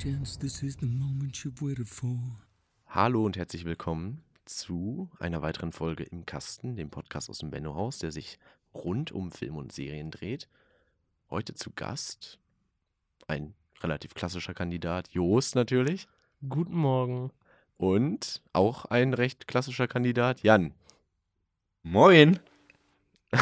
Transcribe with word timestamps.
Ladies 0.00 0.14
and 0.14 0.18
gents, 0.18 0.38
this 0.38 0.62
is 0.62 0.76
the 0.76 0.86
moment 0.86 1.44
you've 1.44 1.60
waited 1.60 1.86
for. 1.86 2.16
Hallo 2.86 3.24
und 3.24 3.36
herzlich 3.36 3.66
willkommen 3.66 4.22
zu 4.46 5.10
einer 5.18 5.42
weiteren 5.42 5.72
Folge 5.72 6.04
im 6.04 6.24
Kasten, 6.24 6.76
dem 6.76 6.88
Podcast 6.88 7.28
aus 7.28 7.38
dem 7.38 7.50
Benno-Haus, 7.50 7.98
der 7.98 8.10
sich 8.10 8.38
rund 8.72 9.12
um 9.12 9.30
Film 9.30 9.56
und 9.56 9.72
Serien 9.72 10.10
dreht. 10.10 10.48
Heute 11.28 11.54
zu 11.54 11.70
Gast 11.72 12.38
ein 13.26 13.52
relativ 13.82 14.14
klassischer 14.14 14.54
Kandidat, 14.54 15.08
Joost 15.08 15.54
natürlich. 15.54 16.08
Guten 16.48 16.76
Morgen. 16.76 17.30
Und 17.76 18.42
auch 18.54 18.86
ein 18.86 19.12
recht 19.12 19.48
klassischer 19.48 19.88
Kandidat, 19.88 20.42
Jan. 20.42 20.72
Moin. 21.82 22.38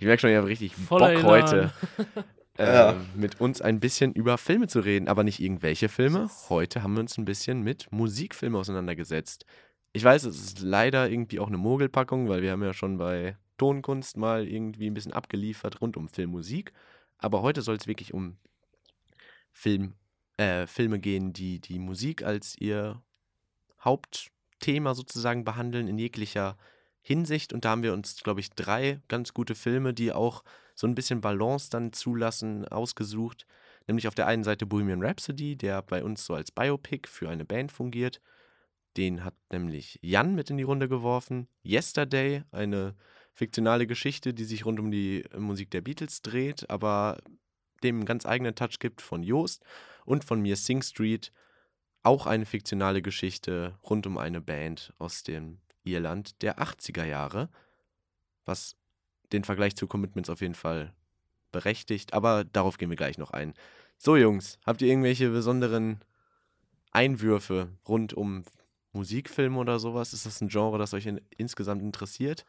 Ich 0.00 0.06
merke 0.06 0.20
schon, 0.22 0.30
ich 0.30 0.36
habe 0.36 0.48
richtig 0.48 0.74
Voller 0.74 1.14
Bock 1.14 1.18
Elan. 1.18 1.28
heute, 1.28 1.72
Ja. 2.66 2.96
mit 3.14 3.40
uns 3.40 3.60
ein 3.60 3.80
bisschen 3.80 4.12
über 4.12 4.38
Filme 4.38 4.68
zu 4.68 4.80
reden, 4.80 5.08
aber 5.08 5.24
nicht 5.24 5.40
irgendwelche 5.40 5.88
Filme. 5.88 6.30
Heute 6.48 6.82
haben 6.82 6.94
wir 6.94 7.00
uns 7.00 7.18
ein 7.18 7.24
bisschen 7.24 7.62
mit 7.62 7.90
Musikfilmen 7.90 8.58
auseinandergesetzt. 8.58 9.46
Ich 9.92 10.04
weiß, 10.04 10.24
es 10.24 10.36
ist 10.36 10.60
leider 10.60 11.10
irgendwie 11.10 11.38
auch 11.38 11.48
eine 11.48 11.58
Mogelpackung, 11.58 12.28
weil 12.28 12.42
wir 12.42 12.52
haben 12.52 12.62
ja 12.62 12.72
schon 12.72 12.98
bei 12.98 13.36
Tonkunst 13.58 14.16
mal 14.16 14.46
irgendwie 14.46 14.88
ein 14.88 14.94
bisschen 14.94 15.12
abgeliefert 15.12 15.80
rund 15.80 15.96
um 15.96 16.08
Filmmusik. 16.08 16.72
Aber 17.18 17.42
heute 17.42 17.62
soll 17.62 17.76
es 17.76 17.86
wirklich 17.86 18.14
um 18.14 18.36
Film, 19.52 19.94
äh, 20.38 20.66
Filme 20.66 20.98
gehen, 20.98 21.32
die 21.32 21.60
die 21.60 21.78
Musik 21.78 22.22
als 22.24 22.56
ihr 22.58 23.02
Hauptthema 23.80 24.94
sozusagen 24.94 25.44
behandeln 25.44 25.88
in 25.88 25.98
jeglicher 25.98 26.56
Hinsicht. 27.02 27.52
Und 27.52 27.64
da 27.64 27.70
haben 27.70 27.82
wir 27.82 27.92
uns, 27.92 28.16
glaube 28.22 28.40
ich, 28.40 28.50
drei 28.50 29.00
ganz 29.08 29.34
gute 29.34 29.54
Filme, 29.54 29.92
die 29.92 30.12
auch 30.12 30.44
so 30.74 30.86
ein 30.86 30.94
bisschen 30.94 31.20
Balance 31.20 31.68
dann 31.68 31.92
zulassen, 31.92 32.66
ausgesucht. 32.66 33.46
Nämlich 33.86 34.08
auf 34.08 34.14
der 34.14 34.28
einen 34.28 34.44
Seite 34.44 34.64
Bohemian 34.64 35.04
Rhapsody, 35.04 35.56
der 35.56 35.82
bei 35.82 36.02
uns 36.02 36.24
so 36.24 36.34
als 36.34 36.52
Biopic 36.52 37.08
für 37.08 37.28
eine 37.28 37.44
Band 37.44 37.72
fungiert. 37.72 38.20
Den 38.96 39.24
hat 39.24 39.34
nämlich 39.50 39.98
Jan 40.02 40.34
mit 40.34 40.50
in 40.50 40.56
die 40.56 40.62
Runde 40.62 40.88
geworfen. 40.88 41.48
Yesterday, 41.64 42.44
eine 42.52 42.94
fiktionale 43.34 43.86
Geschichte, 43.86 44.34
die 44.34 44.44
sich 44.44 44.64
rund 44.64 44.78
um 44.78 44.90
die 44.90 45.24
Musik 45.36 45.70
der 45.70 45.80
Beatles 45.80 46.22
dreht, 46.22 46.68
aber 46.70 47.18
dem 47.82 47.96
einen 47.96 48.04
ganz 48.04 48.26
eigenen 48.26 48.54
Touch 48.54 48.78
gibt 48.78 49.00
von 49.00 49.22
Joost 49.22 49.64
und 50.04 50.24
von 50.24 50.40
mir 50.40 50.56
Sing 50.56 50.82
Street, 50.82 51.32
auch 52.02 52.26
eine 52.26 52.46
fiktionale 52.46 53.00
Geschichte 53.00 53.78
rund 53.82 54.06
um 54.06 54.18
eine 54.18 54.40
Band 54.40 54.92
aus 54.98 55.22
dem 55.22 55.60
Irland 55.84 56.42
der 56.42 56.58
80er 56.58 57.04
Jahre, 57.04 57.48
was 58.44 58.76
den 59.32 59.44
Vergleich 59.44 59.76
zu 59.76 59.86
Commitments 59.86 60.30
auf 60.30 60.40
jeden 60.40 60.54
Fall 60.54 60.94
berechtigt, 61.52 62.14
aber 62.14 62.44
darauf 62.44 62.78
gehen 62.78 62.90
wir 62.90 62.96
gleich 62.96 63.18
noch 63.18 63.30
ein. 63.30 63.54
So 63.98 64.16
Jungs, 64.16 64.58
habt 64.66 64.82
ihr 64.82 64.88
irgendwelche 64.88 65.30
besonderen 65.30 66.00
Einwürfe 66.90 67.68
rund 67.86 68.14
um 68.14 68.44
Musikfilme 68.92 69.58
oder 69.58 69.78
sowas? 69.78 70.12
Ist 70.12 70.26
das 70.26 70.40
ein 70.40 70.48
Genre, 70.48 70.78
das 70.78 70.94
euch 70.94 71.06
in, 71.06 71.20
insgesamt 71.36 71.82
interessiert? 71.82 72.44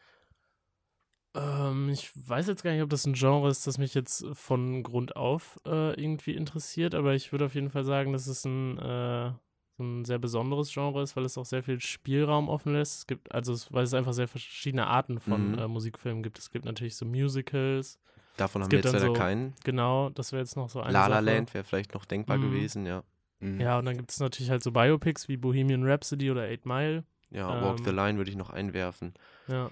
Ähm, 1.36 1.90
ich 1.90 2.12
weiß 2.16 2.48
jetzt 2.48 2.64
gar 2.64 2.72
nicht, 2.72 2.84
ob 2.84 2.90
das 2.90 3.06
ein 3.06 3.14
Genre 3.14 3.50
ist, 3.50 3.66
das 3.66 3.78
mich 3.78 3.94
jetzt 3.94 4.26
von 4.34 4.84
Grund 4.84 5.16
auf 5.16 5.60
äh, 5.66 6.00
irgendwie 6.00 6.36
interessiert, 6.36 6.94
aber 6.94 7.16
ich 7.16 7.32
würde 7.32 7.46
auf 7.46 7.56
jeden 7.56 7.72
Fall 7.72 7.86
sagen, 7.86 8.14
dass 8.14 8.28
es 8.28 8.46
ein, 8.46 8.78
äh, 8.78 9.32
so 9.78 9.84
ein 9.84 10.06
sehr 10.06 10.20
besonderes 10.20 10.72
Genre 10.72 11.02
ist, 11.02 11.16
weil 11.16 11.26
es 11.26 11.38
auch 11.38 11.46
sehr 11.46 11.64
viel 11.64 11.80
Spielraum 11.80 12.48
offen 12.50 12.74
lässt. 12.74 13.00
Es 13.00 13.08
gibt, 13.08 13.32
also 13.34 13.54
es, 13.54 13.72
weil 13.74 13.84
es 13.84 13.94
einfach 13.94 14.14
sehr 14.14 14.28
verschiedene 14.28 14.88
Arten 14.88 15.20
von 15.20 15.54
Mhm. 15.54 15.60
äh, 15.60 15.68
Musikfilmen 15.68 16.22
gibt. 16.24 16.38
Es 16.40 16.52
gibt 16.52 16.66
natürlich 16.66 16.96
so 16.96 17.06
Musicals, 17.06 18.00
Davon 18.38 18.62
Es 18.62 18.66
haben 18.66 18.72
wir 18.72 18.78
jetzt 18.80 18.94
leider 18.94 19.06
so 19.08 19.14
keinen. 19.14 19.54
genau, 19.64 20.10
das 20.10 20.32
wäre 20.32 20.42
jetzt 20.42 20.56
noch 20.56 20.70
so 20.70 20.82
eine 20.82 20.92
La 20.94 21.06
La. 21.08 21.20
Land 21.20 21.54
wäre 21.54 21.64
vielleicht 21.64 21.94
noch 21.94 22.06
denkbar 22.06 22.38
Mhm. 22.38 22.42
gewesen, 22.42 22.86
ja. 22.86 23.04
Mhm. 23.40 23.62
Ja, 23.62 23.78
und 23.78 23.86
dann 23.86 23.98
gibt 23.98 24.10
es 24.12 24.20
natürlich 24.20 24.50
halt 24.50 24.64
so 24.64 24.72
Biopics 24.72 25.28
wie 25.28 25.38
Bohemian 25.38 25.84
Rhapsody 25.84 26.32
oder 26.32 26.42
Eight 26.44 26.66
Mile. 26.66 27.04
Ja, 27.30 27.50
Walk 27.62 27.80
the 27.84 27.90
Ähm, 27.90 27.96
Line 27.96 28.18
würde 28.18 28.30
ich 28.32 28.38
noch 28.38 28.50
einwerfen. 28.52 29.14
Ja, 29.48 29.70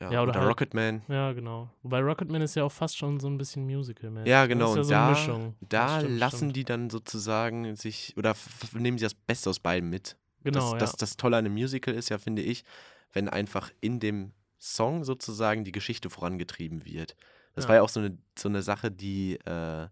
Ja, 0.00 0.10
Ja, 0.12 0.22
oder 0.22 0.30
oder 0.30 0.40
halt- 0.40 0.48
Rocketman. 0.50 1.02
ja, 1.08 1.32
genau. 1.32 1.70
Wobei 1.82 2.00
Rocketman 2.00 2.42
ist 2.42 2.56
ja 2.56 2.64
auch 2.64 2.72
fast 2.72 2.96
schon 2.96 3.20
so 3.20 3.28
ein 3.28 3.38
bisschen 3.38 3.64
musical 3.64 4.10
-mäßig. 4.10 4.26
Ja, 4.26 4.42
ne? 4.42 4.48
genau. 4.48 4.74
Das 4.74 4.86
ist 4.86 4.86
Und 4.86 4.92
ja 4.92 5.14
so 5.14 5.32
eine 5.34 5.54
da, 5.60 5.66
da 5.68 5.86
Das 5.94 6.02
stimmt, 6.02 6.18
lassen 6.18 6.36
stimmt. 6.36 6.56
die 6.56 6.64
dann 6.64 6.90
sozusagen 6.90 7.76
sich, 7.76 8.14
oder 8.16 8.34
nehmen 8.74 8.98
sie 8.98 9.04
das 9.04 9.14
Beste 9.14 9.50
aus 9.50 9.60
beiden 9.60 9.88
mit. 9.90 10.16
Genau, 10.42 10.72
das, 10.72 10.78
das, 10.80 10.92
ja. 10.92 10.96
das 11.00 11.16
Tolle 11.16 11.36
an 11.38 11.44
einem 11.46 11.54
Musical 11.54 11.94
ist 11.94 12.08
ja, 12.10 12.18
finde 12.18 12.42
ich, 12.42 12.64
wenn 13.12 13.28
einfach 13.28 13.70
in 13.80 14.00
dem 14.00 14.32
Song 14.58 15.04
sozusagen 15.04 15.64
die 15.64 15.72
Geschichte 15.72 16.10
vorangetrieben 16.10 16.84
wird. 16.84 17.14
Das 17.54 17.64
Ja. 17.64 17.68
war 17.68 17.76
ja 17.76 17.82
auch 17.82 17.88
so 17.88 18.00
eine, 18.00 18.18
so 18.36 18.48
eine 18.48 18.62
Sache, 18.62 18.90
die 18.90 19.36
äh, 19.46 19.86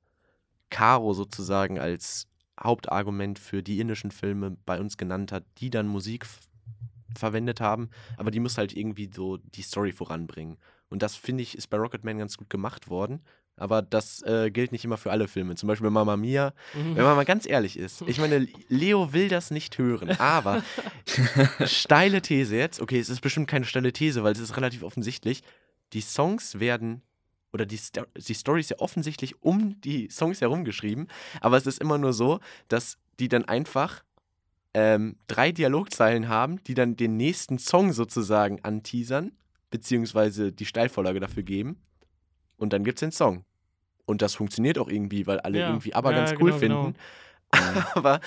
Caro 0.71 1.13
sozusagen 1.15 1.79
als 1.79 2.27
Hauptargument 2.63 3.39
für 3.39 3.63
die 3.63 3.81
indischen 3.81 4.11
Filme 4.11 4.57
bei 4.67 4.81
uns 4.81 4.97
genannt 4.97 5.33
hat, 5.33 5.45
die 5.59 5.71
dann 5.71 5.87
Musik 5.87 6.27
verwendet 7.19 7.61
haben, 7.61 7.91
aber 8.17 8.31
die 8.31 8.41
muss 8.41 8.59
halt 8.59 8.77
irgendwie 8.77 9.11
so 9.15 9.37
die 9.37 9.63
Story 9.63 9.93
voranbringen. 9.93 10.59
Und 10.89 11.03
das, 11.03 11.17
finde 11.17 11.43
ich, 11.43 11.57
ist 11.57 11.69
bei 11.69 11.79
Rocketman 11.79 12.19
ganz 12.19 12.37
gut 12.37 12.51
gemacht 12.51 12.89
worden. 12.89 13.23
Aber 13.57 13.81
das 13.81 14.23
äh, 14.23 14.51
gilt 14.51 14.73
nicht 14.73 14.85
immer 14.85 14.97
für 14.97 15.11
alle 15.11 15.29
Filme. 15.29 15.55
Zum 15.55 15.67
Beispiel 15.67 15.87
bei 15.87 15.91
Mamma 15.91 16.17
Mia. 16.17 16.53
Mhm. 16.75 16.97
Wenn 16.97 17.05
man 17.05 17.17
mal 17.17 17.25
ganz 17.25 17.47
ehrlich 17.47 17.79
ist. 17.79 18.03
Ich 18.03 18.19
meine, 18.19 18.47
Leo 18.69 19.13
will 19.13 19.29
das 19.29 19.51
nicht 19.51 19.79
hören. 19.79 20.11
Aber 20.19 20.63
steile 21.65 22.23
These 22.23 22.57
jetzt. 22.57 22.81
Okay, 22.81 22.99
es 22.99 23.09
ist 23.09 23.21
bestimmt 23.21 23.49
keine 23.49 23.65
steile 23.65 23.93
These, 23.93 24.23
weil 24.23 24.33
es 24.33 24.39
ist 24.39 24.57
relativ 24.57 24.83
offensichtlich. 24.83 25.43
Die 25.93 26.01
Songs 26.01 26.61
werden. 26.61 27.03
Oder 27.53 27.67
die, 27.67 27.79
Sto 27.79 28.03
die 28.17 28.35
Story 28.35 28.61
ist 28.61 28.71
ja 28.71 28.79
offensichtlich 28.79 29.43
um 29.43 29.81
die 29.83 30.09
Songs 30.11 30.41
herum 30.41 30.65
geschrieben. 30.65 31.09
Aber 31.41 31.57
es 31.57 31.67
ist 31.67 31.81
immer 31.81 31.99
nur 31.99 32.15
so, 32.15 32.41
dass 32.69 32.99
die 33.21 33.29
dann 33.29 33.45
einfach 33.45 34.03
ähm, 34.75 35.17
drei 35.27 35.53
Dialogzeilen 35.53 36.29
haben, 36.29 36.63
die 36.65 36.75
dann 36.75 36.97
den 36.97 37.17
nächsten 37.17 37.59
Song 37.59 37.93
sozusagen 37.93 38.63
anteasern, 38.63 39.33
beziehungsweise 39.71 40.53
die 40.53 40.67
Steilvorlage 40.67 41.21
dafür 41.21 41.43
geben. 41.43 41.83
Und 42.57 42.73
dann 42.73 42.85
gibt 42.85 42.99
es 42.99 43.01
den 43.01 43.13
Song. 43.13 43.45
Und 44.05 44.23
das 44.23 44.35
funktioniert 44.35 44.79
auch 44.79 44.89
irgendwie, 44.89 45.27
weil 45.27 45.41
alle 45.41 45.61
Ja, 45.61 45.69
irgendwie 45.69 45.95
aber 45.95 46.13
ja, 46.13 46.19
ganz 46.19 46.33
cool 46.33 46.53
genau, 46.53 46.59
genau. 46.59 46.85
finden. 46.85 46.99
aber 47.95 48.21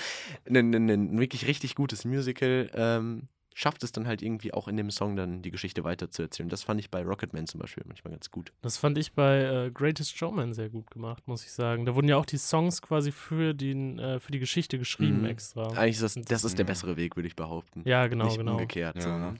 ein, 0.48 0.74
ein, 0.74 0.88
ein 0.88 1.18
wirklich 1.18 1.46
richtig 1.46 1.74
gutes 1.74 2.04
Musical 2.04 2.70
ähm, 2.74 3.28
schafft 3.58 3.82
es 3.84 3.90
dann 3.90 4.06
halt 4.06 4.20
irgendwie 4.20 4.52
auch 4.52 4.68
in 4.68 4.76
dem 4.76 4.90
Song 4.90 5.16
dann 5.16 5.40
die 5.40 5.50
Geschichte 5.50 5.82
weiterzuerzählen. 5.82 6.50
Das 6.50 6.62
fand 6.62 6.78
ich 6.78 6.90
bei 6.90 7.02
Rocketman 7.02 7.46
zum 7.46 7.58
Beispiel 7.58 7.84
manchmal 7.86 8.10
ganz 8.12 8.30
gut. 8.30 8.52
Das 8.60 8.76
fand 8.76 8.98
ich 8.98 9.14
bei 9.14 9.44
äh, 9.44 9.70
Greatest 9.70 10.14
Showman 10.14 10.52
sehr 10.52 10.68
gut 10.68 10.90
gemacht, 10.90 11.26
muss 11.26 11.42
ich 11.42 11.52
sagen. 11.52 11.86
Da 11.86 11.94
wurden 11.94 12.06
ja 12.06 12.18
auch 12.18 12.26
die 12.26 12.36
Songs 12.36 12.82
quasi 12.82 13.12
für, 13.12 13.54
den, 13.54 13.98
äh, 13.98 14.20
für 14.20 14.30
die 14.30 14.40
Geschichte 14.40 14.78
geschrieben 14.78 15.20
Mhm. 15.20 15.24
extra. 15.24 15.68
Eigentlich 15.68 15.96
ist 16.02 16.02
das, 16.02 16.24
das 16.26 16.44
ist 16.44 16.58
der 16.58 16.66
Ja. 16.66 16.70
bessere 16.70 16.98
Weg, 16.98 17.16
würde 17.16 17.28
ich 17.28 17.34
behaupten. 17.34 17.80
Ja, 17.86 18.06
genau, 18.08 18.26
Nicht 18.26 18.36
genau. 18.36 18.52
umgekehrt. 18.52 19.02
Ja. 19.02 19.34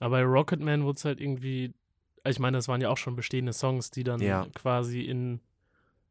Aber 0.00 0.10
bei 0.16 0.24
Rocketman 0.24 0.82
wurde 0.82 0.96
es 0.96 1.04
halt 1.04 1.20
irgendwie, 1.20 1.72
ich 2.26 2.40
meine, 2.40 2.58
das 2.58 2.66
waren 2.66 2.80
ja 2.80 2.88
auch 2.90 2.98
schon 2.98 3.14
bestehende 3.14 3.52
Songs, 3.52 3.92
die 3.92 4.02
dann 4.02 4.20
Ja. 4.20 4.48
quasi 4.52 5.02
in, 5.02 5.38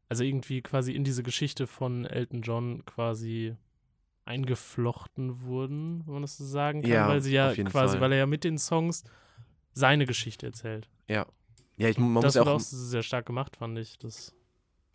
also 0.08 0.24
irgendwie 0.24 0.62
quasi 0.62 0.92
in 0.94 1.04
diese 1.04 1.22
Geschichte 1.22 1.66
von 1.66 2.06
Elton 2.06 2.40
John 2.40 2.86
quasi 2.86 3.54
eingeflochten 4.28 5.42
wurden, 5.42 6.02
wenn 6.06 6.12
man 6.14 6.22
das 6.22 6.36
so 6.36 6.44
sagen 6.44 6.82
kann, 6.82 6.90
Ja, 6.90 7.08
weil 7.08 7.20
sie 7.20 7.32
ja 7.32 7.52
quasi, 7.54 7.70
Fall. 7.94 8.00
weil 8.00 8.12
er 8.12 8.18
ja 8.18 8.26
mit 8.26 8.44
den 8.44 8.58
Songs 8.58 9.04
seine 9.72 10.06
Geschichte 10.06 10.46
erzählt. 10.46 10.88
Ja. 11.08 11.26
Ja, 11.76 11.88
ich, 11.88 11.98
man 11.98 12.10
muss 12.12 12.22
das 12.24 12.34
ja 12.34 12.40
wurde 12.42 12.50
auch, 12.52 12.56
auch 12.56 12.60
sehr 12.60 13.02
stark 13.02 13.26
gemacht, 13.26 13.56
fand 13.56 13.78
ich. 13.78 13.98
Das, 13.98 14.34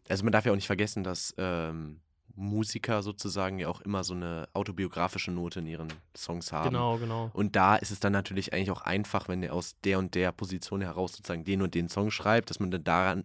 also 0.10 0.24
man 0.24 0.34
darf 0.34 0.46
ja 0.46 0.52
auch 0.52 0.56
nicht 0.56 0.68
vergessen, 0.68 1.04
dass 1.04 1.34
ähm, 1.38 2.02
Musiker 2.36 3.02
sozusagen 3.04 3.60
ja 3.60 3.70
auch 3.70 3.82
immer 3.82 4.04
so 4.04 4.14
eine 4.14 4.48
autobiografische 4.54 5.32
Note 5.32 5.60
in 5.60 5.68
ihren 5.68 5.88
Songs 6.16 6.52
haben. 6.52 6.70
genau, 6.72 6.98
genau. 6.98 7.30
Und 7.34 7.56
da 7.56 7.76
ist 7.76 7.92
es 7.92 8.00
dann 8.00 8.12
natürlich 8.14 8.54
eigentlich 8.54 8.72
auch 8.72 8.82
einfach, 8.82 9.28
wenn 9.30 9.44
er 9.44 9.54
aus 9.54 9.76
der 9.84 9.98
und 10.00 10.14
der 10.16 10.32
Position 10.32 10.82
heraus 10.82 11.14
sozusagen 11.14 11.44
den 11.46 11.62
und 11.62 11.74
den 11.74 11.90
Song 11.90 12.12
schreibt, 12.12 12.50
dass 12.50 12.60
man 12.60 12.70
dann 12.72 12.84
daran 12.84 13.24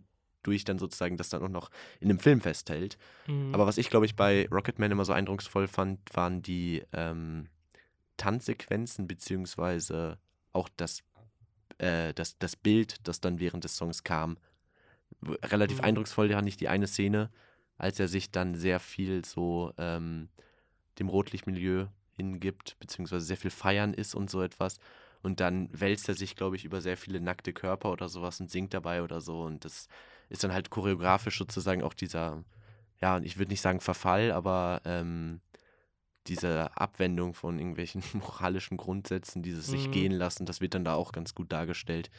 durch 0.48 0.64
dann 0.64 0.78
sozusagen 0.78 1.16
das 1.16 1.28
dann 1.28 1.42
auch 1.42 1.48
noch 1.48 1.70
in 2.00 2.08
dem 2.08 2.18
Film 2.18 2.40
festhält. 2.40 2.96
Mhm. 3.26 3.54
Aber 3.54 3.66
was 3.66 3.78
ich, 3.78 3.90
glaube 3.90 4.06
ich, 4.06 4.16
bei 4.16 4.48
Rocketman 4.50 4.90
immer 4.90 5.04
so 5.04 5.12
eindrucksvoll 5.12 5.68
fand, 5.68 6.00
waren 6.14 6.42
die 6.42 6.82
ähm, 6.92 7.48
Tanzsequenzen, 8.16 9.06
beziehungsweise 9.06 10.18
auch 10.52 10.68
das, 10.76 11.02
äh, 11.78 12.14
das, 12.14 12.38
das 12.38 12.56
Bild, 12.56 12.96
das 13.06 13.20
dann 13.20 13.40
während 13.40 13.64
des 13.64 13.76
Songs 13.76 14.02
kam. 14.04 14.38
Relativ 15.42 15.78
Mhm. 15.78 15.84
eindrucksvoll 15.84 16.30
fand 16.30 16.48
ich 16.48 16.56
die 16.56 16.68
eine 16.68 16.86
Szene, 16.86 17.30
als 17.76 18.00
er 18.00 18.08
sich 18.08 18.30
dann 18.30 18.54
sehr 18.54 18.80
viel 18.80 19.24
so 19.24 19.72
ähm, 19.78 20.28
dem 20.98 21.08
Rotlichtmilieu 21.08 21.86
hingibt, 22.12 22.76
beziehungsweise 22.80 23.24
sehr 23.24 23.36
viel 23.36 23.50
feiern 23.50 23.94
ist 23.94 24.14
und 24.14 24.30
so 24.30 24.42
etwas. 24.42 24.78
Und 25.22 25.40
dann 25.40 25.68
wälzt 25.72 26.08
er 26.08 26.14
sich, 26.14 26.36
glaube 26.36 26.56
ich, 26.56 26.64
über 26.64 26.80
sehr 26.80 26.96
viele 26.96 27.20
nackte 27.20 27.52
Körper 27.52 27.92
oder 27.92 28.08
sowas 28.08 28.40
und 28.40 28.50
singt 28.50 28.74
dabei 28.74 29.02
oder 29.02 29.20
so. 29.20 29.42
Und 29.42 29.64
das 29.64 29.88
ist 30.28 30.44
dann 30.44 30.52
halt 30.52 30.70
choreografisch 30.70 31.38
sozusagen 31.38 31.82
auch 31.82 31.94
dieser, 31.94 32.44
ja, 33.00 33.18
ich 33.20 33.38
würde 33.38 33.50
nicht 33.50 33.60
sagen 33.60 33.80
Verfall, 33.80 34.30
aber 34.32 34.80
ähm, 34.84 35.40
diese 36.26 36.76
Abwendung 36.76 37.34
von 37.34 37.58
irgendwelchen 37.58 38.02
moralischen 38.12 38.76
Grundsätzen, 38.76 39.42
dieses 39.42 39.66
sich 39.66 39.86
Mhm. 39.86 39.92
gehen 39.92 40.12
lassen, 40.12 40.46
das 40.46 40.60
wird 40.60 40.74
dann 40.74 40.84
da 40.84 40.94
auch 40.94 41.12
ganz 41.12 41.34
gut 41.34 41.52
dargestellt. 41.52 42.10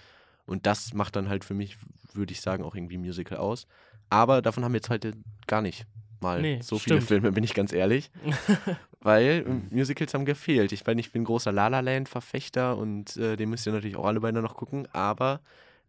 Und 0.46 0.66
das 0.66 0.94
macht 0.94 1.16
dann 1.16 1.30
halt 1.30 1.46
für 1.46 1.54
mich, 1.54 1.78
würde 2.14 2.32
ich 2.34 2.42
sagen, 2.42 2.64
auch 2.64 2.74
irgendwie 2.74 2.98
Musical 2.98 3.38
aus. 3.38 3.68
Aber 4.10 4.42
davon 4.42 4.64
haben 4.64 4.74
wir 4.74 4.78
jetzt 4.80 4.90
heute 4.90 5.14
gar 5.46 5.62
nicht 5.62 5.86
mal 6.22 6.42
Nee, 6.42 6.60
so 6.64 6.80
viele 6.80 6.96
stimmt. 6.96 7.08
Filme, 7.08 7.32
bin 7.32 7.44
ich 7.44 7.54
ganz 7.54 7.72
ehrlich. 7.72 8.10
Weil 9.00 9.46
ähm, 9.48 9.68
Musicals 9.70 10.14
haben 10.14 10.26
gefehlt. 10.26 10.72
Ich 10.72 10.86
meine, 10.86 11.00
ich 11.00 11.12
bin 11.12 11.24
großer 11.24 11.52
La 11.52 11.68
La 11.68 11.80
Land-Verfechter 11.82 12.78
und 12.78 13.16
äh, 13.18 13.38
den 13.38 13.50
müsst 13.50 13.66
ihr 13.68 13.72
natürlich 13.74 13.96
auch 13.96 14.06
alle 14.06 14.20
beide 14.20 14.42
noch 14.42 14.56
gucken, 14.56 14.88
aber 14.92 15.40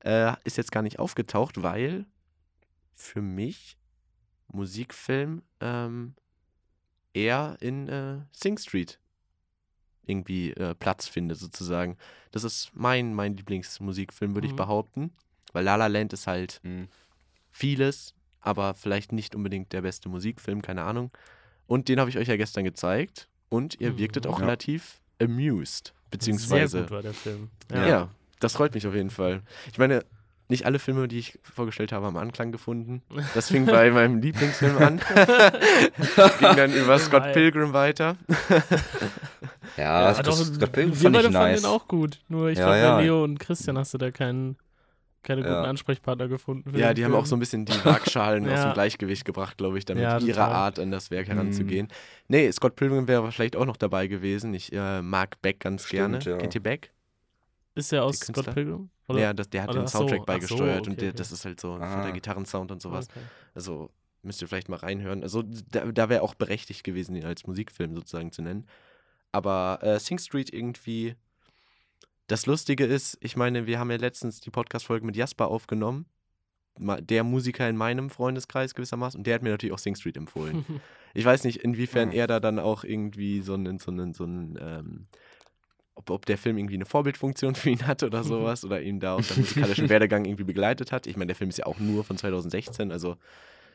äh, 0.00 0.32
ist 0.44 0.56
jetzt 0.56 0.72
gar 0.72 0.82
nicht 0.82 0.98
aufgetaucht, 0.98 1.62
weil 1.62 2.06
für 2.94 3.22
mich 3.22 3.76
Musikfilm 4.48 5.42
ähm, 5.60 6.14
eher 7.14 7.56
in 7.60 7.88
äh, 7.88 8.20
Sing 8.32 8.58
Street 8.58 8.98
irgendwie 10.04 10.50
äh, 10.52 10.74
Platz 10.74 11.06
findet, 11.06 11.38
sozusagen. 11.38 11.96
Das 12.32 12.44
ist 12.44 12.70
mein, 12.74 13.14
mein 13.14 13.36
Lieblingsmusikfilm, 13.36 14.34
würde 14.34 14.46
ich 14.46 14.52
Mhm. 14.54 14.56
behaupten. 14.56 15.12
Weil 15.52 15.64
La 15.64 15.76
La 15.76 15.86
Land 15.86 16.12
ist 16.12 16.26
halt 16.26 16.60
Mhm. 16.62 16.88
vieles, 17.50 18.14
aber 18.40 18.74
vielleicht 18.74 19.12
nicht 19.12 19.34
unbedingt 19.34 19.72
der 19.72 19.82
beste 19.82 20.08
Musikfilm, 20.08 20.62
keine 20.62 20.82
Ahnung. 20.82 21.10
Und 21.66 21.88
den 21.88 22.00
habe 22.00 22.10
ich 22.10 22.18
euch 22.18 22.28
ja 22.28 22.36
gestern 22.36 22.64
gezeigt 22.64 23.28
und 23.48 23.80
ihr 23.80 23.96
wirktet 23.98 24.24
Mhm. 24.24 24.30
auch 24.30 24.38
Ja. 24.38 24.46
relativ 24.46 25.00
amused, 25.20 25.88
Sehr 25.88 25.94
beziehungsweise 26.10 26.82
gut 26.82 26.90
war 26.90 27.02
der 27.02 27.14
Film. 27.14 27.50
ja. 27.70 28.10
Das 28.40 28.54
freut 28.54 28.74
mich 28.74 28.86
auf 28.86 28.94
jeden 28.94 29.10
Fall. 29.10 29.42
Ich 29.72 29.78
meine, 29.78 30.04
nicht 30.48 30.66
alle 30.66 30.80
Filme, 30.80 31.06
die 31.06 31.18
ich 31.20 31.38
vorgestellt 31.44 31.92
habe, 31.92 32.06
haben 32.06 32.16
Anklang 32.16 32.50
gefunden. 32.50 33.02
Das 33.34 33.48
fing 33.50 33.66
bei 33.66 33.90
meinem 33.92 34.20
Lieblingsfilm 34.20 34.78
an. 34.78 34.98
Ging 36.40 36.56
dann 36.56 36.72
über 36.74 36.98
Scott. 36.98 37.32
Pilgrim 37.32 37.72
weiter. 37.72 38.16
Ja, 39.76 40.10
Ja, 40.12 40.22
das, 40.22 40.52
doch, 40.52 40.68
Film 40.72 40.90
wir 40.90 40.96
fand 40.96 41.14
beide 41.14 41.28
ich 41.28 41.32
fanden 41.32 41.32
nice. 41.52 41.60
den 41.62 41.70
auch 41.70 41.86
gut. 41.86 42.18
Nur 42.28 42.48
ich 42.48 42.58
Ja, 42.58 42.64
glaube, 42.66 42.78
ja. 42.80 42.96
bei 42.96 43.02
Leo 43.04 43.22
und 43.24 43.38
Christian 43.38 43.78
hast 43.78 43.94
du 43.94 43.98
da 43.98 44.10
keinen, 44.10 44.56
keine 45.22 45.42
guten 45.42 45.52
Ja. 45.54 45.62
Ansprechpartner 45.62 46.26
gefunden. 46.28 46.76
Ja, 46.76 46.92
die 46.92 47.04
haben 47.04 47.14
auch 47.14 47.24
so 47.26 47.36
ein 47.36 47.38
bisschen 47.38 47.64
die 47.66 47.84
Waagschalen 47.84 48.44
aus 48.46 48.58
Ja. 48.58 48.70
dem 48.70 48.74
Gleichgewicht 48.74 49.24
gebracht, 49.24 49.58
glaube 49.58 49.78
ich, 49.78 49.84
damit 49.84 50.02
Ja, 50.02 50.18
ihrer 50.18 50.46
total. 50.46 50.52
Art 50.52 50.78
an 50.80 50.90
das 50.90 51.10
Werk 51.12 51.28
heranzugehen. 51.28 51.88
Nee, 52.28 52.50
Scott 52.50 52.74
Pilgrim 52.74 53.06
wäre 53.06 53.30
vielleicht 53.30 53.54
auch 53.54 53.64
noch 53.66 53.76
dabei 53.76 54.08
gewesen. 54.08 54.52
Ich 54.54 54.72
äh, 54.72 55.00
mag 55.02 55.40
Beck 55.40 55.60
ganz 55.60 55.86
Stimmt, 55.86 56.24
gerne. 56.24 56.24
ja. 56.24 56.36
Kennt 56.38 56.54
ihr 56.56 56.62
Beck? 56.62 56.90
Ist 57.74 57.92
der 57.92 58.04
aus 58.04 58.18
Scott? 58.18 58.52
Pilgrim? 58.54 58.90
Oder? 59.08 59.20
Ja, 59.20 59.32
das, 59.32 59.48
der 59.50 59.62
hat 59.62 59.70
oder- 59.70 59.80
den 59.82 59.86
so, 59.88 59.98
Soundtrack 59.98 60.18
so, 60.20 60.24
beigesteuert 60.26 60.86
und 60.86 60.92
okay, 60.94 61.00
der, 61.00 61.08
okay. 61.10 61.16
das 61.18 61.32
ist 61.32 61.44
halt 61.44 61.60
so 61.60 61.76
für 61.76 61.82
Ah. 61.82 62.02
der 62.04 62.12
Gitarrensound 62.12 62.70
und 62.72 62.82
sowas. 62.82 63.08
Okay. 63.10 63.20
Also 63.54 63.90
müsst 64.22 64.42
ihr 64.42 64.48
vielleicht 64.48 64.68
mal 64.68 64.76
reinhören. 64.76 65.22
Also 65.22 65.42
da, 65.42 65.86
da 65.90 66.08
wäre 66.08 66.22
auch 66.22 66.34
berechtigt 66.34 66.84
gewesen, 66.84 67.14
ihn 67.16 67.24
als 67.24 67.46
Musikfilm 67.46 67.94
sozusagen 67.94 68.32
zu 68.32 68.42
nennen. 68.42 68.66
Aber 69.32 69.78
äh, 69.82 69.98
Sing 70.00 70.18
Street 70.18 70.52
irgendwie. 70.52 71.14
Das 72.26 72.46
Lustige 72.46 72.84
ist, 72.84 73.18
ich 73.20 73.36
meine, 73.36 73.66
wir 73.66 73.78
haben 73.80 73.90
ja 73.90 73.96
letztens 73.96 74.40
die 74.40 74.50
Podcast-Folge 74.50 75.04
mit 75.06 75.16
Jasper 75.16 75.48
aufgenommen. 75.48 76.06
Der 76.78 77.24
Musiker 77.24 77.68
in 77.68 77.76
meinem 77.76 78.08
Freundeskreis 78.10 78.74
gewissermaßen. 78.74 79.18
Und 79.18 79.26
der 79.26 79.34
hat 79.34 79.42
mir 79.42 79.50
natürlich 79.50 79.72
auch 79.72 79.78
Sing 79.78 79.94
Street 79.96 80.16
empfohlen. 80.16 80.64
Ich 81.12 81.24
weiß 81.24 81.42
nicht, 81.42 81.56
inwiefern 81.64 82.10
Ah. 82.10 82.12
er 82.12 82.26
da 82.28 82.38
dann 82.38 82.60
auch 82.60 82.84
irgendwie 82.84 83.40
so 83.40 83.54
einen, 83.54 83.80
so 83.80 83.90
einen, 83.90 84.14
so 84.14 84.22
einen, 84.22 84.56
ähm, 84.60 85.06
ob, 86.00 86.10
ob 86.10 86.26
der 86.26 86.38
Film 86.38 86.58
irgendwie 86.58 86.74
eine 86.76 86.86
Vorbildfunktion 86.86 87.54
für 87.60 87.70
ihn 87.70 87.86
hat 87.86 88.02
oder 88.02 88.24
sowas 88.24 88.64
oder 88.64 88.80
ihn 88.82 89.00
da 89.00 89.14
auf 89.14 89.24
seinem 89.28 89.40
musikalischen 89.42 89.88
Werdegang 89.88 90.24
irgendwie 90.24 90.44
begleitet 90.44 90.92
hat. 90.92 91.06
Ich 91.06 91.16
meine, 91.16 91.28
der 91.28 91.36
Film 91.36 91.50
ist 91.50 91.58
ja 91.58 91.66
auch 91.66 91.78
nur 91.78 92.04
von 92.04 92.16
2016, 92.16 92.90
also 92.92 93.16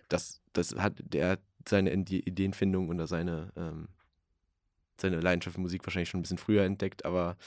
das, 0.09 0.41
das 0.53 0.75
hat 0.75 0.93
der 0.99 1.39
seine 1.67 1.91
Ide- 1.93 2.19
Ideenfindung 2.25 2.89
oder 2.89 3.07
seine, 3.07 3.51
ähm, 3.55 3.87
seine 4.97 5.19
Leidenschaft 5.19 5.55
für 5.55 5.61
Musik 5.61 5.85
wahrscheinlich 5.85 6.09
schon 6.09 6.19
ein 6.19 6.23
bisschen 6.23 6.37
früher 6.37 6.63
entdeckt, 6.63 7.05
aber 7.05 7.37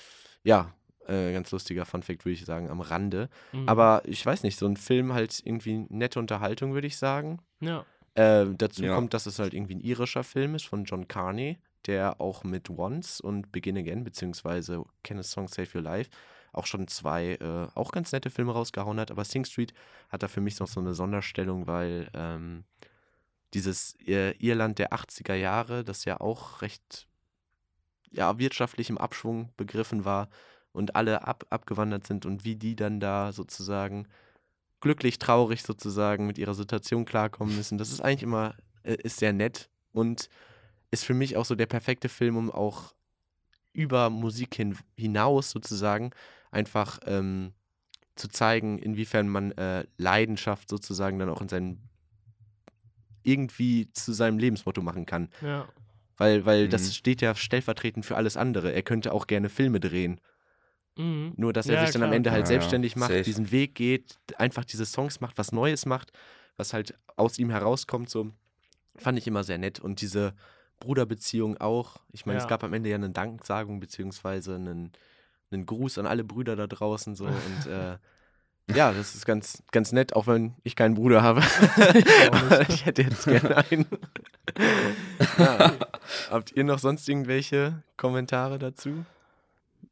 ja, 0.44 0.72
äh, 1.06 1.32
ganz 1.32 1.50
lustiger 1.50 1.84
Funfact 1.86 2.24
würde 2.24 2.34
ich 2.34 2.44
sagen, 2.44 2.68
am 2.68 2.80
Rande. 2.80 3.28
Mhm. 3.52 3.68
Aber 3.68 4.02
ich 4.04 4.24
weiß 4.24 4.42
nicht, 4.42 4.58
so 4.58 4.66
ein 4.66 4.76
Film 4.76 5.12
halt 5.14 5.40
irgendwie 5.44 5.86
nette 5.88 6.18
Unterhaltung, 6.18 6.74
würde 6.74 6.86
ich 6.86 6.96
sagen. 6.98 7.38
Ja. 7.60 7.84
Äh, 8.14 8.46
dazu 8.56 8.82
Ja. 8.84 8.94
kommt, 8.94 9.14
dass 9.14 9.26
es 9.26 9.38
halt 9.38 9.54
irgendwie 9.54 9.76
ein 9.76 9.80
irischer 9.80 10.24
Film 10.24 10.54
ist 10.54 10.66
von 10.66 10.84
John 10.84 11.08
Carney, 11.08 11.58
der 11.86 12.20
auch 12.20 12.44
mit 12.44 12.70
Once 12.70 13.20
und 13.20 13.52
Begin 13.52 13.76
Again, 13.76 14.04
beziehungsweise 14.04 14.84
Can 15.02 15.18
a 15.18 15.22
Song 15.22 15.48
Save 15.48 15.68
Your 15.74 15.82
Life, 15.82 16.10
auch 16.52 16.66
schon 16.66 16.88
zwei 16.88 17.34
äh, 17.34 17.68
auch 17.74 17.92
ganz 17.92 18.12
nette 18.12 18.30
Filme 18.30 18.52
rausgehauen 18.52 18.98
hat. 18.98 19.10
Aber 19.10 19.24
Sing 19.24 19.44
Street 19.44 19.74
hat 20.08 20.22
da 20.22 20.28
für 20.28 20.40
mich 20.40 20.58
noch 20.60 20.68
so 20.68 20.80
eine 20.80 20.94
Sonderstellung, 20.94 21.66
weil 21.66 22.10
ähm, 22.14 22.64
dieses 23.54 23.96
äh, 24.06 24.32
Irland 24.38 24.78
der 24.78 24.92
80er 24.92 25.34
Jahre, 25.34 25.84
das 25.84 26.04
ja 26.04 26.20
auch 26.20 26.62
recht 26.62 27.06
ja, 28.10 28.38
wirtschaftlich 28.38 28.90
im 28.90 28.98
Abschwung 28.98 29.50
begriffen 29.56 30.04
war 30.04 30.28
und 30.72 30.96
alle 30.96 31.26
ab, 31.26 31.44
abgewandert 31.50 32.06
sind 32.06 32.26
und 32.26 32.44
wie 32.44 32.56
die 32.56 32.76
dann 32.76 33.00
da 33.00 33.32
sozusagen 33.32 34.06
glücklich, 34.80 35.18
traurig 35.18 35.62
sozusagen 35.62 36.26
mit 36.26 36.38
ihrer 36.38 36.54
Situation 36.54 37.04
klarkommen 37.04 37.56
müssen. 37.56 37.78
Das 37.78 37.90
ist 37.90 38.00
eigentlich 38.00 38.22
immer, 38.22 38.54
äh, 38.82 38.94
ist 38.94 39.18
sehr 39.18 39.32
nett 39.32 39.68
und 39.92 40.28
ist 40.90 41.04
für 41.04 41.14
mich 41.14 41.36
auch 41.36 41.44
so 41.44 41.54
der 41.54 41.66
perfekte 41.66 42.08
Film, 42.08 42.36
um 42.36 42.50
auch 42.50 42.94
über 43.72 44.10
Musik 44.10 44.54
hin, 44.54 44.76
hinaus 44.96 45.50
sozusagen 45.50 46.10
einfach 46.50 46.98
ähm, 47.06 47.52
zu 48.16 48.28
zeigen, 48.28 48.78
inwiefern 48.78 49.28
man 49.28 49.52
äh, 49.52 49.84
Leidenschaft 49.96 50.68
sozusagen 50.68 51.18
dann 51.18 51.28
auch 51.28 51.40
in 51.42 51.48
seinen 51.48 51.88
irgendwie 53.22 53.90
zu 53.92 54.12
seinem 54.12 54.38
Lebensmotto 54.38 54.80
machen 54.82 55.06
kann. 55.06 55.28
Ja. 55.42 55.68
Weil, 56.16 56.46
weil 56.46 56.66
Mhm. 56.66 56.70
das 56.70 56.96
steht 56.96 57.20
ja 57.20 57.34
stellvertretend 57.34 58.04
für 58.06 58.16
alles 58.16 58.36
andere. 58.36 58.72
Er 58.72 58.82
könnte 58.82 59.12
auch 59.12 59.26
gerne 59.26 59.48
Filme 59.48 59.80
drehen. 59.80 60.20
Mhm. 60.96 61.34
Nur, 61.36 61.52
dass 61.52 61.68
er 61.68 61.76
Ja, 61.76 61.80
sich 61.82 61.92
dann 61.92 62.02
am 62.02 62.08
klar, 62.08 62.16
Ende 62.16 62.30
halt 62.32 62.42
ja, 62.42 62.46
selbstständig 62.46 62.96
macht, 62.96 63.10
safe. 63.10 63.22
diesen 63.22 63.50
Weg 63.52 63.74
geht, 63.74 64.18
einfach 64.36 64.64
diese 64.64 64.86
Songs 64.86 65.20
macht, 65.20 65.38
was 65.38 65.52
Neues 65.52 65.86
macht, 65.86 66.12
was 66.56 66.72
halt 66.72 66.98
aus 67.16 67.38
ihm 67.38 67.50
herauskommt, 67.50 68.10
so 68.10 68.32
fand 68.96 69.18
ich 69.18 69.26
immer 69.28 69.44
sehr 69.44 69.58
nett. 69.58 69.78
Und 69.78 70.00
diese 70.00 70.34
Bruderbeziehung 70.80 71.56
auch. 71.58 71.96
Ich 72.12 72.26
meine, 72.26 72.38
es 72.38 72.44
Ja. 72.44 72.48
gab 72.50 72.64
am 72.64 72.72
Ende 72.72 72.88
ja 72.90 72.96
eine 72.96 73.10
Danksagung, 73.10 73.80
beziehungsweise 73.80 74.54
einen, 74.56 74.92
einen 75.50 75.66
Gruß 75.66 75.98
an 75.98 76.06
alle 76.06 76.24
Brüder 76.24 76.56
da 76.56 76.66
draußen 76.66 77.14
so. 77.16 77.24
Und 77.26 77.66
äh, 77.66 77.98
ja, 78.74 78.92
das 78.92 79.14
ist 79.14 79.24
ganz, 79.24 79.62
ganz 79.72 79.92
nett, 79.92 80.14
auch 80.14 80.26
wenn 80.26 80.54
ich 80.62 80.76
keinen 80.76 80.94
Bruder 80.94 81.22
habe. 81.22 81.40
ich 82.68 82.84
hätte 82.84 83.02
jetzt 83.02 83.24
gerne 83.24 83.56
einen. 83.56 83.86
ja. 85.38 85.72
Habt 86.30 86.52
ihr 86.52 86.64
noch 86.64 86.78
sonst 86.78 87.08
irgendwelche 87.08 87.82
Kommentare 87.96 88.58
dazu? 88.58 89.04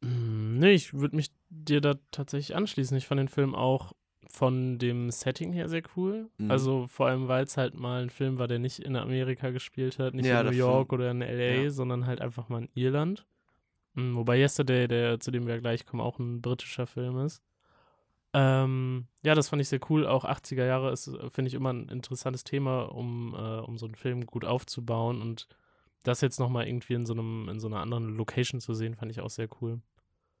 Mm, 0.01 0.59
Nee, 0.59 0.71
ich 0.73 0.93
würde 0.93 1.15
mich 1.15 1.31
dir 1.49 1.81
da 1.81 1.95
tatsächlich 2.11 2.55
anschließen. 2.55 2.97
Ich 2.97 3.05
fand 3.07 3.19
den 3.19 3.27
Film 3.29 3.53
auch 3.55 3.93
von 4.29 4.77
dem 4.77 5.09
Setting 5.11 5.53
her 5.53 5.69
sehr 5.69 5.83
cool. 5.95 6.29
Mhm. 6.37 6.51
Also 6.51 6.87
vor 6.87 7.07
allem, 7.07 7.27
weil 7.27 7.43
es 7.43 7.57
halt 7.57 7.75
mal 7.75 8.03
ein 8.03 8.09
Film 8.09 8.37
war, 8.39 8.47
der 8.47 8.59
nicht 8.59 8.79
in 8.79 8.95
Amerika 8.95 9.49
gespielt 9.51 9.99
hat, 9.99 10.13
nicht 10.13 10.25
Ja, 10.25 10.41
in 10.41 10.47
New 10.47 10.53
York 10.53 10.91
oder 10.93 11.11
in 11.11 11.21
LA, 11.21 11.63
ja. 11.63 11.69
sondern 11.69 12.05
halt 12.05 12.21
einfach 12.21 12.49
mal 12.49 12.63
in 12.63 12.69
Irland. 12.73 13.25
Mm, 13.93 14.15
Wobei 14.15 14.39
Yesterday, 14.39 14.87
der, 14.87 15.19
zu 15.19 15.31
dem 15.31 15.47
wir 15.47 15.59
gleich 15.59 15.85
kommen, 15.85 16.01
auch 16.01 16.19
ein 16.19 16.41
britischer 16.41 16.87
Film 16.87 17.19
ist. 17.19 17.41
Ähm, 18.33 19.07
ja, 19.23 19.33
das 19.33 19.49
fand 19.49 19.61
ich 19.61 19.69
sehr 19.69 19.79
cool. 19.89 20.05
Auch 20.05 20.25
80er 20.25 20.65
Jahre 20.65 20.91
ist, 20.91 21.09
finde 21.29 21.47
ich, 21.47 21.53
immer 21.53 21.73
ein 21.73 21.87
interessantes 21.89 22.43
Thema, 22.43 22.83
um, 22.83 23.33
äh, 23.33 23.59
um 23.61 23.77
so 23.77 23.85
einen 23.85 23.95
Film 23.95 24.25
gut 24.25 24.45
aufzubauen. 24.45 25.21
Und 25.21 25.47
das 26.03 26.21
jetzt 26.21 26.39
nochmal 26.39 26.67
irgendwie 26.67 26.93
in 26.93 27.05
so 27.05 27.13
einem, 27.13 27.49
in 27.49 27.59
so 27.59 27.67
einer 27.67 27.79
anderen 27.79 28.15
Location 28.15 28.59
zu 28.59 28.73
sehen, 28.73 28.95
fand 28.95 29.11
ich 29.11 29.21
auch 29.21 29.29
sehr 29.29 29.47
cool. 29.61 29.81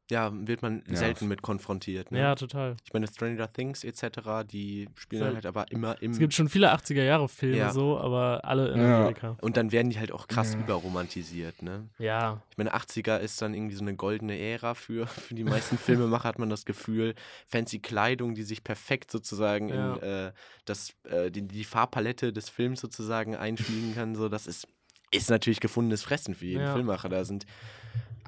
Ja, 0.09 0.31
wird 0.33 0.61
man 0.61 0.83
Ja. 0.89 0.95
selten 0.95 1.27
mit 1.27 1.41
konfrontiert. 1.41 2.11
Ne? 2.13 2.19
Ja, 2.19 2.35
total. 2.35 2.77
Ich 2.85 2.93
meine, 2.93 3.07
Stranger 3.07 3.51
Things 3.51 3.83
etc., 3.83 4.45
die 4.49 4.87
spielen 4.95 5.23
Voll. 5.23 5.33
halt 5.35 5.45
aber 5.45 5.69
immer 5.69 6.01
im. 6.01 6.11
Es 6.11 6.19
gibt 6.19 6.33
schon 6.33 6.47
viele 6.47 6.71
80er-Jahre-Filme 6.71 7.57
Ja. 7.57 7.73
so, 7.73 7.99
aber 7.99 8.45
alle 8.45 8.69
in 8.71 8.79
Ja. 8.79 8.95
Amerika. 8.99 9.37
und 9.41 9.57
dann 9.57 9.73
werden 9.73 9.89
die 9.89 9.99
halt 9.99 10.13
auch 10.13 10.27
krass 10.29 10.53
Ja. 10.53 10.59
überromantisiert, 10.61 11.61
ne? 11.61 11.89
Ja, 11.99 12.41
Ich 12.51 12.57
meine, 12.57 12.73
80er 12.73 13.19
ist 13.19 13.41
dann 13.41 13.53
irgendwie 13.53 13.75
so 13.75 13.81
eine 13.81 13.95
goldene 13.95 14.37
Ära 14.39 14.73
für, 14.75 15.07
für 15.07 15.35
die 15.35 15.43
meisten 15.43 15.77
Filmemacher, 15.77 16.29
hat 16.29 16.39
man 16.39 16.49
das 16.49 16.63
Gefühl. 16.65 17.13
Fancy 17.47 17.79
Kleidung, 17.79 18.33
die 18.33 18.43
sich 18.43 18.63
perfekt 18.63 19.11
sozusagen 19.11 19.69
Ja. 19.69 19.95
in 19.95 20.01
äh, 20.03 20.31
das, 20.65 20.93
äh, 21.03 21.29
die, 21.31 21.41
die 21.47 21.63
Farbpalette 21.65 22.31
des 22.31 22.49
Films 22.49 22.79
sozusagen 22.79 23.35
einschmiegen 23.35 23.93
kann. 23.93 24.15
So, 24.15 24.29
das 24.29 24.47
ist, 24.47 24.67
ist 25.11 25.29
natürlich 25.29 25.59
gefundenes 25.59 26.01
Fressen 26.03 26.33
für 26.33 26.45
jeden 26.45 26.63
Ja. 26.63 26.73
Filmemacher. 26.73 27.09
Da 27.09 27.25
sind 27.25 27.45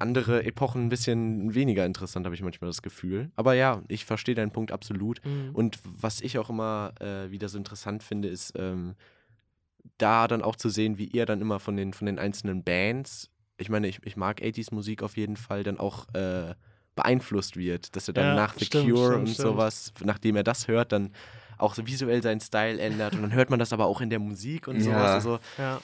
andere 0.00 0.44
Epochen 0.44 0.86
ein 0.86 0.88
bisschen 0.88 1.54
weniger 1.54 1.86
interessant, 1.86 2.26
habe 2.26 2.34
ich 2.34 2.42
manchmal 2.42 2.70
das 2.70 2.82
Gefühl. 2.82 3.30
Aber 3.36 3.54
ja, 3.54 3.82
ich 3.88 4.04
verstehe 4.04 4.34
deinen 4.34 4.50
Punkt 4.52 4.72
absolut. 4.72 5.24
mhm. 5.24 5.50
Und 5.54 5.78
was 5.84 6.20
ich 6.20 6.38
auch 6.38 6.50
immer 6.50 6.92
äh, 7.00 7.30
wieder 7.30 7.48
so 7.48 7.58
interessant 7.58 8.02
finde, 8.02 8.28
ist 8.28 8.52
ähm, 8.56 8.94
da 9.98 10.28
dann 10.28 10.42
auch 10.42 10.56
zu 10.56 10.68
sehen, 10.68 10.98
wie 10.98 11.06
ihr 11.06 11.26
dann 11.26 11.40
immer 11.40 11.60
von 11.60 11.76
den, 11.76 11.92
von 11.92 12.06
den 12.06 12.18
einzelnen 12.18 12.64
Bands, 12.64 13.30
ich 13.58 13.68
meine, 13.68 13.88
ich, 13.88 14.00
ich 14.04 14.16
mag 14.16 14.40
80s 14.40 14.74
Musik 14.74 15.02
auf 15.02 15.16
jeden 15.16 15.36
Fall, 15.36 15.62
dann 15.62 15.78
auch 15.78 16.06
äh, 16.14 16.54
beeinflusst 16.94 17.56
wird. 17.56 17.94
Dass 17.94 18.08
er 18.08 18.14
dann 18.14 18.24
Ja, 18.28 18.34
nach 18.34 18.54
The 18.58 18.64
stimmt, 18.64 18.86
Cure 18.86 19.06
stimmt, 19.06 19.18
und 19.20 19.28
stimmt. 19.28 19.48
sowas, 19.48 19.92
nachdem 20.02 20.36
er 20.36 20.44
das 20.44 20.66
hört, 20.68 20.92
dann 20.92 21.12
auch 21.58 21.74
so 21.74 21.86
visuell 21.86 22.22
seinen 22.22 22.40
Style 22.40 22.80
ändert. 22.80 23.14
Und 23.14 23.22
dann 23.22 23.32
hört 23.34 23.50
man 23.50 23.58
das 23.58 23.72
aber 23.72 23.84
auch 23.86 24.00
in 24.00 24.08
der 24.10 24.18
Musik 24.18 24.66
und 24.66 24.80
sowas. 24.80 24.96
Ja. 24.96 25.14
Also 25.14 25.38
ja. 25.58 25.80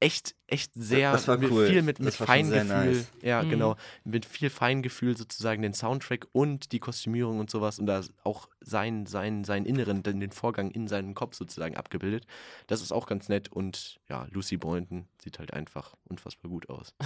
Echt, 0.00 0.34
echt 0.46 0.72
sehr 0.74 1.12
das 1.12 1.26
war 1.26 1.38
mit 1.38 1.50
cool. 1.50 1.66
viel 1.66 1.82
mit, 1.82 1.98
mit 1.98 2.06
Das 2.08 2.20
war 2.20 2.26
schon 2.36 2.44
sehr 2.46 2.64
Feingefühl. 2.64 2.92
nice. 2.94 3.12
Ja, 3.22 3.42
Mhm. 3.42 3.50
genau. 3.50 3.76
Mit 4.04 4.24
viel 4.26 4.48
Feingefühl 4.50 5.16
sozusagen 5.16 5.60
den 5.62 5.74
Soundtrack 5.74 6.26
und 6.32 6.70
die 6.72 6.78
Kostümierung 6.78 7.40
und 7.40 7.50
sowas 7.50 7.78
und 7.78 7.86
da 7.86 8.00
auch 8.24 8.48
sein, 8.60 9.06
sein, 9.06 9.44
sein 9.44 9.64
Inneren, 9.66 10.02
den, 10.02 10.20
den 10.20 10.30
Vorgang 10.30 10.70
in 10.70 10.86
seinem 10.88 11.14
Kopf 11.14 11.34
sozusagen 11.34 11.76
abgebildet. 11.76 12.26
Das 12.68 12.80
ist 12.82 12.92
auch 12.92 13.06
ganz 13.06 13.28
nett 13.28 13.50
und 13.50 13.98
ja, 14.08 14.26
Lucy 14.30 14.56
Boynton 14.56 15.08
sieht 15.22 15.38
halt 15.40 15.52
einfach 15.52 15.94
unfassbar 16.04 16.50
gut 16.50 16.68
aus. 16.68 16.94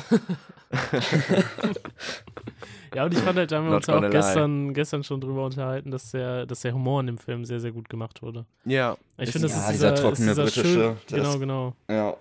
Ja, 2.95 3.05
und 3.07 3.15
ich 3.15 3.21
fand 3.21 3.39
halt, 3.39 3.51
da 3.51 3.57
haben 3.57 3.69
wir 3.71 3.77
uns 3.77 3.87
ja 3.87 3.97
auch 3.97 4.03
lie. 4.03 4.11
gestern, 4.11 4.75
gestern 4.75 5.03
schon 5.03 5.21
drüber 5.21 5.47
unterhalten, 5.47 5.91
dass 5.91 6.11
der, 6.11 6.45
dass 6.45 6.61
der 6.61 6.75
Humor 6.75 7.01
in 7.01 7.07
dem 7.07 7.17
Film 7.19 7.45
sehr, 7.47 7.59
sehr 7.59 7.73
gut 7.73 7.89
gemacht 7.89 8.21
wurde. 8.21 8.45
Ja, 8.67 8.99
Ich 9.17 9.31
finde, 9.31 9.49
das 9.49 9.57
ja, 9.57 9.63
ist 9.63 9.73
dieser 9.73 9.93
dieser, 9.93 10.03
trockene 10.03 10.31
ist 10.31 10.37
dieser 10.37 10.43
britische, 10.45 10.63
Schön, 11.09 11.17
genau, 11.19 11.39
genau. 11.39 11.77
Ja, 11.89 12.17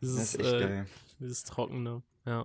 das 0.00 0.10
Dieses, 0.10 0.34
ist 0.34 0.40
echt 0.40 0.52
äh, 0.54 0.60
geil. 0.60 0.86
dieses 1.18 1.44
Trockene, 1.44 2.02
ja. 2.26 2.44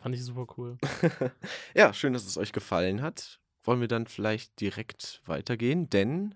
Fand 0.00 0.14
ich 0.14 0.24
super 0.24 0.46
cool. 0.56 0.78
ja, 1.74 1.92
schön, 1.92 2.12
dass 2.12 2.24
es 2.24 2.38
euch 2.38 2.52
gefallen 2.52 3.02
hat. 3.02 3.40
Wollen 3.64 3.80
wir 3.80 3.88
dann 3.88 4.06
vielleicht 4.06 4.60
direkt 4.60 5.20
weitergehen? 5.26 5.90
Denn, 5.90 6.34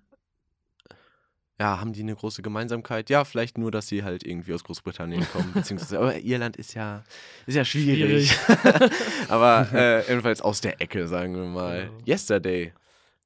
ja, 1.58 1.78
haben 1.78 1.92
die 1.92 2.00
eine 2.00 2.16
große 2.16 2.42
Gemeinsamkeit? 2.42 3.08
Ja, 3.08 3.24
vielleicht 3.24 3.58
nur, 3.58 3.70
dass 3.70 3.86
sie 3.86 4.02
halt 4.02 4.24
irgendwie 4.24 4.52
aus 4.52 4.64
Großbritannien 4.64 5.24
kommen, 5.30 5.52
beziehungsweise, 5.54 5.98
aber 5.98 6.18
Irland 6.18 6.56
ist 6.56 6.74
ja, 6.74 7.04
ist 7.46 7.54
ja 7.54 7.64
schwierig. 7.64 8.36
aber 9.28 9.68
äh, 9.72 10.08
jedenfalls 10.08 10.40
aus 10.40 10.60
der 10.60 10.80
Ecke, 10.80 11.06
sagen 11.06 11.36
wir 11.36 11.44
mal. 11.44 11.86
Genau. 11.86 12.04
Yesterday. 12.04 12.72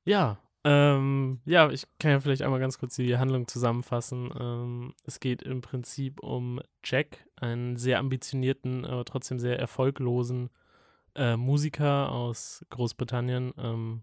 Ja, 0.04 0.38
ähm, 0.68 1.40
ja, 1.44 1.70
ich 1.70 1.84
kann 2.00 2.10
ja 2.10 2.18
vielleicht 2.18 2.42
einmal 2.42 2.58
ganz 2.58 2.80
kurz 2.80 2.96
die 2.96 3.16
Handlung 3.16 3.46
zusammenfassen. 3.46 4.32
Ähm, 4.36 4.94
es 5.04 5.20
geht 5.20 5.42
im 5.42 5.60
Prinzip 5.60 6.18
um 6.20 6.60
Jack, 6.82 7.24
einen 7.36 7.76
sehr 7.76 8.00
ambitionierten, 8.00 8.84
aber 8.84 9.04
trotzdem 9.04 9.38
sehr 9.38 9.60
erfolglosen 9.60 10.50
äh, 11.14 11.36
Musiker 11.36 12.10
aus 12.10 12.66
Großbritannien, 12.70 13.52
ähm, 13.58 14.02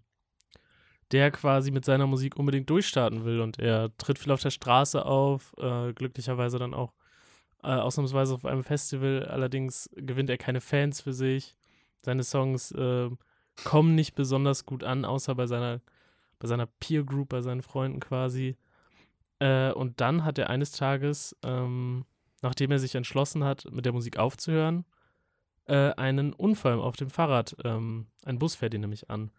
der 1.11 1.31
quasi 1.31 1.69
mit 1.69 1.83
seiner 1.83 2.07
Musik 2.07 2.37
unbedingt 2.37 2.69
durchstarten 2.69 3.25
will 3.25 3.41
und 3.41 3.59
er 3.59 3.95
tritt 3.97 4.17
viel 4.17 4.31
auf 4.31 4.41
der 4.41 4.49
Straße 4.49 5.05
auf, 5.05 5.53
äh, 5.57 5.91
glücklicherweise 5.91 6.59
dann 6.59 6.73
auch 6.73 6.93
äh, 7.61 7.67
ausnahmsweise 7.67 8.33
auf 8.35 8.45
einem 8.45 8.63
Festival, 8.63 9.25
allerdings 9.25 9.89
gewinnt 9.97 10.29
er 10.29 10.37
keine 10.37 10.61
Fans 10.61 11.01
für 11.01 11.13
sich. 11.13 11.57
Seine 11.97 12.23
Songs 12.23 12.71
äh, 12.71 13.09
kommen 13.65 13.95
nicht 13.95 14.15
besonders 14.15 14.65
gut 14.65 14.85
an, 14.85 15.03
außer 15.03 15.35
bei 15.35 15.45
seiner, 15.45 15.81
bei 16.43 16.49
seiner 16.49 16.65
Peer 16.65 17.05
Group, 17.05 17.29
bei 17.29 17.39
seinen 17.39 17.61
Freunden 17.61 18.01
quasi. 18.01 18.57
Äh, 19.39 19.71
und 19.71 20.01
dann 20.01 20.25
hat 20.25 20.37
er 20.37 20.49
eines 20.49 20.73
Tages, 20.73 21.33
ähm, 21.41 22.03
nachdem 22.41 22.69
er 22.71 22.79
sich 22.79 22.95
entschlossen 22.95 23.45
hat, 23.45 23.65
mit 23.71 23.85
der 23.85 23.93
Musik 23.93 24.17
aufzuhören, 24.17 24.83
äh, 25.67 25.93
einen 25.93 26.33
Unfall 26.33 26.79
auf 26.79 26.97
dem 26.97 27.09
Fahrrad. 27.09 27.55
Ähm, 27.63 28.07
ein 28.25 28.39
Bus 28.39 28.55
fährt 28.55 28.73
ihn 28.73 28.81
nämlich 28.81 29.09
an. 29.09 29.31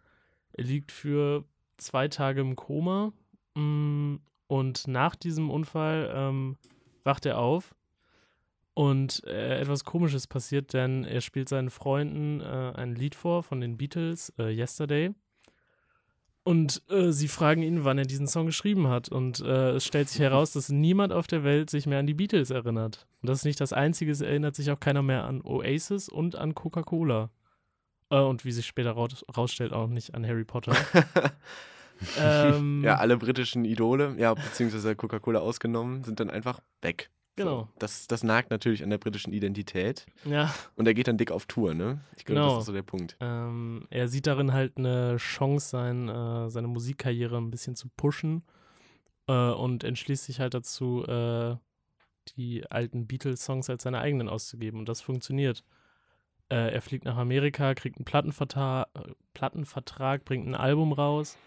Er 0.53 0.63
liegt 0.63 0.91
für 0.91 1.45
zwei 1.77 2.07
Tage 2.07 2.41
im 2.41 2.55
Koma 2.55 3.13
mm, 3.53 4.15
und 4.47 4.87
nach 4.87 5.15
diesem 5.15 5.51
Unfall 5.51 6.11
ähm, 6.11 6.57
wacht 7.03 7.27
er 7.27 7.37
auf 7.37 7.75
und 8.73 9.23
äh, 9.27 9.59
etwas 9.59 9.83
Komisches 9.83 10.25
passiert, 10.25 10.73
denn 10.73 11.03
er 11.03 11.21
spielt 11.21 11.49
seinen 11.49 11.69
Freunden 11.69 12.41
äh, 12.41 12.73
ein 12.75 12.95
Lied 12.95 13.13
vor 13.13 13.43
von 13.43 13.61
den 13.61 13.77
Beatles, 13.77 14.33
äh, 14.39 14.49
Yesterday. 14.49 15.13
Und 16.45 16.83
äh, 16.91 17.11
sie 17.11 17.27
fragen 17.27 17.63
ihn, 17.63 17.85
wann 17.85 17.97
er 17.97 18.05
diesen 18.05 18.27
Song 18.27 18.45
geschrieben 18.45 18.87
hat. 18.87 19.09
Und 19.09 19.39
äh, 19.39 19.71
es 19.71 19.85
stellt 19.85 20.09
sich 20.09 20.19
heraus, 20.21 20.51
dass 20.51 20.69
niemand 20.69 21.11
auf 21.11 21.25
der 21.25 21.43
Welt 21.43 21.71
sich 21.71 21.87
mehr 21.87 21.97
an 21.97 22.05
die 22.05 22.13
Beatles 22.13 22.51
erinnert. 22.51 23.07
Und 23.23 23.29
das 23.29 23.39
ist 23.39 23.45
nicht 23.45 23.59
das 23.59 23.73
Einzige, 23.73 24.11
es 24.11 24.21
erinnert 24.21 24.55
sich 24.55 24.69
auch 24.69 24.79
keiner 24.79 25.01
mehr 25.01 25.23
an 25.23 25.41
Oasis 25.41 26.07
und 26.07 26.35
an 26.35 26.53
Coca-Cola. 26.53 27.31
Äh, 28.11 28.19
und 28.19 28.45
wie 28.45 28.51
sich 28.51 28.67
später 28.67 28.91
raus 28.91 29.25
rausstellt, 29.35 29.73
auch 29.73 29.87
nicht 29.87 30.13
an 30.13 30.23
Harry 30.23 30.43
Potter. 30.43 30.75
ähm, 32.19 32.83
Ja, 32.83 32.97
alle 32.97 33.17
britischen 33.17 33.65
Idole, 33.65 34.13
ja, 34.19 34.35
beziehungsweise 34.35 34.95
Coca-Cola 34.95 35.39
ausgenommen, 35.39 36.03
sind 36.03 36.19
dann 36.19 36.29
einfach 36.29 36.59
weg. 36.83 37.09
Genau. 37.37 37.63
So, 37.63 37.67
das, 37.79 38.07
das 38.07 38.23
nagt 38.23 38.49
natürlich 38.49 38.81
an 38.83 38.89
der 38.89 38.97
britischen 38.97 39.33
Identität. 39.33 40.05
ja. 40.23 40.53
Und 40.75 40.87
er 40.87 40.93
geht 40.93 41.07
dann 41.07 41.17
dick 41.17 41.31
auf 41.31 41.45
Tour, 41.47 41.73
ne? 41.73 41.99
Ich 42.17 42.23
glaube, 42.25 42.39
Genau. 42.41 42.53
das 42.53 42.59
ist 42.63 42.65
so 42.67 42.73
der 42.73 42.83
Punkt. 42.83 43.17
Ähm, 43.19 43.85
er 43.89 44.07
sieht 44.07 44.25
darin 44.27 44.53
halt 44.53 44.77
eine 44.77 45.17
Chance, 45.17 45.67
sein, 45.69 46.07
äh, 46.07 46.49
seine 46.49 46.67
Musikkarriere 46.67 47.37
ein 47.37 47.51
bisschen 47.51 47.75
zu 47.75 47.89
pushen 47.97 48.43
äh, 49.27 49.33
und 49.51 49.83
entschließt 49.83 50.23
sich 50.25 50.39
halt 50.39 50.53
dazu, 50.53 51.03
äh, 51.05 51.55
die 52.37 52.65
alten 52.71 53.05
Beatles-Songs 53.05 53.69
als 53.69 53.83
seine 53.83 53.99
eigenen 53.99 54.29
auszugeben. 54.29 54.79
Und 54.79 54.87
das 54.89 55.01
funktioniert. 55.01 55.63
Äh, 56.49 56.73
er 56.73 56.81
fliegt 56.81 57.05
nach 57.05 57.17
Amerika, 57.17 57.73
kriegt 57.73 57.97
einen 57.97 58.05
Plattenvertrag, 58.05 58.87
Plattenvertrag, 59.33 60.23
bringt 60.25 60.47
ein 60.47 60.55
Album 60.55 60.93
raus 60.93 61.37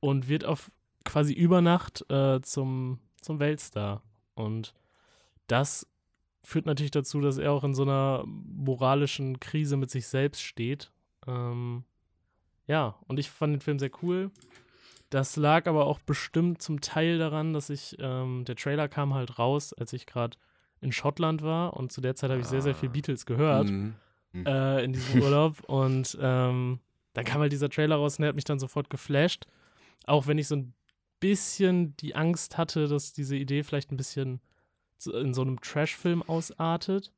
und 0.00 0.28
wird 0.28 0.44
auf 0.44 0.70
quasi 1.04 1.32
über 1.34 1.60
Nacht 1.60 2.04
äh, 2.10 2.40
zum, 2.40 2.98
zum 3.20 3.38
Weltstar. 3.40 4.02
Und 4.34 4.74
das 5.46 5.86
führt 6.44 6.66
natürlich 6.66 6.90
dazu, 6.90 7.20
dass 7.20 7.38
er 7.38 7.52
auch 7.52 7.64
in 7.64 7.74
so 7.74 7.82
einer 7.82 8.24
moralischen 8.26 9.38
Krise 9.40 9.76
mit 9.76 9.90
sich 9.90 10.06
selbst 10.08 10.42
steht. 10.42 10.90
Ähm, 11.26 11.84
ja, 12.66 12.96
und 13.06 13.18
ich 13.18 13.30
fand 13.30 13.54
den 13.54 13.60
Film 13.60 13.78
sehr 13.78 13.90
cool. 14.02 14.30
Das 15.10 15.36
lag 15.36 15.66
aber 15.66 15.86
auch 15.86 16.00
bestimmt 16.00 16.62
zum 16.62 16.80
Teil 16.80 17.18
daran, 17.18 17.52
dass 17.52 17.70
ich, 17.70 17.96
ähm, 17.98 18.44
der 18.46 18.56
Trailer 18.56 18.88
kam 18.88 19.14
halt 19.14 19.38
raus, 19.38 19.72
als 19.72 19.92
ich 19.92 20.06
gerade 20.06 20.38
in 20.80 20.90
Schottland 20.90 21.42
war 21.42 21.76
und 21.76 21.92
zu 21.92 22.00
der 22.00 22.14
Zeit 22.16 22.30
habe 22.30 22.40
ich 22.40 22.46
sehr, 22.46 22.62
sehr 22.62 22.74
viel 22.74 22.88
Ah. 22.88 22.92
Beatles 22.92 23.26
gehört 23.26 23.70
Mhm. 23.70 23.94
äh, 24.46 24.82
in 24.84 24.92
diesem 24.92 25.20
Urlaub. 25.22 25.62
Und 25.68 26.16
ähm, 26.20 26.80
dann 27.12 27.24
kam 27.24 27.40
halt 27.40 27.52
dieser 27.52 27.68
Trailer 27.68 27.96
raus 27.96 28.16
und 28.18 28.22
der 28.22 28.30
hat 28.30 28.34
mich 28.36 28.44
dann 28.44 28.58
sofort 28.58 28.88
geflasht. 28.90 29.46
Auch 30.06 30.26
wenn 30.26 30.38
ich 30.38 30.48
so 30.48 30.56
ein 30.56 30.72
bisschen 31.20 31.96
die 31.98 32.16
Angst 32.16 32.56
hatte, 32.58 32.88
dass 32.88 33.12
diese 33.12 33.36
Idee 33.36 33.62
vielleicht 33.62 33.92
ein 33.92 33.96
bisschen 33.96 34.40
in 35.06 35.34
so 35.34 35.42
einem 35.42 35.60
Trash-Film 35.60 36.22
ausartet. 36.22 37.12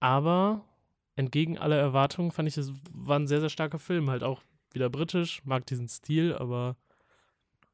Aber 0.00 0.64
entgegen 1.16 1.58
aller 1.58 1.76
Erwartungen 1.76 2.30
fand 2.30 2.48
ich, 2.48 2.56
es 2.56 2.72
war 2.92 3.18
ein 3.18 3.26
sehr, 3.26 3.40
sehr 3.40 3.50
starker 3.50 3.78
Film. 3.78 4.10
Halt 4.10 4.22
auch 4.22 4.42
wieder 4.72 4.88
britisch, 4.88 5.42
mag 5.44 5.66
diesen 5.66 5.88
Stil, 5.88 6.34
aber 6.34 6.76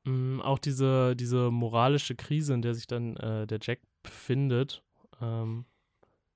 mh, 0.04 0.42
auch 0.44 0.58
diese, 0.58 1.14
diese 1.14 1.50
moralische 1.50 2.14
Krise, 2.16 2.54
in 2.54 2.62
der 2.62 2.75
sich 2.75 2.86
dann 2.86 3.16
äh, 3.16 3.46
der 3.46 3.58
Jack 3.62 3.80
befindet, 4.02 4.82
ähm, 5.20 5.66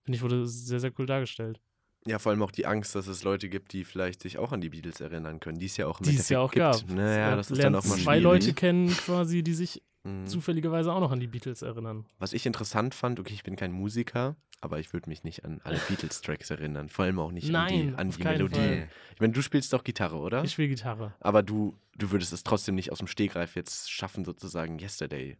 finde 0.04 0.16
ich, 0.16 0.22
wurde 0.22 0.46
sehr, 0.46 0.80
sehr 0.80 0.92
cool 0.98 1.06
dargestellt. 1.06 1.60
Ja, 2.06 2.18
vor 2.18 2.30
allem 2.30 2.42
auch 2.42 2.50
die 2.50 2.64
Angst, 2.64 2.94
dass 2.94 3.06
es 3.08 3.24
Leute 3.24 3.50
gibt, 3.50 3.74
die 3.74 3.84
vielleicht 3.84 4.22
sich 4.22 4.38
auch 4.38 4.52
an 4.52 4.62
die 4.62 4.70
Beatles 4.70 5.00
erinnern 5.00 5.38
können, 5.38 5.58
die 5.58 5.66
es 5.66 5.76
ja 5.76 5.86
auch 5.86 6.00
im 6.00 6.06
Die 6.06 6.16
es 6.16 6.30
ja 6.30 6.40
auch 6.40 6.50
Endeffekt 6.52 6.80
gab. 6.80 6.88
gibt. 6.88 6.98
Naja, 6.98 7.36
das 7.36 7.50
ist 7.50 7.62
dann 7.62 7.74
auch 7.74 7.84
mal 7.84 7.96
zwei 7.96 8.18
schwierig. 8.18 8.22
Leute 8.22 8.52
kennen 8.54 8.88
quasi, 8.88 9.42
die 9.42 9.52
sich 9.52 9.82
Mhm. 10.02 10.26
zufälligerweise 10.26 10.92
auch 10.92 11.00
noch 11.00 11.11
an 11.12 11.21
die 11.21 11.26
Beatles 11.26 11.61
erinnern. 11.62 12.07
Was 12.19 12.33
ich 12.33 12.47
interessant 12.47 12.95
fand, 12.95 13.21
okay, 13.21 13.35
ich 13.35 13.42
bin 13.42 13.57
kein 13.57 13.71
Musiker, 13.73 14.35
aber 14.62 14.78
ich 14.78 14.92
würde 14.95 15.11
mich 15.11 15.25
nicht 15.25 15.45
an 15.45 15.61
alle 15.62 15.78
Beatles-Tracks 15.88 16.50
erinnern. 16.50 16.88
Vor 16.88 17.04
allem 17.04 17.19
auch 17.19 17.33
nicht 17.33 17.50
Nein, 17.50 17.95
an 17.97 18.11
die, 18.11 18.16
an 18.16 18.19
die 18.19 18.25
Melodie. 18.25 18.54
Fall. 18.57 18.88
Ich 19.14 19.21
meine, 19.21 19.33
du 19.35 19.42
spielst 19.42 19.73
doch 19.75 19.85
Gitarre, 19.85 20.16
oder? 20.16 20.42
Ich 20.45 20.52
spiele 20.52 20.69
Gitarre. 20.69 21.12
aber 21.21 21.42
du, 21.42 21.76
du 21.97 22.11
würdest 22.11 22.33
es 22.33 22.42
trotzdem 22.45 22.75
nicht 22.76 22.92
aus 22.92 22.99
dem 22.99 23.09
Stegreif 23.09 23.57
jetzt 23.57 23.90
schaffen, 23.90 24.25
sozusagen 24.25 24.78
Yesterday. 24.78 25.37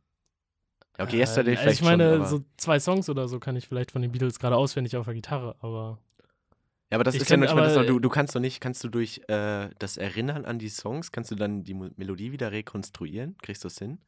Ja, 0.99 1.05
okay, 1.07 1.19
Yesterday 1.21 1.55
Äh, 1.55 1.57
vielleicht 1.57 1.81
ich 1.81 1.87
meine, 1.87 2.17
schon, 2.19 2.26
so 2.26 2.45
zwei 2.59 2.79
Songs 2.79 3.09
oder 3.09 3.29
so 3.29 3.38
kann 3.40 3.57
ich 3.57 3.67
vielleicht 3.67 3.93
von 3.93 4.02
den 4.02 4.12
Beatles 4.12 4.38
gerade 4.38 4.57
auswendig 4.57 4.97
auf 4.97 5.07
der 5.07 5.14
Gitarre, 5.14 5.57
aber 5.61 5.99
ja, 6.93 6.97
aber 6.97 7.05
das 7.05 7.14
ist 7.14 7.23
ja 7.31 7.37
kann- 7.37 7.40
manchmal 7.40 7.73
das, 7.73 7.87
du, 7.87 8.00
du 8.00 8.09
kannst 8.09 8.35
doch 8.35 8.40
nicht, 8.40 8.61
kannst 8.61 8.83
du 8.85 8.88
durch 8.88 9.23
äh, 9.29 9.71
das 9.79 9.97
Erinnern 9.97 10.45
an 10.45 10.59
die 10.59 10.69
Songs, 10.69 11.12
kannst 11.12 11.31
du 11.31 11.37
dann 11.37 11.62
die 11.62 11.73
Melodie 11.75 12.33
wieder 12.33 12.50
rekonstruieren? 12.50 13.38
Kriegst 13.38 13.62
du 13.64 13.69
das 13.69 13.79
hin? 13.79 14.00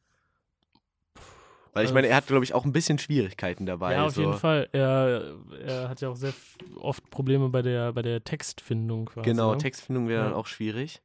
Weil 1.73 1.85
ich 1.85 1.91
Äh, 1.91 1.93
meine, 1.95 2.07
er 2.07 2.15
hat, 2.17 2.27
glaube 2.27 2.43
ich, 2.45 2.53
auch 2.53 2.65
ein 2.65 2.71
bisschen 2.71 2.99
Schwierigkeiten 2.99 3.65
dabei. 3.65 3.93
ja, 3.93 4.05
auf 4.05 4.13
so. 4.13 4.21
jeden 4.21 4.33
Fall. 4.37 4.69
Er, 4.73 5.33
er 5.65 5.89
hat 5.89 6.01
ja 6.01 6.09
auch 6.09 6.15
sehr 6.15 6.33
oft 6.79 7.09
Probleme 7.09 7.49
bei 7.49 7.61
der, 7.61 7.93
bei 7.93 8.01
der 8.01 8.23
Textfindung 8.23 9.05
quasi. 9.05 9.27
Genau, 9.29 9.51
ne? 9.53 9.57
Textfindung 9.57 10.07
wäre 10.07 10.23
dann 10.23 10.31
Ja. 10.33 10.37
auch 10.37 10.47
schwierig. 10.47 11.01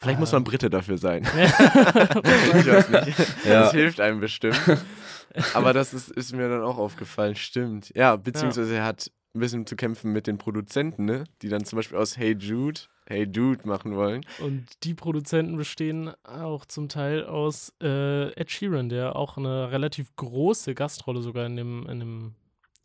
Vielleicht 0.00 0.18
muss 0.18 0.32
man 0.32 0.40
Ähm. 0.40 0.44
Brite 0.44 0.70
dafür 0.70 0.96
sein. 0.98 1.24
Ja. 1.36 1.44
ich 1.44 2.66
weiß 2.66 2.88
nicht. 3.06 3.18
Ja. 3.44 3.62
Das 3.62 3.72
hilft 3.72 4.00
einem 4.00 4.20
bestimmt. 4.20 4.58
Aber 5.54 5.72
das 5.72 5.92
ist, 5.94 6.10
ist 6.10 6.32
mir 6.34 6.48
dann 6.48 6.62
auch 6.62 6.78
aufgefallen, 6.78 7.36
stimmt. 7.36 7.92
Ja, 7.94 8.16
beziehungsweise 8.16 8.74
er 8.76 8.84
hat 8.84 9.10
ein 9.34 9.40
bisschen 9.40 9.66
zu 9.66 9.76
kämpfen 9.76 10.12
mit 10.12 10.26
den 10.26 10.38
Produzenten, 10.38 11.04
ne? 11.04 11.24
Die 11.42 11.48
dann 11.48 11.64
zum 11.64 11.76
Beispiel 11.76 11.98
aus 11.98 12.16
Hey 12.16 12.34
Jude, 12.36 12.80
Hey 13.10 13.26
Dude 13.26 13.66
machen 13.66 13.96
wollen. 13.96 14.24
Und 14.38 14.68
die 14.84 14.94
Produzenten 14.94 15.56
bestehen 15.56 16.12
auch 16.22 16.64
zum 16.64 16.88
Teil 16.88 17.24
aus 17.24 17.74
äh, 17.82 18.30
Ed 18.34 18.52
Sheeran, 18.52 18.88
der 18.88 19.16
auch 19.16 19.36
eine 19.36 19.72
relativ 19.72 20.14
große 20.14 20.76
Gastrolle 20.76 21.20
sogar 21.20 21.44
in 21.44 21.56
dem, 21.56 21.88
in 21.88 21.98
dem, 21.98 22.34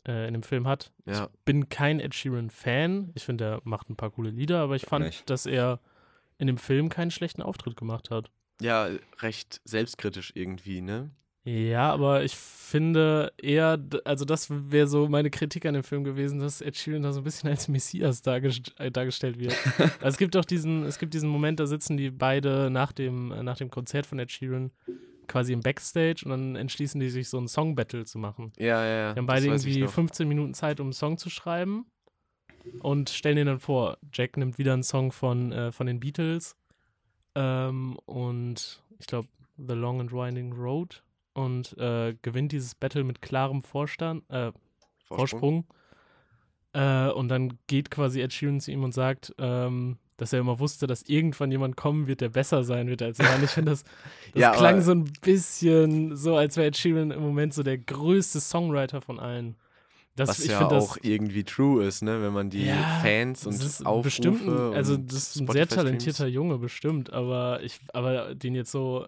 äh, 0.04 0.26
in 0.26 0.34
dem 0.34 0.42
Film 0.42 0.66
hat. 0.66 0.90
Ja. 1.04 1.28
Bin 1.44 1.68
kein 1.68 2.00
Ed 2.00 2.12
Sheeran-Fan. 2.12 3.12
Ich 3.14 3.24
finde, 3.24 3.44
er 3.44 3.60
macht 3.62 3.88
ein 3.88 3.94
paar 3.94 4.10
coole 4.10 4.30
Lieder, 4.30 4.58
aber 4.58 4.74
ich 4.74 4.86
fand, 4.86 5.06
Nicht. 5.06 5.30
dass 5.30 5.46
er 5.46 5.78
in 6.38 6.48
dem 6.48 6.58
Film 6.58 6.88
keinen 6.88 7.12
schlechten 7.12 7.40
Auftritt 7.40 7.76
gemacht 7.76 8.10
hat. 8.10 8.32
Ja, 8.60 8.88
recht 9.20 9.60
selbstkritisch 9.64 10.32
irgendwie, 10.34 10.80
ne? 10.80 11.12
Ja, 11.46 11.92
aber 11.92 12.24
ich 12.24 12.34
finde 12.34 13.32
eher, 13.40 13.78
also 14.04 14.24
das 14.24 14.48
wäre 14.50 14.88
so 14.88 15.08
meine 15.08 15.30
Kritik 15.30 15.64
an 15.64 15.74
dem 15.74 15.84
Film 15.84 16.02
gewesen, 16.02 16.40
dass 16.40 16.60
Ed 16.60 16.76
Sheeran 16.76 17.02
da 17.02 17.12
so 17.12 17.20
ein 17.20 17.24
bisschen 17.24 17.48
als 17.48 17.68
Messias 17.68 18.20
dargest 18.20 18.74
äh, 18.80 18.90
dargestellt 18.90 19.38
wird. 19.38 19.54
also 19.78 20.08
es 20.08 20.16
gibt 20.16 20.36
auch 20.36 20.44
diesen, 20.44 20.82
es 20.82 20.98
gibt 20.98 21.14
diesen 21.14 21.28
Moment, 21.28 21.60
da 21.60 21.66
sitzen 21.66 21.96
die 21.96 22.10
beide 22.10 22.68
nach 22.68 22.90
dem, 22.90 23.30
äh, 23.30 23.44
nach 23.44 23.56
dem 23.56 23.70
Konzert 23.70 24.06
von 24.06 24.18
Ed 24.18 24.32
Sheeran 24.32 24.72
quasi 25.28 25.52
im 25.52 25.60
Backstage 25.60 26.22
und 26.24 26.30
dann 26.30 26.56
entschließen 26.56 27.00
die 27.00 27.10
sich 27.10 27.28
so 27.28 27.38
ein 27.38 27.46
Song-Battle 27.46 28.04
zu 28.04 28.18
machen. 28.18 28.52
Ja, 28.58 28.84
ja, 28.84 28.96
ja. 28.96 29.12
Die 29.12 29.18
haben 29.20 29.26
beide 29.26 29.46
irgendwie 29.46 29.82
noch. 29.82 29.90
15 29.90 30.26
Minuten 30.26 30.54
Zeit, 30.54 30.80
um 30.80 30.86
einen 30.86 30.92
Song 30.92 31.16
zu 31.16 31.30
schreiben 31.30 31.86
und 32.80 33.10
stellen 33.10 33.36
den 33.36 33.46
dann 33.46 33.60
vor. 33.60 33.98
Jack 34.12 34.36
nimmt 34.36 34.58
wieder 34.58 34.72
einen 34.72 34.82
Song 34.82 35.12
von, 35.12 35.52
äh, 35.52 35.70
von 35.70 35.86
den 35.86 36.00
Beatles 36.00 36.56
ähm, 37.36 37.96
und 38.06 38.82
ich 38.98 39.06
glaube 39.06 39.28
The 39.56 39.74
Long 39.74 40.00
and 40.00 40.12
Winding 40.12 40.52
Road 40.52 41.04
und 41.36 41.76
äh, 41.78 42.14
gewinnt 42.22 42.52
dieses 42.52 42.74
Battle 42.74 43.04
mit 43.04 43.22
klarem 43.22 43.62
Vorstand, 43.62 44.24
äh, 44.30 44.52
Vorsprung. 45.04 45.66
Äh, 46.72 47.08
und 47.10 47.28
dann 47.28 47.58
geht 47.66 47.90
quasi 47.90 48.20
Ed 48.20 48.32
Sheeran 48.32 48.60
zu 48.60 48.70
ihm 48.70 48.84
und 48.84 48.92
sagt, 48.92 49.34
ähm, 49.38 49.98
dass 50.18 50.32
er 50.32 50.40
immer 50.40 50.58
wusste, 50.58 50.86
dass 50.86 51.02
irgendwann 51.02 51.50
jemand 51.50 51.76
kommen 51.76 52.06
wird, 52.06 52.20
der 52.22 52.30
besser 52.30 52.64
sein 52.64 52.88
wird 52.88 53.02
als 53.02 53.20
er. 53.20 53.34
Und 53.34 53.42
ich 53.42 53.50
finde, 53.50 53.72
das, 53.72 53.84
das 54.32 54.42
Ja, 54.42 54.52
klang 54.52 54.80
so 54.80 54.92
ein 54.92 55.04
bisschen 55.22 56.16
so, 56.16 56.36
als 56.36 56.56
wäre 56.56 56.68
Ed 56.68 56.76
Sheeran 56.76 57.10
im 57.10 57.22
Moment 57.22 57.54
so 57.54 57.62
der 57.62 57.78
größte 57.78 58.40
Songwriter 58.40 59.00
von 59.00 59.18
allen. 59.20 59.56
Das, 60.16 60.30
Was 60.30 60.40
ich 60.40 60.50
ja 60.52 60.58
find 60.58 60.72
das, 60.72 60.92
auch 60.92 60.96
irgendwie 61.02 61.44
true 61.44 61.84
ist, 61.84 62.00
ne? 62.02 62.22
Wenn 62.22 62.32
man 62.32 62.48
die 62.48 62.68
Ja, 62.68 62.86
Fans 62.86 63.46
und 63.46 63.62
das 63.62 63.84
Aufrufe 63.84 64.02
bestimmt, 64.04 64.40
ein- 64.48 64.72
also 64.74 64.96
das 64.96 65.14
ist 65.14 65.36
ein 65.36 65.46
sehr 65.48 65.68
talentierter 65.68 66.26
Junge, 66.26 66.56
bestimmt, 66.58 67.12
aber 67.12 67.62
ich, 67.62 67.80
aber 67.92 68.34
den 68.34 68.54
jetzt 68.54 68.72
so 68.72 69.06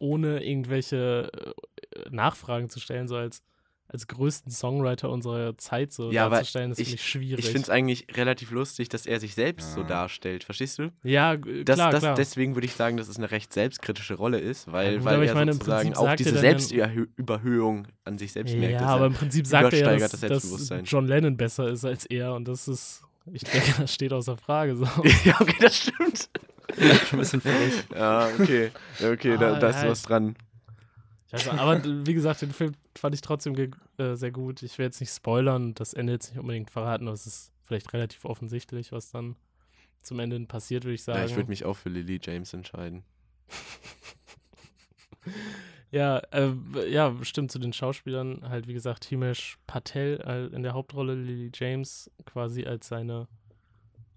ohne 0.00 0.42
irgendwelche 0.44 1.30
äh, 1.32 2.10
Nachfragen 2.10 2.68
zu 2.68 2.80
stellen, 2.80 3.06
so 3.06 3.14
als, 3.16 3.42
als 3.86 4.06
größten 4.06 4.50
Songwriter 4.52 5.10
unserer 5.10 5.56
Zeit 5.58 5.92
so 5.92 6.10
Ja, 6.12 6.28
darzustellen, 6.28 6.70
das 6.70 6.78
ich- 6.78 6.86
finde 6.88 7.00
ich 7.02 7.08
schwierig. 7.08 7.44
Ich 7.44 7.50
finde 7.50 7.62
es 7.64 7.70
eigentlich 7.70 8.06
relativ 8.16 8.50
lustig, 8.52 8.88
dass 8.88 9.04
er 9.04 9.18
sich 9.20 9.34
selbst 9.34 9.74
so 9.74 9.80
Ja. 9.80 9.86
darstellt. 9.86 10.44
Verstehst 10.44 10.78
du? 10.78 10.90
ja, 11.02 11.36
Das, 11.36 11.74
klar, 11.76 11.90
das, 11.90 12.00
klar. 12.02 12.14
Deswegen 12.14 12.54
würde 12.54 12.66
ich 12.66 12.74
sagen, 12.74 12.96
dass 12.96 13.08
es 13.08 13.16
eine 13.18 13.30
recht 13.30 13.52
selbstkritische 13.52 14.14
Rolle 14.14 14.38
ist, 14.38 14.70
weil, 14.72 14.92
Ja, 14.92 14.96
gut, 14.98 15.04
weil 15.06 15.14
aber 15.16 15.24
ich 15.24 15.28
er 15.30 15.34
meine, 15.34 15.52
sozusagen 15.52 15.94
auch 15.96 16.14
diese 16.14 16.30
er 16.30 16.34
ja- 16.36 16.40
Selbstüberhöhung 16.40 17.88
an 18.04 18.18
sich 18.18 18.32
selbst 18.32 18.54
merkt. 18.56 18.80
ja, 18.80 18.86
aber 18.86 19.04
er, 19.04 19.06
im 19.08 19.14
Prinzip 19.14 19.46
sagt 19.46 19.72
er 19.74 19.98
ja, 19.98 20.08
das 20.08 20.20
dass. 20.20 20.70
John 20.84 21.06
Lennon 21.06 21.36
besser 21.36 21.68
ist 21.68 21.84
als 21.84 22.06
er 22.06 22.34
und 22.34 22.46
das 22.46 22.68
ist, 22.68 23.02
ich 23.32 23.42
denke, 23.42 23.72
das 23.82 23.92
steht 23.92 24.12
außer 24.12 24.36
Frage. 24.36 24.76
So. 24.76 24.84
ja, 25.24 25.34
okay, 25.40 25.56
das 25.60 25.76
stimmt. 25.76 26.28
Schon 27.06 27.18
ein 27.18 27.22
bisschen 27.22 27.40
frech. 27.40 27.84
Ja, 27.94 28.28
okay. 28.38 28.70
Okay, 29.02 29.36
da, 29.38 29.54
Ah, 29.54 29.58
da 29.58 29.68
ist 29.70 29.84
was 29.86 30.02
dran. 30.02 30.36
Nicht, 31.32 31.48
aber 31.48 31.82
wie 32.06 32.14
gesagt, 32.14 32.42
den 32.42 32.52
Film 32.52 32.72
fand 32.96 33.14
ich 33.14 33.20
trotzdem 33.20 33.54
äh, 33.98 34.14
sehr 34.16 34.32
gut. 34.32 34.62
Ich 34.62 34.78
will 34.78 34.86
jetzt 34.86 35.00
nicht 35.00 35.12
spoilern, 35.12 35.74
das 35.74 35.92
Ende 35.94 36.12
jetzt 36.12 36.30
nicht 36.30 36.40
unbedingt 36.40 36.70
verraten, 36.70 37.06
aber 37.06 37.14
es 37.14 37.26
ist 37.26 37.52
vielleicht 37.62 37.92
relativ 37.92 38.24
offensichtlich, 38.24 38.90
was 38.90 39.10
dann 39.10 39.36
zum 40.02 40.18
Ende 40.18 40.40
passiert, 40.40 40.84
würde 40.84 40.94
ich 40.94 41.04
sagen. 41.04 41.20
Ja, 41.20 41.24
ich 41.26 41.36
würde 41.36 41.48
mich 41.50 41.64
auch 41.64 41.76
für 41.76 41.88
Lily 41.88 42.18
James 42.22 42.52
entscheiden. 42.52 43.04
Ja, 45.92 46.18
äh, 46.30 46.52
ja, 46.88 47.12
stimmt 47.22 47.50
zu 47.50 47.58
den 47.58 47.72
Schauspielern. 47.72 48.48
Halt, 48.48 48.68
wie 48.68 48.74
gesagt, 48.74 49.04
Himesh 49.04 49.58
Patel 49.66 50.20
äh, 50.24 50.46
in 50.54 50.62
der 50.62 50.72
Hauptrolle, 50.72 51.14
Lily 51.14 51.50
James 51.52 52.08
quasi 52.26 52.64
als 52.64 52.86
seine, 52.86 53.26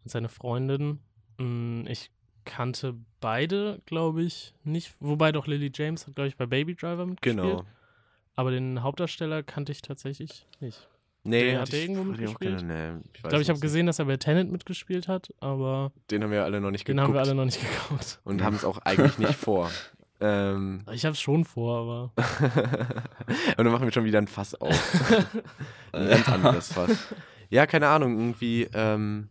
als 0.04 0.12
seine 0.14 0.30
Freundin. 0.30 1.00
Mm, 1.40 1.86
Ich 1.88 2.12
kannte 2.46 2.96
beide, 3.22 3.82
glaube 3.86 4.24
ich, 4.24 4.54
nicht. 4.64 4.94
Wobei 5.00 5.32
doch 5.32 5.48
Lily 5.48 5.72
James 5.74 6.08
hat, 6.08 6.16
glaube 6.16 6.28
ich, 6.28 6.38
bei 6.38 6.46
Baby 6.46 6.76
Driver 6.76 7.06
mitgespielt. 7.06 7.44
Genau. 7.46 7.64
Aber 8.36 8.52
den 8.52 8.82
Hauptdarsteller 8.84 9.44
kannte 9.44 9.72
ich 9.72 9.82
tatsächlich 9.82 10.46
nicht. 10.60 10.88
Nee, 11.26 11.52
Der- 11.52 11.62
hat 11.62 11.70
ich- 11.72 11.82
irgendwo 11.84 12.02
auch 12.02 12.06
mitgespielt? 12.06 12.58
keine- 12.60 12.94
nee, 12.96 13.02
ich 13.14 13.22
glaube, 13.24 13.42
ich 13.42 13.48
habe 13.50 13.56
es 13.56 13.62
gesehen, 13.62 13.86
dass 13.86 14.00
er 14.00 14.06
bei 14.06 14.18
Tenet 14.18 14.52
mitgespielt 14.52 15.08
hat, 15.08 15.34
aber. 15.40 15.92
Den 16.12 16.22
haben 16.24 16.32
wir 16.32 16.44
alle 16.44 16.60
noch 16.60 16.72
nicht 16.72 16.86
den 16.88 16.98
geguckt. 16.98 17.08
haben 17.08 17.14
wir 17.14 17.22
alle 17.22 17.36
noch 17.36 17.46
nicht 17.46 17.62
geguckt. 17.62 18.20
und 18.26 18.44
haben 18.44 18.56
es 18.58 18.66
auch 18.66 18.80
eigentlich 18.80 19.18
nicht 19.20 19.36
vor. 19.36 19.70
Ähm, 20.26 20.86
Ich 20.94 21.04
habe 21.04 21.14
es 21.14 21.20
schon 21.20 21.44
vor, 21.44 22.12
aber 22.16 22.24
und 23.58 23.58
dann 23.66 23.72
machen 23.74 23.84
wir 23.84 23.92
schon 23.92 24.06
wieder 24.06 24.20
ein 24.20 24.28
Fass 24.28 24.56
auf. 24.56 24.72
ein 25.92 26.08
ganz 26.08 26.30
anderes 26.30 26.72
Fass. 26.72 27.14
Ja, 27.50 27.66
keine 27.68 27.88
Ahnung, 27.90 28.18
irgendwie, 28.18 28.70
ähm, 28.74 29.28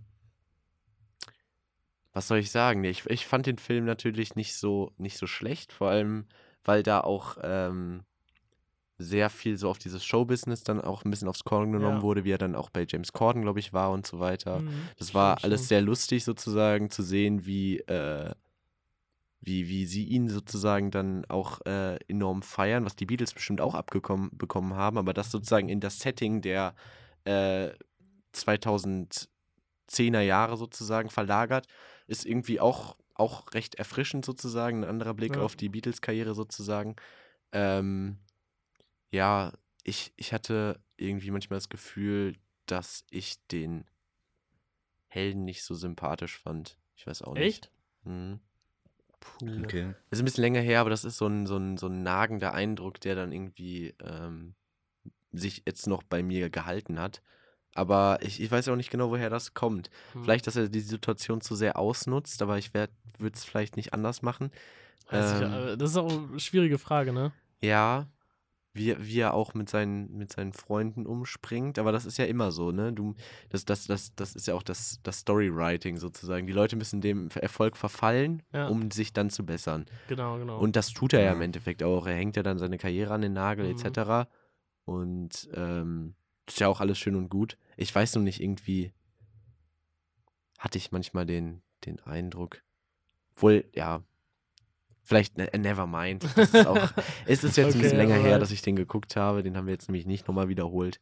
was 2.12 2.28
soll 2.28 2.38
ich 2.38 2.50
sagen? 2.50 2.84
Ich, 2.84 3.06
ich 3.06 3.26
fand 3.26 3.46
den 3.46 3.58
Film 3.58 3.84
natürlich 3.84 4.34
nicht 4.36 4.54
so, 4.56 4.92
nicht 4.98 5.16
so 5.18 5.26
schlecht, 5.26 5.72
vor 5.72 5.88
allem, 5.88 6.26
weil 6.64 6.82
da 6.82 7.00
auch 7.00 7.38
ähm, 7.42 8.04
sehr 8.98 9.30
viel 9.30 9.56
so 9.56 9.68
auf 9.70 9.78
dieses 9.78 10.04
Showbusiness 10.04 10.62
dann 10.62 10.80
auch 10.80 11.04
ein 11.04 11.10
bisschen 11.10 11.28
aufs 11.28 11.44
Korn 11.44 11.72
genommen 11.72 11.98
Ja. 11.98 12.02
wurde, 12.02 12.24
wie 12.24 12.30
er 12.32 12.38
dann 12.38 12.54
auch 12.54 12.70
bei 12.70 12.86
James 12.88 13.12
Corden, 13.12 13.42
glaube 13.42 13.58
ich, 13.60 13.72
war 13.72 13.90
und 13.90 14.06
so 14.06 14.20
weiter. 14.20 14.60
Mhm, 14.60 14.88
Das 14.98 15.14
war 15.14 15.38
stimmt, 15.38 15.44
alles 15.44 15.60
stimmt. 15.62 15.68
sehr 15.68 15.80
lustig 15.82 16.24
sozusagen 16.24 16.90
zu 16.90 17.02
sehen, 17.02 17.46
wie, 17.46 17.78
äh, 17.80 18.32
wie, 19.40 19.66
wie 19.68 19.86
sie 19.86 20.04
ihn 20.04 20.28
sozusagen 20.28 20.90
dann 20.92 21.24
auch 21.24 21.60
äh, 21.66 21.96
enorm 22.06 22.42
feiern, 22.42 22.84
was 22.84 22.94
die 22.94 23.06
Beatles 23.06 23.32
bestimmt 23.34 23.60
auch 23.60 23.74
abgekommen 23.74 24.30
bekommen 24.36 24.74
haben, 24.76 24.98
aber 24.98 25.14
das 25.14 25.32
sozusagen 25.32 25.68
in 25.68 25.80
das 25.80 25.98
Setting 25.98 26.42
der 26.42 26.74
äh, 27.24 27.70
2010er 28.32 30.20
Jahre 30.20 30.56
sozusagen 30.56 31.10
verlagert, 31.10 31.66
ist 32.12 32.24
irgendwie 32.26 32.60
auch, 32.60 32.96
auch 33.14 33.52
recht 33.54 33.74
erfrischend 33.76 34.24
sozusagen, 34.24 34.84
ein 34.84 34.88
anderer 34.88 35.14
Blick 35.14 35.34
Ja. 35.34 35.42
auf 35.42 35.56
die 35.56 35.68
Beatles-Karriere 35.68 36.34
sozusagen. 36.34 36.94
Ähm, 37.50 38.18
ja, 39.10 39.52
ich, 39.82 40.12
ich 40.16 40.32
hatte 40.32 40.80
irgendwie 40.96 41.30
manchmal 41.30 41.56
das 41.56 41.68
Gefühl, 41.68 42.36
dass 42.66 43.04
ich 43.10 43.44
den 43.48 43.84
Helden 45.08 45.44
nicht 45.44 45.64
so 45.64 45.74
sympathisch 45.74 46.38
fand. 46.38 46.78
Ich 46.96 47.06
weiß 47.06 47.22
auch 47.22 47.34
nicht. 47.34 47.44
Echt? 47.44 47.70
Mhm. 48.04 48.40
Puh. 49.20 49.62
Okay. 49.64 49.94
Ist 50.10 50.20
ein 50.20 50.24
bisschen 50.24 50.42
länger 50.42 50.60
her, 50.60 50.80
aber 50.80 50.90
das 50.90 51.04
ist 51.04 51.16
so 51.16 51.26
ein, 51.26 51.46
so 51.46 51.56
ein, 51.56 51.76
so 51.76 51.86
ein 51.86 52.02
nagender 52.02 52.54
Eindruck, 52.54 53.00
der 53.00 53.14
dann 53.14 53.32
irgendwie 53.32 53.94
ähm, 54.00 54.54
sich 55.32 55.62
jetzt 55.66 55.86
noch 55.86 56.02
bei 56.02 56.22
mir 56.22 56.50
gehalten 56.50 56.98
hat. 56.98 57.22
Aber 57.74 58.18
ich, 58.20 58.40
ich 58.40 58.50
weiß 58.50 58.68
auch 58.68 58.76
nicht 58.76 58.90
genau, 58.90 59.10
woher 59.10 59.30
das 59.30 59.54
kommt. 59.54 59.88
Hm. 60.12 60.22
Vielleicht, 60.24 60.46
dass 60.46 60.56
er 60.56 60.68
die 60.68 60.80
Situation 60.80 61.40
zu 61.40 61.54
sehr 61.54 61.78
ausnutzt, 61.78 62.42
aber 62.42 62.58
ich 62.58 62.74
würde 62.74 62.90
es 63.34 63.44
vielleicht 63.44 63.76
nicht 63.76 63.94
anders 63.94 64.22
machen. 64.22 64.50
Ähm, 65.10 65.42
äh, 65.42 65.76
das 65.76 65.90
ist 65.90 65.96
auch 65.96 66.10
eine 66.28 66.40
schwierige 66.40 66.78
Frage, 66.78 67.12
ne? 67.12 67.32
Ja, 67.62 68.06
wie, 68.74 68.96
wie 68.98 69.18
er 69.20 69.34
auch 69.34 69.52
mit 69.52 69.68
seinen, 69.68 70.16
mit 70.16 70.32
seinen 70.32 70.54
Freunden 70.54 71.04
umspringt, 71.06 71.78
aber 71.78 71.92
das 71.92 72.06
ist 72.06 72.16
ja 72.18 72.24
immer 72.24 72.52
so, 72.52 72.72
ne? 72.72 72.92
Du, 72.92 73.14
das, 73.50 73.64
das, 73.66 73.86
das, 73.86 74.14
das 74.14 74.34
ist 74.34 74.46
ja 74.46 74.54
auch 74.54 74.62
das, 74.62 74.98
das 75.02 75.18
Storywriting 75.20 75.98
sozusagen. 75.98 76.46
Die 76.46 76.52
Leute 76.54 76.76
müssen 76.76 77.00
dem 77.02 77.28
Erfolg 77.34 77.76
verfallen, 77.76 78.42
Ja. 78.52 78.68
um 78.68 78.90
sich 78.90 79.12
dann 79.12 79.28
zu 79.30 79.44
bessern. 79.44 79.84
Genau, 80.08 80.38
genau. 80.38 80.58
Und 80.58 80.76
das 80.76 80.92
tut 80.92 81.12
er 81.12 81.22
ja 81.22 81.32
im 81.32 81.38
Ja. 81.38 81.44
Endeffekt 81.44 81.82
auch. 81.82 82.06
Er 82.06 82.14
hängt 82.14 82.36
ja 82.36 82.42
dann 82.42 82.58
seine 82.58 82.78
Karriere 82.78 83.12
an 83.12 83.20
den 83.22 83.34
Nagel, 83.34 83.66
Mhm. 83.72 83.78
etc. 83.78 84.28
Und 84.84 85.48
ähm, 85.54 86.14
ist 86.46 86.60
ja 86.60 86.68
auch 86.68 86.80
alles 86.80 86.98
schön 86.98 87.14
und 87.16 87.28
gut. 87.28 87.56
Ich 87.76 87.94
weiß 87.94 88.14
nur 88.16 88.24
nicht, 88.24 88.40
irgendwie 88.40 88.92
hatte 90.58 90.78
ich 90.78 90.92
manchmal 90.92 91.26
den, 91.26 91.62
den 91.86 92.00
Eindruck, 92.00 92.62
wohl, 93.36 93.64
ja, 93.74 94.02
vielleicht 95.02 95.36
ne, 95.38 95.50
never 95.56 95.86
mind. 95.86 96.24
Das 96.36 96.54
ist 96.54 96.66
auch, 96.66 96.92
es 97.26 97.42
ist 97.44 97.56
jetzt 97.56 97.66
ein 97.66 97.68
Okay, 97.70 97.82
bisschen 97.82 97.98
länger 97.98 98.16
her, 98.16 98.38
dass 98.38 98.50
ich 98.50 98.62
den 98.62 98.76
geguckt 98.76 99.16
habe. 99.16 99.42
Den 99.42 99.56
haben 99.56 99.66
wir 99.66 99.72
jetzt 99.72 99.88
nämlich 99.88 100.06
nicht 100.06 100.28
nochmal 100.28 100.48
wiederholt. 100.48 101.00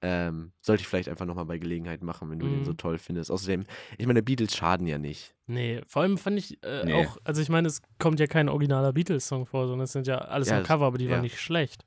Ähm, 0.00 0.52
sollte 0.60 0.82
ich 0.82 0.86
vielleicht 0.88 1.08
einfach 1.08 1.24
nochmal 1.26 1.46
bei 1.46 1.58
Gelegenheit 1.58 2.02
machen, 2.02 2.30
wenn 2.30 2.38
du 2.38 2.46
den 2.46 2.64
so 2.64 2.72
Mhm. 2.72 2.76
toll 2.76 2.98
findest. 2.98 3.30
Außerdem, 3.32 3.64
ich 3.96 4.06
meine, 4.06 4.22
Beatles 4.22 4.54
schaden 4.56 4.86
ja 4.86 4.96
nicht. 4.98 5.34
nee, 5.46 5.80
vor 5.86 6.02
allem 6.02 6.18
fand 6.18 6.38
ich 6.38 6.62
äh, 6.62 6.84
Nee. 6.84 6.92
auch, 6.92 7.16
also 7.24 7.42
ich 7.42 7.48
meine, 7.48 7.66
es 7.66 7.82
kommt 7.98 8.20
ja 8.20 8.26
kein 8.28 8.48
originaler 8.48 8.92
Beatles-Song 8.92 9.46
vor, 9.46 9.66
sondern 9.66 9.84
es 9.86 9.92
sind 9.92 10.06
ja 10.06 10.18
alles 10.18 10.48
Ja, 10.48 10.58
am 10.58 10.62
Cover, 10.64 10.86
aber 10.86 10.98
die 10.98 11.06
ja. 11.06 11.12
waren 11.12 11.22
nicht 11.22 11.40
schlecht. 11.40 11.84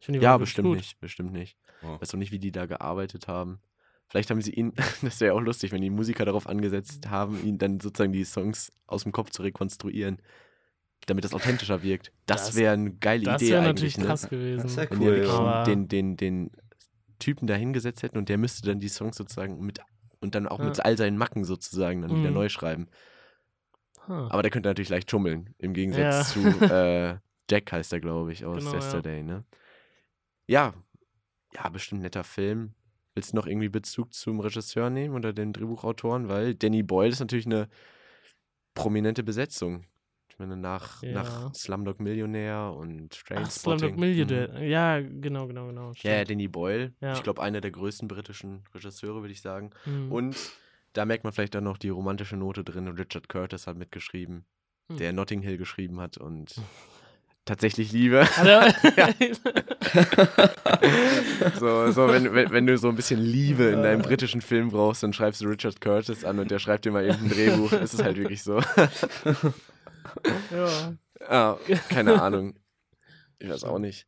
Ich 0.00 0.06
finde, 0.06 0.20
die 0.20 0.24
Ja, 0.24 0.36
bestimmt 0.38 0.68
gut. 0.68 0.76
nicht, 0.78 1.00
bestimmt 1.00 1.32
nicht. 1.32 1.56
Oh. 1.82 2.00
Weiß 2.00 2.14
auch 2.14 2.18
nicht, 2.18 2.32
wie 2.32 2.38
die 2.38 2.52
da 2.52 2.66
gearbeitet 2.66 3.28
haben. 3.28 3.60
Vielleicht 4.08 4.30
haben 4.30 4.40
sie 4.40 4.52
ihn, 4.52 4.72
das 5.02 5.20
wäre 5.20 5.32
ja 5.34 5.38
auch 5.38 5.40
lustig, 5.42 5.72
wenn 5.72 5.82
die 5.82 5.90
Musiker 5.90 6.24
darauf 6.24 6.46
angesetzt 6.46 7.08
haben, 7.10 7.44
ihn 7.44 7.58
dann 7.58 7.80
sozusagen 7.80 8.12
die 8.12 8.24
Songs 8.24 8.72
aus 8.86 9.02
dem 9.02 9.12
Kopf 9.12 9.30
zu 9.30 9.42
rekonstruieren, 9.42 10.22
damit 11.06 11.24
das 11.24 11.34
authentischer 11.34 11.82
wirkt. 11.82 12.12
Das, 12.26 12.46
Das- 12.46 12.56
wäre 12.56 12.74
eine 12.74 12.92
geile 12.92 13.24
Das 13.24 13.42
Idee 13.42 13.52
wäre 13.52 13.60
eigentlich, 13.68 13.74
natürlich 13.74 13.98
ne? 13.98 14.04
krass 14.06 14.28
gewesen. 14.28 14.62
Das 14.62 14.76
wäre 14.76 14.90
Wenn 14.90 15.00
die 15.00 15.06
cool. 15.06 15.12
wirklich 15.16 15.32
Aber- 15.32 15.64
den, 15.64 15.88
den, 15.88 16.16
den 16.16 16.50
Typen 17.18 17.46
da 17.46 17.54
hingesetzt 17.54 18.02
hätten 18.02 18.16
und 18.18 18.28
der 18.28 18.38
müsste 18.38 18.66
dann 18.66 18.78
die 18.80 18.88
Songs 18.88 19.16
sozusagen 19.16 19.58
mit 19.60 19.80
und 20.20 20.34
dann 20.34 20.46
auch 20.48 20.58
Ja. 20.60 20.64
mit 20.66 20.80
all 20.84 20.96
seinen 20.96 21.16
Macken 21.18 21.44
sozusagen 21.44 22.02
dann 22.02 22.10
wieder 22.16 22.28
Mhm. 22.30 22.34
neu 22.34 22.48
schreiben. 22.48 22.88
Huh. 24.06 24.12
Aber 24.30 24.42
der 24.42 24.50
könnte 24.50 24.68
natürlich 24.68 24.88
leicht 24.88 25.10
schummeln, 25.10 25.54
im 25.58 25.74
Gegensatz 25.74 26.34
Ja. 26.34 26.42
zu 26.58 26.64
äh, 26.64 27.16
Jack 27.50 27.72
heißt 27.72 27.92
er, 27.92 28.00
glaube 28.00 28.32
ich, 28.32 28.44
aus 28.44 28.58
Genau, 28.58 28.70
ja. 28.72 28.76
Yesterday, 28.78 29.22
ne? 29.22 29.44
Ja, 30.48 30.74
ja, 31.54 31.68
bestimmt 31.68 32.02
netter 32.02 32.24
Film. 32.24 32.74
Willst 33.14 33.32
du 33.32 33.36
noch 33.36 33.46
irgendwie 33.46 33.68
Bezug 33.68 34.12
zum 34.14 34.40
Regisseur 34.40 34.90
nehmen 34.90 35.14
oder 35.14 35.32
den 35.32 35.52
Drehbuchautoren? 35.52 36.28
Weil 36.28 36.54
Danny 36.54 36.82
Boyle 36.82 37.10
ist 37.10 37.20
natürlich 37.20 37.46
eine 37.46 37.68
prominente 38.74 39.22
Besetzung. 39.22 39.84
Ich 40.30 40.38
meine, 40.38 40.56
nach, 40.56 41.02
Ja. 41.02 41.12
nach 41.12 41.54
Slumdog 41.54 42.00
Millionär 42.00 42.72
und 42.76 43.22
Ach. 43.34 43.50
Slumdog 43.50 43.96
Millionaire. 43.96 44.62
Ja, 44.64 45.00
genau, 45.00 45.48
genau, 45.48 45.66
genau. 45.66 45.88
Mhm. 45.88 45.94
Ja, 45.96 46.12
stimmt. 46.14 46.30
Danny 46.30 46.48
Boyle. 46.48 46.94
Ja. 47.00 47.14
Ich 47.14 47.22
glaube, 47.22 47.42
einer 47.42 47.60
der 47.60 47.72
größten 47.72 48.06
britischen 48.08 48.62
Regisseure, 48.74 49.20
würde 49.20 49.32
ich 49.32 49.40
sagen. 49.40 49.70
Mhm. 49.84 50.12
Und 50.12 50.36
da 50.92 51.04
merkt 51.04 51.24
man 51.24 51.32
vielleicht 51.32 51.54
dann 51.54 51.64
noch 51.64 51.76
die 51.78 51.88
romantische 51.88 52.36
Note 52.36 52.62
drin. 52.62 52.86
Richard 52.88 53.28
Curtis 53.28 53.66
hat 53.66 53.76
mitgeschrieben, 53.76 54.44
Hm. 54.90 54.96
der 54.98 55.12
Notting 55.12 55.42
Hill 55.42 55.58
geschrieben 55.58 56.00
hat 56.00 56.16
und 56.18 56.54
tatsächlich 57.48 57.90
Liebe. 57.92 58.26
Er- 58.36 58.74
So, 61.58 61.90
so 61.92 62.08
wenn, 62.08 62.32
wenn, 62.34 62.50
wenn 62.50 62.66
du 62.66 62.76
so 62.78 62.88
ein 62.88 62.94
bisschen 62.96 63.20
Liebe 63.20 63.64
in 63.64 63.82
deinem 63.82 64.02
britischen 64.02 64.40
Film 64.40 64.68
brauchst, 64.70 65.02
dann 65.02 65.12
schreibst 65.12 65.40
du 65.40 65.46
Richard 65.48 65.80
Curtis 65.80 66.24
an 66.24 66.38
und 66.38 66.50
der 66.50 66.58
schreibt 66.58 66.84
dir 66.84 66.92
mal 66.92 67.04
eben 67.04 67.14
ein 67.24 67.28
Drehbuch. 67.30 67.72
Es 67.72 67.94
ist 67.94 68.02
halt 68.02 68.16
wirklich 68.16 68.42
so. 68.42 68.60
ja. 70.50 70.94
Ah, 71.26 71.56
keine 71.88 72.20
Ahnung. 72.22 72.54
Ich 73.38 73.48
weiß 73.48 73.64
auch 73.64 73.78
nicht. 73.78 74.06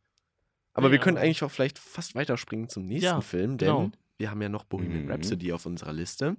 Aber 0.75 0.89
Nee, 0.89 0.93
wir 0.93 0.99
können 1.01 1.17
eigentlich 1.19 1.43
auch 1.43 1.51
vielleicht 1.51 1.79
fast 1.79 2.15
weiterspringen 2.15 2.69
zum 2.69 2.87
nächsten 2.87 3.05
Ja, 3.07 3.21
Film, 3.21 3.59
denn 3.59 3.69
genau. 3.69 3.91
wir 4.19 4.31
haben 4.31 4.41
ja 4.43 4.49
noch 4.49 4.65
Bohemian 4.65 5.05
Mhm. 5.07 5.11
Rhapsody 5.11 5.53
auf 5.53 5.67
unserer 5.67 5.93
Liste, 5.93 6.37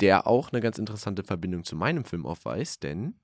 der 0.00 0.26
auch 0.26 0.50
eine 0.52 0.60
ganz 0.60 0.78
interessante 0.78 1.22
Verbindung 1.22 1.64
zu 1.64 1.76
meinem 1.76 2.04
Film 2.04 2.26
aufweist, 2.26 2.82
denn 2.82 3.14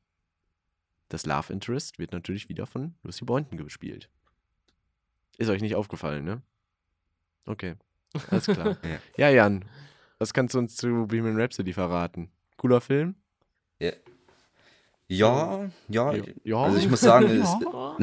das 1.08 1.26
Love 1.26 1.52
Interest 1.52 1.98
wird 1.98 2.12
natürlich 2.12 2.48
wieder 2.48 2.66
von 2.66 2.94
Lucy 3.02 3.24
Boynton 3.24 3.58
gespielt. 3.58 4.08
Ist 5.38 5.50
euch 5.50 5.62
nicht 5.62 5.74
aufgefallen, 5.74 6.24
ne? 6.24 6.42
Okay, 7.46 7.74
alles 8.30 8.46
klar. 8.46 8.76
Ja. 9.16 9.28
ja, 9.28 9.30
Jan, 9.30 9.64
was 10.18 10.32
kannst 10.32 10.54
du 10.54 10.58
uns 10.58 10.76
zu 10.76 11.06
Bohemian 11.06 11.40
Rhapsody 11.40 11.72
verraten? 11.72 12.30
Cooler 12.56 12.80
Film? 12.80 13.14
Ja, 15.08 15.70
ja. 15.88 16.14
Ja. 16.42 16.62
Also 16.62 16.78
ich 16.78 16.88
muss 16.88 17.00
sagen, 17.00 17.26
es 17.28 17.48
Ja. 17.62 17.96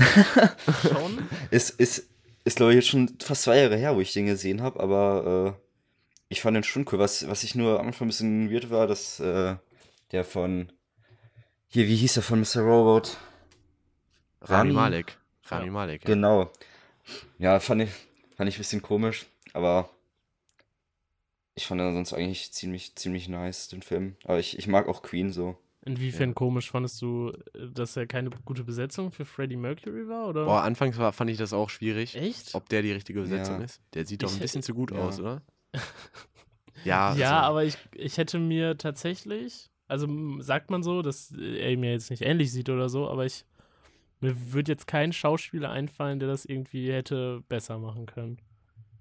Ist, 1.51 1.69
ist, 1.79 2.09
ist 2.45 2.57
glaube 2.57 2.71
ich 2.71 2.75
jetzt 2.77 2.87
schon 2.87 3.09
fast 3.21 3.43
zwei 3.43 3.59
Jahre 3.59 3.75
her, 3.75 3.95
wo 3.95 4.01
ich 4.01 4.13
den 4.13 4.25
gesehen 4.25 4.61
habe, 4.61 4.79
aber 4.79 5.57
äh, 5.57 5.63
ich 6.29 6.41
fand 6.41 6.55
den 6.55 6.63
schon 6.63 6.85
cool. 6.91 6.99
Was, 6.99 7.27
was 7.27 7.43
ich 7.43 7.55
nur 7.55 7.79
am 7.79 7.87
Anfang 7.87 8.05
ein 8.05 8.09
bisschen 8.09 8.51
weird 8.51 8.69
war, 8.69 8.87
dass 8.87 9.19
äh, 9.19 9.55
der 10.11 10.23
von 10.23 10.71
hier, 11.73 11.87
wie 11.87 11.95
hieß 11.95 12.15
der 12.15 12.23
von 12.23 12.39
Mr. 12.39 12.61
Robot? 12.61 13.17
Rami 14.41 14.69
Rami- 14.69 14.73
Malek. 14.73 15.17
Rami 15.45 15.65
Ja. 15.65 15.71
Malek. 15.71 16.03
Ja. 16.03 16.07
Genau. 16.13 16.51
Ja, 17.37 17.59
fand 17.59 17.81
ich, 17.83 17.89
fand 18.35 18.49
ich 18.49 18.55
ein 18.55 18.59
bisschen 18.59 18.81
komisch, 18.81 19.25
aber 19.53 19.89
ich 21.55 21.65
fand 21.67 21.81
ihn 21.81 21.93
sonst 21.93 22.13
eigentlich 22.13 22.51
ziemlich, 22.53 22.95
ziemlich 22.95 23.27
nice, 23.27 23.67
den 23.67 23.81
Film. 23.81 24.15
Aber 24.23 24.39
ich, 24.39 24.57
ich 24.57 24.67
mag 24.67 24.87
auch 24.87 25.01
Queen 25.03 25.31
so. 25.31 25.57
Inwiefern 25.85 26.33
komisch 26.33 26.71
fandest 26.71 27.01
du, 27.01 27.31
äh, 27.53 27.67
dass 27.73 27.97
er 27.97 28.07
keine 28.07 28.29
gute 28.45 28.63
Besetzung 28.63 29.11
für 29.11 29.25
Freddie 29.25 29.57
Mercury 29.57 30.07
war? 30.07 30.29
Oder? 30.29 30.45
Boah, 30.45 30.61
anfangs 30.63 30.97
war, 30.97 31.11
fand 31.11 31.29
ich 31.29 31.37
das 31.37 31.51
auch 31.51 31.69
schwierig, 31.69 32.15
Echt? 32.15 32.55
ob 32.55 32.69
der 32.69 32.81
die 32.81 32.93
richtige 32.93 33.19
Besetzung 33.21 33.59
Ja. 33.59 33.65
ist. 33.65 33.81
Der 33.93 34.05
sieht 34.05 34.23
doch 34.23 34.29
Ich 34.29 34.35
ein 34.35 34.39
bisschen 34.39 34.59
hätte- 34.59 34.67
zu 34.67 34.73
gut 34.75 34.91
ja. 34.91 34.97
aus, 34.99 35.19
oder? 35.19 35.41
Ja, 36.85 37.15
ja, 37.15 37.39
also, 37.39 37.47
aber 37.49 37.63
ich, 37.65 37.77
ich 37.95 38.17
hätte 38.17 38.39
mir 38.39 38.77
tatsächlich, 38.77 39.69
also 39.93 40.41
sagt 40.41 40.69
man 40.71 40.83
so, 40.83 41.01
dass 41.01 41.31
er 41.31 41.71
ihm 41.71 41.83
ja 41.83 41.91
jetzt 41.91 42.09
nicht 42.09 42.21
ähnlich 42.23 42.51
sieht 42.51 42.69
oder 42.69 42.89
so, 42.89 43.07
aber 43.09 43.25
ich, 43.25 43.45
mir 44.21 44.53
würde 44.53 44.71
jetzt 44.71 44.87
kein 44.87 45.13
Schauspieler 45.13 45.69
einfallen, 45.69 46.19
der 46.19 46.27
das 46.27 46.45
irgendwie 46.45 46.91
hätte 46.91 47.43
besser 47.47 47.77
machen 47.77 48.05
können. 48.05 48.37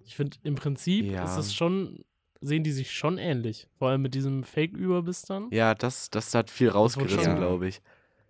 Ich 0.04 0.16
finde, 0.16 0.36
im 0.42 0.54
Prinzip 0.54 1.06
Ja. 1.06 1.24
ist 1.24 1.36
es 1.36 1.54
schon, 1.54 2.04
sehen 2.40 2.64
die 2.64 2.72
sich 2.72 2.90
schon 2.92 3.18
ähnlich. 3.18 3.68
Vor 3.78 3.88
allem 3.88 4.02
mit 4.02 4.14
diesem 4.14 4.42
Fake-Überbiss 4.44 5.22
dann. 5.22 5.48
ja, 5.50 5.74
das, 5.74 6.10
das 6.10 6.34
hat 6.34 6.50
viel 6.50 6.68
rausgerissen, 6.68 7.36
glaube 7.36 7.68
ich. 7.68 7.80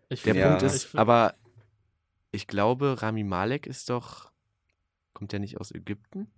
Ich 0.08 0.22
Der 0.22 0.34
Ja. 0.34 0.48
Punkt 0.48 0.62
ich 0.62 0.72
ist, 0.72 0.84
find- 0.84 1.00
aber 1.00 1.34
ich 2.30 2.46
glaube, 2.46 3.00
Rami 3.02 3.24
Malek 3.24 3.66
ist 3.66 3.88
doch. 3.90 4.30
Kommt 5.14 5.32
der 5.32 5.40
nicht 5.40 5.58
aus 5.60 5.70
Ägypten? 5.72 6.30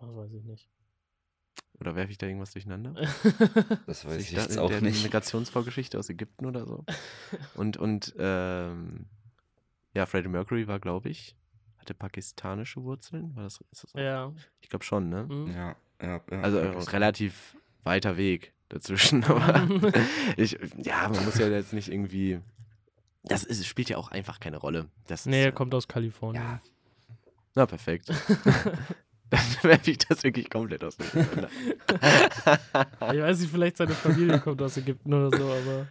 Ach, 0.00 0.08
weiß 0.14 0.32
ich 0.32 0.44
nicht. 0.44 0.68
Oder 1.80 1.96
werfe 1.96 2.10
ich 2.12 2.18
da 2.18 2.26
irgendwas 2.26 2.52
durcheinander? 2.52 2.94
Das 3.86 4.04
weiß 4.04 4.20
ich 4.20 4.34
da- 4.34 4.42
jetzt 4.42 4.58
auch 4.58 4.68
der 4.68 4.82
nicht. 4.82 5.02
Migrationsvorgeschichte 5.02 5.98
aus 5.98 6.08
Ägypten 6.10 6.46
oder 6.46 6.66
so. 6.66 6.84
Und, 7.54 7.76
und 7.78 8.14
ähm, 8.18 9.06
ja, 9.94 10.06
Freddie 10.06 10.28
Mercury 10.28 10.68
war, 10.68 10.78
glaube 10.78 11.08
ich, 11.08 11.34
hatte 11.78 11.94
pakistanische 11.94 12.82
Wurzeln. 12.84 13.34
War 13.34 13.44
das, 13.44 13.60
ist 13.72 13.84
das 13.84 13.92
ja. 13.94 14.32
Ich 14.60 14.68
glaube 14.68 14.84
schon, 14.84 15.08
ne? 15.08 15.26
hm. 15.28 15.46
Ja, 15.52 15.76
ja, 16.02 16.20
ja. 16.30 16.40
Also 16.42 16.58
ja, 16.58 16.70
äh, 16.70 16.74
das- 16.74 16.92
relativ 16.92 17.56
weiter 17.82 18.16
Weg 18.16 18.52
dazwischen. 18.68 19.24
Aber 19.24 19.66
ich, 20.36 20.58
ja, 20.76 21.08
man 21.08 21.24
muss 21.24 21.38
ja 21.38 21.48
jetzt 21.48 21.72
nicht 21.72 21.88
irgendwie. 21.90 22.40
Das 23.24 23.44
ist, 23.44 23.66
spielt 23.66 23.88
ja 23.88 23.96
auch 23.96 24.10
einfach 24.10 24.38
keine 24.40 24.58
Rolle. 24.58 24.88
Das 25.06 25.26
Nee, 25.26 25.40
ist, 25.40 25.44
er 25.46 25.52
kommt 25.52 25.74
aus 25.74 25.88
Kalifornien. 25.88 26.42
Ja, 26.42 26.60
Na, 27.54 27.66
perfekt. 27.66 28.10
Dann 29.30 29.40
werfe 29.62 29.90
ich 29.90 29.98
das 29.98 30.22
wirklich 30.24 30.50
komplett 30.50 30.84
aus. 30.84 30.96
Ich 33.12 33.20
weiß 33.20 33.40
nicht, 33.40 33.50
vielleicht 33.52 33.76
seine 33.76 33.92
Familie 33.92 34.38
kommt 34.40 34.60
aus 34.62 34.76
Ägypten 34.76 35.12
oder 35.12 35.30
so, 35.36 35.44
aber. 35.44 35.86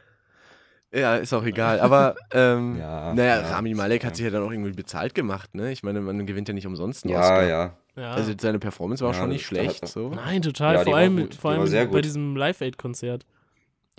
Ja, 0.92 1.16
ist 1.18 1.34
auch 1.34 1.44
egal. 1.44 1.80
Aber, 1.80 2.16
ähm, 2.34 2.78
Ja, 2.78 3.14
naja, 3.14 3.42
ja, 3.42 3.50
Rami 3.50 3.74
Malek 3.76 4.04
hat 4.06 4.16
sich 4.16 4.26
ja 4.26 4.32
dann 4.32 4.44
auch 4.44 4.52
irgendwie 4.52 4.72
bezahlt 4.72 5.14
gemacht, 5.14 5.54
ne? 5.54 5.72
Ich 5.72 5.84
meine, 5.84 6.02
man 6.02 6.26
gewinnt 6.26 6.48
ja 6.48 6.54
nicht 6.54 6.66
umsonst 6.68 7.06
einen 7.06 7.14
ja, 7.14 7.20
Oscar. 7.20 7.48
ja. 7.48 7.74
Ja. 7.96 8.12
Also 8.12 8.34
seine 8.40 8.60
Performance 8.60 9.04
war 9.04 9.12
auch 9.12 9.16
Ja, 9.16 9.20
schon 9.22 9.30
nicht 9.30 9.46
schlecht, 9.46 9.88
so. 9.88 10.10
Nein, 10.10 10.42
total. 10.42 10.84
Vor 10.86 10.96
allem, 10.96 11.32
vor 11.32 11.52
allem 11.52 11.68
sehr 11.68 11.86
bei 11.86 12.02
diesem 12.02 12.36
Live-Aid-Konzert. 12.36 13.26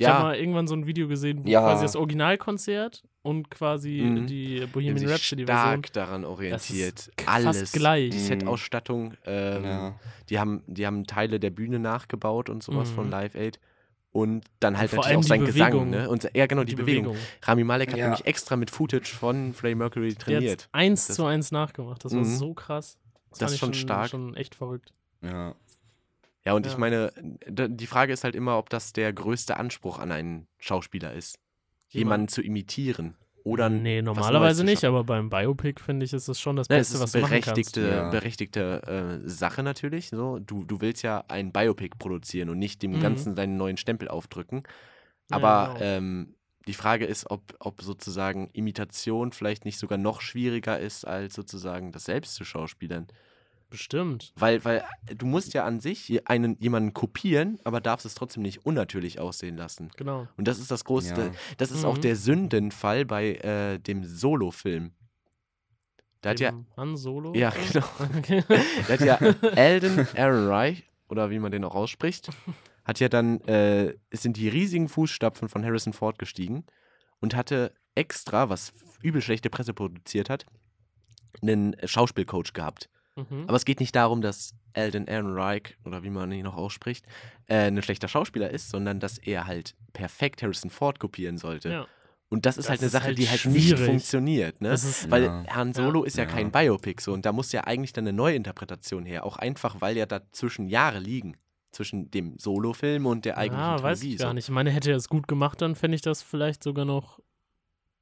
Ich 0.00 0.06
habe 0.06 0.18
Ja, 0.18 0.22
mal 0.24 0.36
irgendwann 0.36 0.66
so 0.66 0.74
ein 0.74 0.86
Video 0.86 1.08
gesehen, 1.08 1.44
wo 1.44 1.48
Ja. 1.48 1.60
quasi 1.60 1.82
das 1.84 1.94
Originalkonzert 1.96 3.02
und 3.22 3.50
quasi 3.50 4.00
Mhm. 4.02 4.26
die 4.26 4.60
die 4.60 4.66
Bohemian 4.66 4.96
sich 4.98 5.08
Rhapsody-Version. 5.10 5.84
stark 5.84 5.92
daran 5.92 6.24
orientiert. 6.24 7.10
fast 7.18 7.28
Alles. 7.46 7.72
gleich. 7.72 8.10
Die. 8.10 8.18
Set-Ausstattung, 8.18 9.14
ähm, 9.26 9.64
ja. 9.64 9.94
die, 10.30 10.38
haben, 10.38 10.62
die 10.66 10.86
haben 10.86 11.06
Teile 11.06 11.38
der 11.38 11.50
Bühne 11.50 11.78
nachgebaut 11.78 12.48
und 12.48 12.62
sowas 12.62 12.90
Mhm. 12.90 12.94
von 12.94 13.10
Live 13.10 13.34
Aid. 13.34 13.60
Und 14.12 14.44
dann 14.58 14.76
halt 14.78 14.90
vor 14.90 15.00
natürlich 15.04 15.18
auch 15.18 15.22
sein 15.22 15.40
die 15.40 15.46
Gesang, 15.46 15.70
Bewegung. 15.70 15.90
ne? 15.90 16.08
Und, 16.08 16.30
ja, 16.34 16.46
genau, 16.46 16.64
die, 16.64 16.74
Bewegung. 16.74 17.16
Rami 17.42 17.62
Malek 17.62 17.90
hat 17.92 17.98
Ja. 17.98 18.06
nämlich 18.06 18.26
extra 18.26 18.56
mit 18.56 18.70
Footage 18.70 19.14
von 19.14 19.52
Freddie 19.52 19.74
Mercury 19.76 20.08
Der 20.08 20.14
hat 20.16 20.22
trainiert. 20.22 20.68
eins 20.72 21.06
Das- 21.06 21.16
zu 21.16 21.26
eins 21.26 21.52
nachgemacht. 21.52 22.04
Das 22.04 22.12
war 22.12 22.20
Mhm. 22.20 22.24
so 22.24 22.54
krass. 22.54 22.98
Das 23.30 23.38
fand 23.38 23.50
ist 23.52 23.58
schon 23.58 23.74
stark. 23.74 24.08
Schon 24.08 24.34
echt 24.34 24.54
verrückt. 24.54 24.92
ja. 25.22 25.54
Ja, 26.44 26.55
und 26.55 26.66
ich 26.66 26.72
Ja. 26.72 26.79
meine, 26.79 27.12
d- 27.46 27.68
die 27.68 27.87
Frage 27.87 28.12
ist 28.12 28.24
halt 28.24 28.35
immer, 28.35 28.57
ob 28.59 28.70
das 28.70 28.92
der 28.92 29.12
größte 29.12 29.57
Anspruch 29.57 29.98
an 29.98 30.11
einen 30.12 30.46
Schauspieler 30.59 31.12
ist. 31.12 31.38
Jemanden 31.88 32.29
zu 32.29 32.40
imitieren. 32.40 33.16
Oder 33.42 33.68
nee, 33.70 34.00
normalerweise 34.03 34.64
nicht, 34.64 34.85
aber 34.85 35.03
beim 35.03 35.31
Biopic 35.31 35.81
finde 35.83 36.05
ich, 36.05 36.12
ist 36.12 36.29
das 36.29 36.38
schon 36.38 36.57
das 36.57 36.68
Ne, 36.68 36.76
es 36.76 36.90
Beste, 36.90 37.03
was 37.03 37.12
du 37.12 37.20
machen 37.20 37.40
kannst. 37.40 37.72
berechtigte, 37.72 37.81
Ja. 37.88 38.11
berechtigte 38.11 39.20
äh, 39.24 39.29
Sache 39.29 39.62
natürlich. 39.62 40.09
So. 40.11 40.38
Du, 40.38 40.64
du 40.64 40.81
willst 40.81 41.03
ja 41.03 41.24
ein 41.29 41.50
Biopic 41.50 41.96
produzieren 41.98 42.50
und 42.50 42.59
nicht 42.59 42.83
dem 42.83 42.92
Mhm. 42.92 43.00
Ganzen 43.00 43.35
deinen 43.35 43.57
neuen 43.57 43.76
Stempel 43.79 44.09
aufdrücken. 44.09 44.62
Ja, 45.31 45.37
Aber 45.37 45.74
genau. 45.74 45.81
ähm, 45.81 46.35
die 46.66 46.74
Frage 46.74 47.07
ist, 47.07 47.31
ob, 47.31 47.42
ob 47.59 47.81
sozusagen 47.83 48.50
Imitation 48.53 49.33
vielleicht 49.33 49.64
nicht 49.64 49.79
sogar 49.79 49.98
noch 49.98 50.20
schwieriger 50.20 50.79
ist, 50.79 51.07
als 51.07 51.35
sozusagen 51.35 51.92
das 51.92 52.05
selbst 52.05 52.35
zu 52.35 52.44
schauspielern. 52.44 53.09
Bestimmt. 53.70 54.33
Weil, 54.37 54.64
weil 54.64 54.85
du 55.16 55.26
musst 55.26 55.54
ja 55.54 55.64
an 55.64 55.78
sich 55.80 56.28
einen, 56.28 56.56
jemanden 56.61 56.92
kopieren, 56.92 57.59
aber 57.64 57.80
darfst 57.80 58.04
es 58.04 58.14
trotzdem 58.16 58.42
nicht 58.42 58.66
unnatürlich 58.66 59.20
aussehen 59.20 59.56
lassen. 59.56 59.90
Genau. 59.96 60.26
Und 60.37 60.48
das 60.48 60.59
ist 60.59 60.70
das 60.72 60.85
größte, 60.85 61.20
Ja. 61.26 61.30
das 61.56 61.70
ist 61.70 61.85
auch 61.85 61.96
Mhm. 61.96 62.00
der 62.02 62.16
Sündenfall 62.16 63.04
bei 63.04 63.35
äh, 63.37 63.78
dem 63.78 64.04
Solo-Film. 64.04 64.92
Da 66.20 66.30
hat 66.30 66.40
ja, 66.40 66.52
Han 66.76 66.96
Solo. 66.96 67.33
ja, 67.35 67.50
genau. 67.72 67.87
Okay. 68.18 68.44
Da 68.88 68.92
hat 68.92 69.00
ja 69.00 69.16
Alden 69.56 70.06
Ehrenreich, 70.14 70.85
oder 71.09 71.30
wie 71.30 71.38
man 71.38 71.50
den 71.52 71.64
auch 71.64 71.74
ausspricht, 71.74 72.28
hat 72.85 73.00
ja 73.00 73.09
dann, 73.09 73.40
äh, 73.42 73.94
es 74.11 74.22
sind 74.22 74.37
die 74.37 74.48
riesigen 74.48 74.88
Fußstapfen 74.88 75.48
von 75.48 75.64
Harrison 75.64 75.92
Ford 75.92 76.18
gestiegen 76.18 76.64
und 77.20 77.35
hatte 77.37 77.72
extra, 77.94 78.48
was 78.48 78.72
übel 79.02 79.22
schlechte 79.22 79.48
Presse 79.48 79.72
produziert 79.74 80.28
hat, 80.28 80.44
einen 81.40 81.74
Schauspielcoach 81.85 82.52
gehabt. 82.52 82.90
Mhm. 83.16 83.44
Aber 83.46 83.57
es 83.57 83.64
geht 83.64 83.81
nicht 83.81 83.94
darum, 83.96 84.23
dass 84.23 84.55
Alden 84.73 85.07
Ehrenreich, 85.07 85.77
oder 85.85 86.03
wie 86.03 86.11
man 86.11 86.31
ihn 86.33 86.44
noch 86.44 86.57
ausspricht, 86.57 87.05
äh, 87.46 87.66
ein 87.68 87.83
schlechter 87.83 88.09
Schauspieler 88.09 88.51
ist, 88.51 88.70
sondern 88.70 89.01
dass 89.01 89.18
er 89.18 89.46
halt 89.46 89.75
perfekt 89.92 90.42
Harrison 90.42 90.70
Ford 90.70 90.99
kopieren 91.01 91.37
sollte. 91.38 91.68
Ja. 91.70 91.87
Und 92.29 92.46
das 92.46 92.57
ist 92.59 92.66
Das 92.66 92.70
halt 92.70 92.81
eine 92.81 92.87
ist 92.87 92.92
Sache, 92.92 93.05
halt 93.07 93.18
die 93.18 93.29
halt 93.29 93.44
nicht 93.46 93.64
schwierig. 93.68 93.87
funktioniert. 93.87 94.61
Ne? 94.61 94.68
Ist, 94.73 95.11
Weil 95.11 95.25
Ja. 95.25 95.44
Han 95.51 95.73
Solo 95.73 96.05
ist 96.05 96.16
ja, 96.16 96.25
Ja. 96.25 96.31
kein 96.31 96.53
Biopic 96.53 97.03
so 97.03 97.12
und 97.12 97.27
da 97.27 97.33
muss 97.33 97.51
ja 97.51 97.64
eigentlich 97.64 97.92
dann 97.92 98.05
eine 98.07 98.12
Neuinterpretation 98.16 99.05
her. 99.05 99.25
Auch 99.27 99.37
einfach, 99.37 99.81
weil 99.81 99.96
ja 99.96 100.07
dazwischen 100.07 100.68
Jahre 100.68 101.01
liegen. 101.01 101.37
Zwischen 101.73 102.11
dem 102.11 102.37
Solo-Film 102.38 103.07
und 103.07 103.25
der 103.25 103.38
eigentlichen 103.38 103.64
ja, 103.77 103.83
weiß 103.83 104.01
Trilogie. 104.01 104.14
ich 104.14 104.20
gar 104.20 104.29
so. 104.31 104.35
nicht. 104.35 104.44
Ich 104.49 104.51
meine, 104.55 104.70
hätte 104.70 104.90
er 104.90 104.96
es 104.96 105.09
gut 105.09 105.27
gemacht, 105.29 105.61
dann 105.61 105.75
fände 105.77 105.94
ich 105.96 106.03
das 106.03 106.20
vielleicht 106.23 106.62
sogar 106.64 106.85
noch 106.85 107.18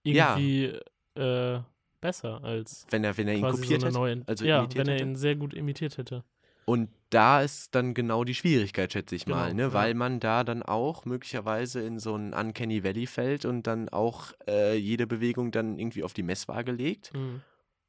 Ja. 0.05 0.37
irgendwie 0.38 0.79
äh, 1.21 1.61
besser 2.00 2.42
als 2.44 2.87
Wenn 2.90 3.04
er, 3.04 3.16
wenn 3.16 3.28
er 3.28 3.34
ihn 3.34 3.42
kopiert 3.42 3.80
so 3.80 3.87
hätte. 3.88 3.96
neue. 3.98 4.22
also 4.26 4.44
ja, 4.44 4.66
wenn 4.74 4.87
er 4.88 4.94
hätte. 4.94 5.04
ihn 5.04 5.16
sehr 5.16 5.37
gut 5.37 5.54
imitiert 5.54 5.98
hätte. 5.98 6.24
Und 6.64 6.90
da 7.08 7.40
ist 7.40 7.74
dann 7.74 7.94
genau 7.94 8.24
die 8.24 8.34
Schwierigkeit, 8.34 8.92
schätze 8.92 9.14
ich 9.16 9.26
mal, 9.26 9.48
Genau, 9.50 9.56
ne? 9.56 9.62
ja. 9.62 9.72
weil 9.72 9.94
man 9.94 10.20
da 10.20 10.44
dann 10.44 10.62
auch 10.62 11.06
möglicherweise 11.06 11.80
in 11.80 11.98
so 11.98 12.14
ein 12.14 12.34
Uncanny 12.34 12.84
Valley 12.84 13.06
fällt 13.06 13.46
und 13.46 13.66
dann 13.66 13.88
auch 13.88 14.32
äh, 14.46 14.76
jede 14.76 15.06
Bewegung 15.06 15.50
dann 15.50 15.78
irgendwie 15.78 16.02
auf 16.04 16.12
die 16.12 16.22
Messwaage 16.22 16.72
legt 16.72 17.14
Mhm. 17.14 17.40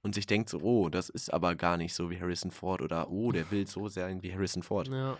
und 0.02 0.16
sich 0.16 0.28
denkt 0.28 0.48
so, 0.50 0.60
oh, 0.62 0.88
das 0.88 1.10
ist 1.10 1.34
aber 1.34 1.56
gar 1.56 1.76
nicht 1.76 1.94
so 1.94 2.10
wie 2.10 2.22
Harrison 2.22 2.52
Ford 2.52 2.82
oder 2.82 3.10
oh, 3.12 3.34
der 3.34 3.52
will 3.52 3.68
so 3.68 3.90
sein 3.90 4.24
wie 4.24 4.32
Harrison 4.34 4.64
Ford. 4.64 4.88
Ja. 4.88 5.18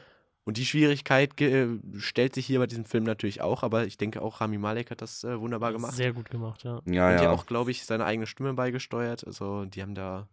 Und 0.50 0.58
die 0.58 0.66
Schwierigkeit 0.66 1.38
ge- 1.38 1.78
stellt 1.98 2.34
sich 2.34 2.46
hier 2.48 2.58
bei 2.60 2.66
diesem 2.68 2.86
Film 2.86 3.04
natürlich 3.04 3.42
auch, 3.42 3.62
aber 3.64 3.86
ich 3.86 3.98
denke 3.98 4.22
auch 4.22 4.42
Rami 4.42 4.58
Malek 4.58 4.90
hat 4.90 5.02
das 5.02 5.24
äh, 5.24 5.40
wunderbar 5.40 5.72
gemacht. 5.72 5.94
Sehr 5.94 6.12
gut 6.12 6.30
gemacht, 6.32 6.64
ja. 6.64 6.82
Ja, 6.86 7.08
und 7.10 7.14
ja. 7.16 7.24
ja 7.24 7.32
auch, 7.32 7.46
glaube 7.46 7.70
ich, 7.72 7.86
seine 7.86 8.04
eigene 8.06 8.26
Stimme 8.26 8.54
beigesteuert. 8.56 9.26
Also 9.28 9.66
die 9.66 9.82
haben 9.84 9.94
da 9.96 10.28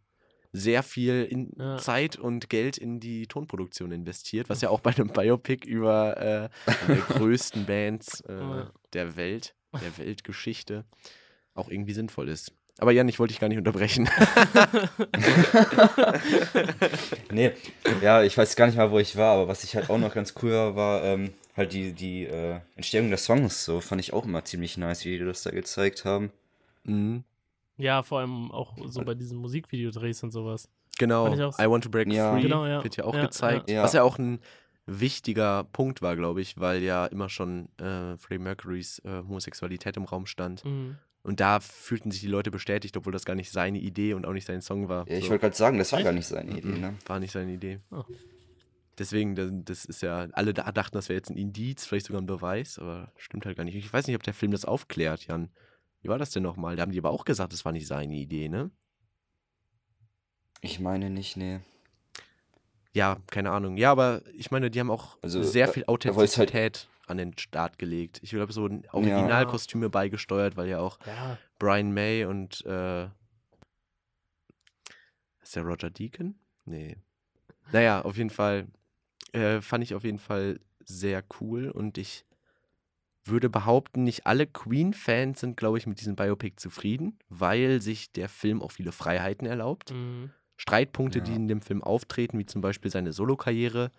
sehr 0.52 0.82
viel 0.82 1.24
in 1.30 1.52
Ja. 1.58 1.76
Zeit 1.76 2.16
und 2.16 2.48
Geld 2.48 2.78
in 2.78 2.98
die 2.98 3.26
Tonproduktion 3.26 3.92
investiert, 3.92 4.48
was 4.48 4.62
ja 4.62 4.70
auch 4.70 4.80
bei 4.80 4.90
einem 4.96 5.08
Biopic 5.08 5.66
über 5.68 6.16
äh, 6.16 6.48
eine 6.66 6.94
der 6.96 6.96
größten 7.18 7.66
Bands 7.66 8.22
äh, 8.22 8.32
Ja. 8.40 8.70
der 8.94 9.16
Welt, 9.16 9.54
der 9.74 9.98
Weltgeschichte 9.98 10.86
auch 11.54 11.68
irgendwie 11.68 11.92
sinnvoll 11.92 12.30
ist. 12.30 12.52
Aber 12.78 12.92
Jan, 12.92 13.08
ich 13.08 13.18
wollte 13.18 13.32
dich 13.32 13.40
gar 13.40 13.48
nicht 13.48 13.58
unterbrechen. 13.58 14.08
Nee, 17.30 17.52
ja, 18.02 18.22
ich 18.22 18.36
weiß 18.36 18.56
gar 18.56 18.66
nicht 18.66 18.76
mal, 18.76 18.90
wo 18.90 18.98
ich 18.98 19.16
war, 19.16 19.34
aber 19.34 19.48
was 19.48 19.64
ich 19.64 19.76
halt 19.76 19.90
auch 19.90 19.98
noch 19.98 20.14
ganz 20.14 20.34
cool 20.42 20.52
war, 20.52 20.76
war 20.76 21.04
ähm, 21.04 21.32
halt 21.56 21.72
die, 21.72 21.92
die 21.92 22.24
äh, 22.24 22.60
Entstehung 22.76 23.08
der 23.08 23.18
Songs. 23.18 23.64
So 23.64 23.80
fand 23.80 24.00
ich 24.00 24.12
auch 24.12 24.24
immer 24.24 24.44
ziemlich 24.44 24.76
nice, 24.78 25.04
wie 25.04 25.18
die 25.18 25.24
das 25.24 25.42
da 25.42 25.50
gezeigt 25.50 26.04
haben. 26.04 26.30
mhm. 26.84 27.24
Ja, 27.78 28.02
vor 28.02 28.20
allem 28.20 28.50
auch 28.52 28.74
so 28.86 29.02
bei 29.04 29.12
diesen 29.14 29.36
Musikvideodrehs 29.36 30.22
und 30.22 30.30
sowas. 30.30 30.66
Genau, 30.98 31.26
auch 31.26 31.58
I 31.58 31.68
Want 31.68 31.84
to 31.84 31.90
Break 31.90 32.10
Ja. 32.10 32.32
Free 32.32 32.40
Genau, 32.40 32.64
ja. 32.64 32.82
wird 32.82 32.96
ja 32.96 33.04
auch 33.04 33.14
Ja, 33.14 33.20
gezeigt, 33.26 33.68
ja. 33.68 33.82
was 33.82 33.92
ja 33.92 34.02
auch 34.02 34.18
ein 34.18 34.40
wichtiger 34.86 35.64
Punkt 35.64 36.00
war, 36.00 36.16
glaube 36.16 36.40
ich, 36.40 36.58
weil 36.58 36.82
ja 36.82 37.04
immer 37.04 37.28
schon 37.28 37.68
äh, 37.78 38.16
Freddie 38.16 38.38
Mercurys 38.38 39.00
äh, 39.00 39.18
Homosexualität 39.28 39.98
im 39.98 40.04
Raum 40.04 40.24
stand. 40.24 40.64
Mhm. 40.64 40.96
Und 41.26 41.40
da 41.40 41.58
fühlten 41.58 42.12
sich 42.12 42.20
die 42.20 42.28
Leute 42.28 42.52
bestätigt, 42.52 42.96
obwohl 42.96 43.12
das 43.12 43.24
gar 43.24 43.34
nicht 43.34 43.50
seine 43.50 43.78
Idee 43.78 44.14
und 44.14 44.24
auch 44.26 44.32
nicht 44.32 44.46
sein 44.46 44.62
Song 44.62 44.88
war. 44.88 45.08
Ja, 45.08 45.16
ich 45.18 45.24
So. 45.24 45.30
wollte 45.30 45.40
gerade 45.42 45.56
sagen, 45.56 45.76
das 45.78 45.90
war 45.92 46.00
gar 46.02 46.12
nicht 46.12 46.26
seine 46.26 46.52
Idee, 46.56 46.68
Mhm, 46.68 46.80
ne? 46.80 46.94
War 47.06 47.18
nicht 47.18 47.32
seine 47.32 47.52
Idee. 47.52 47.80
Oh. 47.90 48.04
Deswegen, 48.96 49.64
das, 49.64 49.84
ist 49.84 50.02
ja, 50.02 50.28
alle 50.32 50.54
da 50.54 50.70
dachten, 50.70 50.94
das 50.96 51.08
wäre 51.08 51.16
jetzt 51.18 51.28
ein 51.30 51.36
Indiz, 51.36 51.84
vielleicht 51.84 52.06
sogar 52.06 52.22
ein 52.22 52.26
Beweis, 52.26 52.78
aber 52.78 53.12
stimmt 53.16 53.44
halt 53.44 53.56
gar 53.56 53.64
nicht. 53.64 53.74
Ich 53.74 53.92
weiß 53.92 54.06
nicht, 54.06 54.14
ob 54.14 54.22
der 54.22 54.34
Film 54.34 54.52
das 54.52 54.64
aufklärt, 54.64 55.26
Jan. 55.26 55.50
Wie 56.00 56.08
war 56.08 56.18
das 56.18 56.30
denn 56.30 56.44
nochmal? 56.44 56.76
Da 56.76 56.82
haben 56.82 56.92
die 56.92 56.98
aber 57.00 57.10
auch 57.10 57.24
gesagt, 57.24 57.52
das 57.52 57.64
war 57.64 57.72
nicht 57.72 57.88
seine 57.88 58.14
Idee, 58.14 58.48
ne? 58.48 58.70
Ich 60.60 60.80
meine 60.80 61.10
nicht, 61.10 61.36
nee. 61.36 61.60
Ja, 62.94 63.18
keine 63.26 63.50
Ahnung. 63.50 63.76
Ja, 63.76 63.90
aber 63.90 64.22
ich 64.34 64.50
meine, 64.50 64.70
die 64.70 64.80
haben 64.80 64.90
auch 64.90 65.18
Also, 65.22 65.42
sehr 65.42 65.68
äh, 65.68 65.72
viel 65.72 65.82
halt- 65.82 65.88
Authentizität 65.88 66.88
an 67.06 67.16
den 67.16 67.36
Start 67.38 67.78
gelegt. 67.78 68.20
Ich 68.22 68.30
glaube, 68.30 68.52
so 68.52 68.68
Originalkostüme 68.92 69.88
beigesteuert, 69.90 70.56
weil 70.56 70.68
ja 70.68 70.78
auch 70.80 70.98
Ja, 71.06 71.38
Brian 71.58 71.92
May 71.92 72.24
und 72.24 72.64
äh, 72.66 73.04
ist 75.42 75.54
der 75.54 75.62
Roger 75.62 75.90
Deacon? 75.90 76.34
Nee. 76.64 76.96
Naja, 77.72 78.02
auf 78.02 78.16
jeden 78.16 78.30
Fall 78.30 78.66
äh, 79.32 79.60
fand 79.60 79.84
ich 79.84 79.94
auf 79.94 80.04
jeden 80.04 80.18
Fall 80.18 80.60
sehr 80.84 81.24
cool 81.40 81.70
und 81.70 81.98
ich 81.98 82.24
würde 83.24 83.50
behaupten, 83.50 84.04
nicht 84.04 84.26
alle 84.26 84.46
Queen-Fans 84.46 85.40
sind, 85.40 85.56
glaube 85.56 85.78
ich, 85.78 85.86
mit 85.86 86.00
diesem 86.00 86.14
Biopic 86.14 86.56
zufrieden, 86.56 87.18
weil 87.28 87.80
sich 87.82 88.12
der 88.12 88.28
Film 88.28 88.62
auch 88.62 88.70
viele 88.70 88.92
Freiheiten 88.92 89.46
erlaubt. 89.46 89.92
mhm. 89.92 90.30
Streitpunkte, 90.58 91.20
die 91.20 91.32
Ja. 91.32 91.36
in 91.36 91.48
dem 91.48 91.60
Film 91.60 91.82
auftreten, 91.82 92.38
wie 92.38 92.46
zum 92.46 92.62
Beispiel 92.62 92.90
seine 92.90 93.12
Solokarriere 93.12 93.90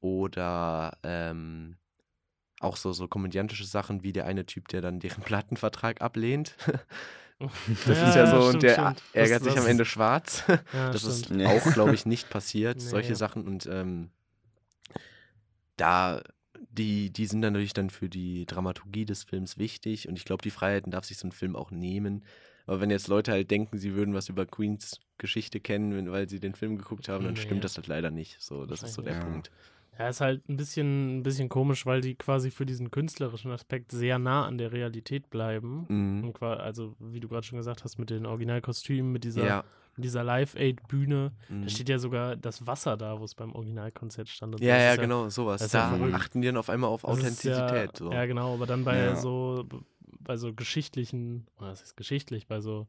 oder 0.00 0.98
ähm, 1.04 1.76
auch 2.60 2.76
so, 2.76 2.92
so 2.92 3.08
komödiantische 3.08 3.64
Sachen 3.66 4.02
wie 4.02 4.12
der 4.12 4.26
eine 4.26 4.46
Typ, 4.46 4.68
der 4.68 4.80
dann 4.80 5.00
deren 5.00 5.22
Plattenvertrag 5.24 6.00
ablehnt. 6.02 6.54
Das 7.84 7.98
ist 8.08 8.14
ja 8.14 8.28
so, 8.28 8.36
und 8.46 8.48
stimmt, 8.50 8.62
der 8.62 8.72
stimmt. 8.74 9.02
ärgert 9.12 9.40
Das- 9.40 9.44
sich 9.48 9.52
am 9.54 9.64
das- 9.64 9.66
Ende 9.66 9.84
schwarz. 9.84 10.44
Ja, 10.72 10.90
das 10.92 11.02
ist 11.02 11.24
stimmt. 11.26 11.40
Ja. 11.40 11.48
auch, 11.48 11.72
glaube 11.74 11.92
ich, 11.92 12.06
nicht 12.06 12.30
passiert, 12.30 12.76
Nee. 12.78 12.82
solche 12.84 13.16
Sachen. 13.16 13.44
Und 13.48 13.66
ähm, 13.66 14.10
da, 15.76 16.22
die, 16.70 17.10
die 17.12 17.26
sind 17.26 17.42
dann 17.42 17.52
natürlich 17.52 17.72
dann 17.72 17.90
für 17.90 18.08
die 18.08 18.46
Dramaturgie 18.46 19.04
des 19.04 19.24
Films 19.24 19.58
wichtig. 19.58 20.08
Und 20.08 20.16
ich 20.16 20.24
glaube, 20.24 20.42
die 20.42 20.50
Freiheiten 20.50 20.92
darf 20.92 21.04
sich 21.04 21.18
so 21.18 21.26
ein 21.26 21.32
Film 21.32 21.56
auch 21.56 21.70
nehmen. 21.72 22.24
Aber 22.66 22.80
wenn 22.80 22.90
jetzt 22.90 23.08
Leute 23.08 23.32
halt 23.32 23.50
denken, 23.50 23.78
sie 23.78 23.94
würden 23.94 24.14
was 24.14 24.28
über 24.28 24.46
Queens 24.46 25.00
Geschichte 25.18 25.58
kennen, 25.60 25.94
wenn- 25.96 26.10
weil 26.12 26.28
sie 26.28 26.40
den 26.40 26.54
Film 26.54 26.78
geguckt 26.78 27.08
haben, 27.08 27.24
dann 27.24 27.34
Nee. 27.34 27.40
stimmt 27.40 27.64
das 27.64 27.76
halt 27.76 27.88
leider 27.88 28.10
nicht. 28.12 28.40
So, 28.40 28.64
das 28.64 28.82
ist 28.84 28.94
so 28.94 29.02
der 29.02 29.14
Ja. 29.14 29.20
Punkt. 29.24 29.50
Ja, 29.98 30.08
ist 30.08 30.20
halt 30.20 30.48
ein 30.48 30.56
bisschen, 30.56 31.18
ein 31.18 31.22
bisschen 31.22 31.48
komisch, 31.48 31.86
weil 31.86 32.00
die 32.00 32.14
quasi 32.16 32.50
für 32.50 32.66
diesen 32.66 32.90
künstlerischen 32.90 33.50
Aspekt 33.52 33.92
sehr 33.92 34.18
nah 34.18 34.44
an 34.46 34.58
der 34.58 34.72
Realität 34.72 35.30
bleiben. 35.30 35.86
Mhm. 35.88 36.24
Und 36.28 36.42
also, 36.42 36.96
wie 36.98 37.20
du 37.20 37.28
gerade 37.28 37.46
schon 37.46 37.58
gesagt 37.58 37.84
hast, 37.84 37.98
mit 37.98 38.10
den 38.10 38.26
Originalkostümen, 38.26 39.12
mit 39.12 39.22
dieser, 39.24 39.46
Ja. 39.46 39.64
mit 39.96 40.04
dieser 40.04 40.24
Live-Aid-Bühne. 40.24 41.30
Mhm. 41.48 41.62
Da 41.62 41.68
steht 41.68 41.88
ja 41.88 41.98
sogar 41.98 42.34
das 42.34 42.66
Wasser 42.66 42.96
da, 42.96 43.20
wo 43.20 43.24
es 43.24 43.34
beim 43.36 43.52
Originalkonzert 43.52 44.28
stand. 44.28 44.58
Ja, 44.60 44.76
ja, 44.78 44.96
genau, 44.96 45.28
sowas. 45.28 45.60
ja 45.60 45.68
Da 45.90 45.96
verrückt. 45.96 46.14
achten 46.14 46.40
die 46.40 46.46
dann 46.48 46.56
auf 46.56 46.70
einmal 46.70 46.90
auf 46.90 47.04
Authentizität. 47.04 47.92
Ja, 47.92 47.96
so. 47.98 48.12
ja, 48.12 48.26
genau, 48.26 48.54
aber 48.54 48.66
dann 48.66 48.84
bei 48.84 48.98
Ja. 48.98 49.16
so 49.16 49.64
bei 50.20 50.36
so 50.38 50.54
geschichtlichen, 50.54 51.46
das 51.60 51.82
ist 51.82 51.96
geschichtlich, 51.96 52.46
bei 52.46 52.60
so 52.60 52.86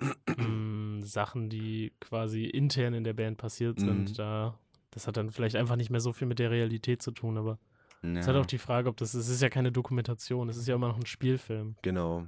mh, 0.36 1.04
Sachen, 1.04 1.48
die 1.48 1.92
quasi 2.00 2.44
intern 2.44 2.92
in 2.94 3.04
der 3.04 3.12
Band 3.12 3.38
passiert 3.38 3.78
sind, 3.80 4.10
Mhm. 4.10 4.14
da 4.14 4.58
das 4.92 5.06
hat 5.08 5.16
dann 5.16 5.30
vielleicht 5.32 5.56
einfach 5.56 5.76
nicht 5.76 5.90
mehr 5.90 6.00
so 6.00 6.12
viel 6.12 6.26
mit 6.28 6.38
der 6.38 6.50
Realität 6.52 7.02
zu 7.02 7.10
tun, 7.10 7.36
aber 7.36 7.58
es 8.02 8.20
ist 8.20 8.26
halt 8.26 8.36
Ja. 8.36 8.40
auch 8.42 8.46
die 8.46 8.58
Frage, 8.58 8.88
ob 8.88 8.96
das, 8.96 9.14
es 9.14 9.28
ist 9.28 9.42
ja 9.42 9.48
keine 9.48 9.70
Dokumentation, 9.72 10.48
es 10.48 10.56
ist 10.56 10.66
ja 10.68 10.74
immer 10.76 10.88
noch 10.88 10.96
ein 10.98 11.06
Spielfilm. 11.06 11.76
Genau. 11.82 12.26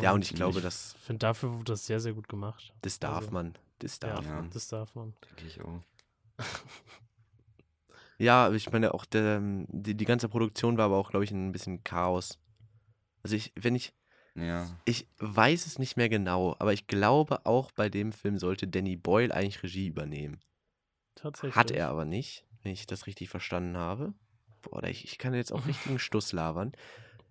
Ja, 0.00 0.12
und 0.12 0.22
ich 0.22 0.34
glaube, 0.34 0.60
das, 0.60 0.94
Ich 0.98 1.04
finde, 1.04 1.20
dafür 1.20 1.52
wurde 1.54 1.72
das 1.72 1.86
sehr, 1.86 2.00
sehr 2.00 2.12
gut 2.12 2.28
gemacht. 2.28 2.74
das 2.82 2.98
darf 2.98 3.18
also, 3.18 3.30
man. 3.30 3.54
Das 3.78 3.98
darf 3.98 4.24
ja, 4.24 4.34
man. 4.34 4.50
das 4.50 4.68
darf 4.68 4.94
man. 4.94 5.14
Denke 5.30 5.46
ich 5.46 5.60
auch. 5.62 5.80
Ja, 8.18 8.50
ich 8.52 8.70
meine 8.72 8.94
auch, 8.94 9.04
der, 9.04 9.40
die, 9.68 9.94
die 9.94 10.04
ganze 10.06 10.28
Produktion 10.28 10.78
war 10.78 10.86
aber 10.86 10.96
auch, 10.96 11.10
glaube 11.10 11.24
ich, 11.24 11.30
ein 11.32 11.52
bisschen 11.52 11.84
Chaos. 11.84 12.38
Also 13.22 13.36
ich, 13.36 13.52
wenn 13.56 13.74
ich, 13.74 13.92
Ja. 14.34 14.66
ich 14.86 15.06
weiß 15.18 15.66
es 15.66 15.78
nicht 15.78 15.96
mehr 15.96 16.08
genau, 16.08 16.56
aber 16.58 16.72
ich 16.72 16.86
glaube 16.86 17.44
auch 17.44 17.72
bei 17.72 17.88
dem 17.90 18.12
Film 18.12 18.38
sollte 18.38 18.66
Danny 18.68 18.96
Boyle 18.96 19.34
eigentlich 19.34 19.62
Regie 19.62 19.88
übernehmen. 19.88 20.40
Tatsächlich. 21.16 21.56
Hat 21.56 21.70
er 21.72 21.88
aber 21.88 22.04
nicht, 22.04 22.44
wenn 22.62 22.72
ich 22.72 22.86
das 22.86 23.06
richtig 23.06 23.28
verstanden 23.28 23.76
habe. 23.76 24.14
Boah, 24.62 24.78
oder 24.78 24.88
ich, 24.88 25.04
ich 25.04 25.18
kann 25.18 25.34
jetzt 25.34 25.52
auch 25.52 25.66
richtigen 25.66 25.98
Stuss 25.98 26.32
labern. 26.32 26.72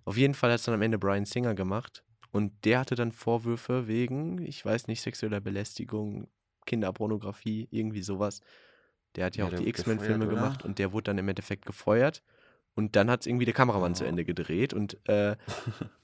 Auf 0.03 0.17
jeden 0.17 0.33
Fall 0.33 0.51
hat 0.51 0.59
es 0.59 0.65
dann 0.65 0.75
am 0.75 0.81
Ende 0.81 0.99
Brian 0.99 1.25
Singer 1.25 1.55
gemacht. 1.55 2.03
Und 2.31 2.65
der 2.65 2.79
hatte 2.79 2.95
dann 2.95 3.13
Vorwürfe 3.13 3.87
wegen, 3.87 4.45
ich 4.45 4.63
weiß 4.65 4.87
nicht, 4.87 5.01
sexueller 5.01 5.39
Belästigung, 5.39 6.27
Kinderpornografie, 6.65 7.69
irgendwie 7.71 8.01
sowas. 8.01 8.41
Der 9.15 9.25
hat 9.25 9.37
ja, 9.37 9.45
Ja, 9.45 9.51
auch 9.51 9.57
die 9.57 9.69
X-Men-Filme 9.69 10.27
gemacht 10.27 10.65
und 10.65 10.77
der 10.77 10.91
wurde 10.91 11.05
dann 11.05 11.17
im 11.17 11.29
Endeffekt 11.29 11.65
gefeuert. 11.65 12.23
Und 12.75 12.95
dann 12.95 13.09
hat 13.09 13.21
es 13.21 13.27
irgendwie 13.27 13.45
der 13.45 13.53
Kameramann 13.53 13.95
zu 13.95 14.03
Oh. 14.03 14.07
Ende 14.07 14.25
gedreht. 14.25 14.73
Und 14.73 14.97
äh, 15.09 15.35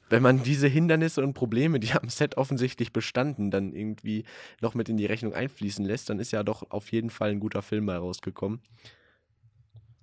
wenn 0.09 0.23
man 0.23 0.41
diese 0.43 0.67
Hindernisse 0.67 1.21
und 1.21 1.33
Probleme, 1.33 1.79
die 1.79 1.91
am 1.93 2.07
Set 2.09 2.37
offensichtlich 2.37 2.91
bestanden, 2.93 3.51
dann 3.51 3.73
irgendwie 3.73 4.23
noch 4.61 4.73
mit 4.73 4.87
in 4.89 4.97
die 4.97 5.05
Rechnung 5.05 5.33
einfließen 5.33 5.85
lässt, 5.85 6.09
dann 6.09 6.19
ist 6.19 6.31
ja 6.31 6.43
doch 6.43 6.69
auf 6.71 6.91
jeden 6.91 7.09
Fall 7.09 7.31
ein 7.31 7.39
guter 7.39 7.61
Film 7.61 7.85
mal 7.85 7.97
rausgekommen. 7.97 8.61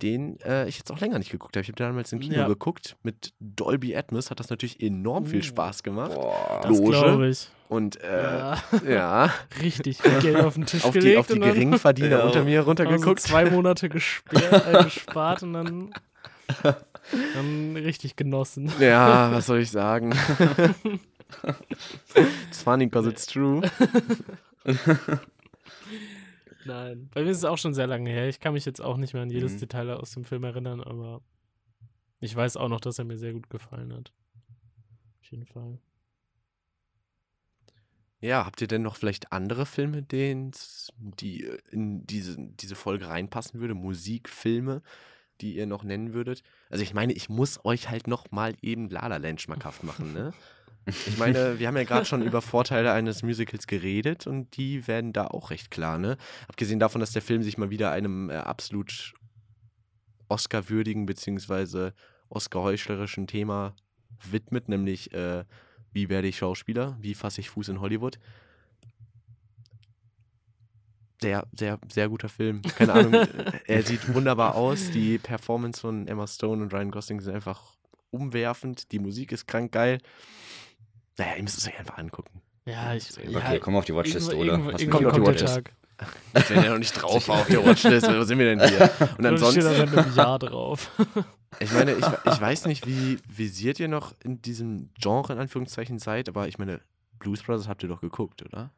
Den 0.00 0.38
äh, 0.42 0.68
ich 0.68 0.78
jetzt 0.78 0.92
auch 0.92 1.00
länger 1.00 1.18
nicht 1.18 1.32
geguckt 1.32 1.56
habe. 1.56 1.62
Ich 1.62 1.68
habe 1.68 1.76
damals 1.76 2.12
im 2.12 2.20
Kino 2.20 2.36
Ja. 2.36 2.46
geguckt. 2.46 2.96
Mit 3.02 3.32
Dolby 3.40 3.96
Atmos 3.96 4.30
hat 4.30 4.38
das 4.38 4.48
natürlich 4.48 4.80
enorm 4.80 5.26
viel 5.26 5.40
Uh. 5.40 5.44
Spaß 5.44 5.82
gemacht. 5.82 6.14
Boah. 6.14 6.62
Loge. 6.68 7.34
Und 7.68 8.00
äh, 8.00 8.22
Ja, 8.38 8.62
ja, 8.88 9.34
richtig 9.60 9.98
Geld 10.20 10.36
auf 10.36 10.54
den 10.54 10.66
Tisch 10.66 10.84
auf 10.84 10.92
die, 10.92 11.00
gelegt 11.00 11.18
auf 11.18 11.26
die 11.26 11.32
und 11.32 11.40
dann 11.40 11.52
Geringverdiener 11.52 12.10
Ja. 12.20 12.24
unter 12.24 12.44
mir 12.44 12.60
runtergeguckt. 12.60 13.18
zwei 13.20 13.50
Monate 13.50 13.88
gesperrt, 13.88 14.66
äh, 14.72 14.84
gespart 14.84 15.42
und 15.42 15.52
dann 15.54 15.90
richtig 17.74 18.16
genossen. 18.16 18.72
Ja, 18.80 19.32
was 19.32 19.46
soll 19.46 19.60
ich 19.60 19.70
sagen? 19.70 20.14
It's 22.48 22.62
funny 22.62 22.86
because 22.86 23.06
it's 23.08 23.26
true. 23.26 23.60
Nein, 26.64 27.08
bei 27.12 27.22
mir 27.22 27.30
ist 27.30 27.38
es 27.38 27.44
auch 27.44 27.58
schon 27.58 27.74
sehr 27.74 27.86
lange 27.86 28.10
her. 28.10 28.28
Ich 28.28 28.40
kann 28.40 28.54
mich 28.54 28.64
jetzt 28.64 28.80
auch 28.80 28.96
nicht 28.96 29.14
mehr 29.14 29.22
an 29.22 29.30
jedes 29.30 29.54
Mhm. 29.54 29.58
Detail 29.60 29.90
aus 29.90 30.12
dem 30.12 30.24
Film 30.24 30.44
erinnern, 30.44 30.82
aber 30.82 31.20
ich 32.20 32.34
weiß 32.34 32.56
auch 32.56 32.68
noch, 32.68 32.80
dass 32.80 32.98
er 32.98 33.04
mir 33.04 33.16
sehr 33.18 33.32
gut 33.32 33.48
gefallen 33.50 33.92
hat. 33.92 34.12
Auf 35.20 35.30
jeden 35.30 35.46
Fall. 35.46 35.78
Ja, 38.20 38.44
habt 38.44 38.60
ihr 38.60 38.66
denn 38.66 38.82
noch 38.82 38.96
vielleicht 38.96 39.30
andere 39.32 39.64
Filme, 39.64 40.02
die 40.02 41.48
in 41.70 42.06
diese, 42.06 42.36
diese 42.38 42.74
Folge 42.74 43.08
reinpassen 43.08 43.60
würde? 43.60 43.74
Musikfilme, 43.74 44.82
die 45.40 45.56
ihr 45.56 45.66
noch 45.66 45.84
nennen 45.84 46.12
würdet? 46.12 46.42
Also 46.70 46.82
ich 46.82 46.94
meine, 46.94 47.12
ich 47.12 47.28
muss 47.28 47.64
euch 47.64 47.90
halt 47.90 48.06
noch 48.06 48.30
mal 48.30 48.54
eben 48.62 48.88
La 48.90 49.06
La 49.06 49.16
Land 49.16 49.40
schmackhaft 49.40 49.84
machen, 49.84 50.12
ne? 50.12 50.32
Ich 51.06 51.18
meine, 51.18 51.58
wir 51.58 51.66
haben 51.66 51.76
ja 51.76 51.84
gerade 51.84 52.06
schon 52.06 52.22
über 52.22 52.40
Vorteile 52.40 52.92
eines 52.92 53.22
Musicals 53.22 53.66
geredet 53.66 54.26
und 54.26 54.56
die 54.56 54.86
werden 54.86 55.12
da 55.12 55.26
auch 55.26 55.50
recht 55.50 55.70
klar, 55.70 55.98
ne? 55.98 56.16
Abgesehen 56.48 56.78
davon, 56.78 57.00
dass 57.00 57.12
der 57.12 57.22
Film 57.22 57.42
sich 57.42 57.58
mal 57.58 57.70
wieder 57.70 57.90
einem 57.90 58.30
äh, 58.30 58.36
absolut 58.36 59.14
Oscar-würdigen 60.28 61.06
beziehungsweise 61.06 61.94
Oscar-heuchlerischen 62.30 63.26
Thema 63.26 63.74
widmet, 64.30 64.68
nämlich 64.68 65.12
äh, 65.12 65.44
wie 65.92 66.08
werde 66.08 66.28
ich 66.28 66.38
Schauspieler, 66.38 66.96
wie 67.00 67.14
fasse 67.14 67.40
ich 67.40 67.50
Fuß 67.50 67.68
in 67.68 67.80
Hollywood. 67.80 68.18
Sehr, 71.20 71.46
sehr, 71.52 71.78
sehr 71.92 72.08
guter 72.08 72.28
Film. 72.28 72.62
Keine 72.62 72.92
Ahnung, 72.92 73.12
er 73.66 73.82
sieht 73.82 74.12
wunderbar 74.14 74.54
aus. 74.54 74.90
Die 74.90 75.18
Performance 75.18 75.80
von 75.80 76.06
Emma 76.06 76.26
Stone 76.26 76.62
und 76.62 76.72
Ryan 76.72 76.90
Gosling 76.92 77.20
sind 77.20 77.34
einfach 77.34 77.74
umwerfend. 78.10 78.92
Die 78.92 78.98
Musik 79.00 79.32
ist 79.32 79.46
krank 79.46 79.72
geil. 79.72 79.98
Naja, 81.18 81.36
ihr 81.36 81.42
müsst 81.42 81.58
es 81.58 81.66
euch 81.66 81.78
einfach 81.78 81.98
angucken. 81.98 82.40
Ja, 82.66 82.94
ich. 82.94 83.10
Okay, 83.18 83.30
ja, 83.32 83.58
komm 83.58 83.76
auf 83.76 83.84
die 83.84 83.94
Watchlist, 83.94 84.30
irgendwo- 84.30 84.42
oder? 84.42 84.52
irgendwo- 84.52 84.72
Was 84.74 84.80
irgendwann 84.80 85.02
kommt 85.04 85.12
auf 85.14 85.20
die 85.20 85.26
Watchlist? 85.26 85.54
Tag. 85.54 85.72
Ich 86.36 86.44
bin 86.46 86.62
ja 86.62 86.70
noch 86.70 86.78
nicht 86.78 86.92
drauf 86.92 87.28
auf 87.28 87.46
der 87.48 87.64
Watchlist. 87.64 88.06
Wo 88.06 88.22
sind 88.22 88.38
wir 88.38 88.54
denn 88.54 88.68
hier? 88.68 88.90
Und 89.18 89.24
Dann 89.24 89.36
steht 89.36 89.64
da 89.64 89.70
ansonsten, 89.70 89.88
seit 89.94 89.98
einem 89.98 90.14
Jahr 90.14 90.38
drauf. 90.38 90.92
ich 91.58 91.72
meine, 91.72 91.92
ich, 91.94 92.04
ich 92.06 92.40
weiß 92.40 92.66
nicht, 92.66 92.86
wie 92.86 93.18
visiert 93.28 93.80
ihr 93.80 93.88
noch 93.88 94.14
in 94.22 94.40
diesem 94.40 94.90
Genre 95.00 95.32
in 95.32 95.40
Anführungszeichen 95.40 95.98
seid, 95.98 96.28
aber 96.28 96.46
ich 96.46 96.58
meine, 96.58 96.80
Blues 97.18 97.42
Brothers 97.42 97.66
habt 97.66 97.82
ihr 97.82 97.88
doch 97.88 98.00
geguckt, 98.00 98.42
oder? 98.44 98.70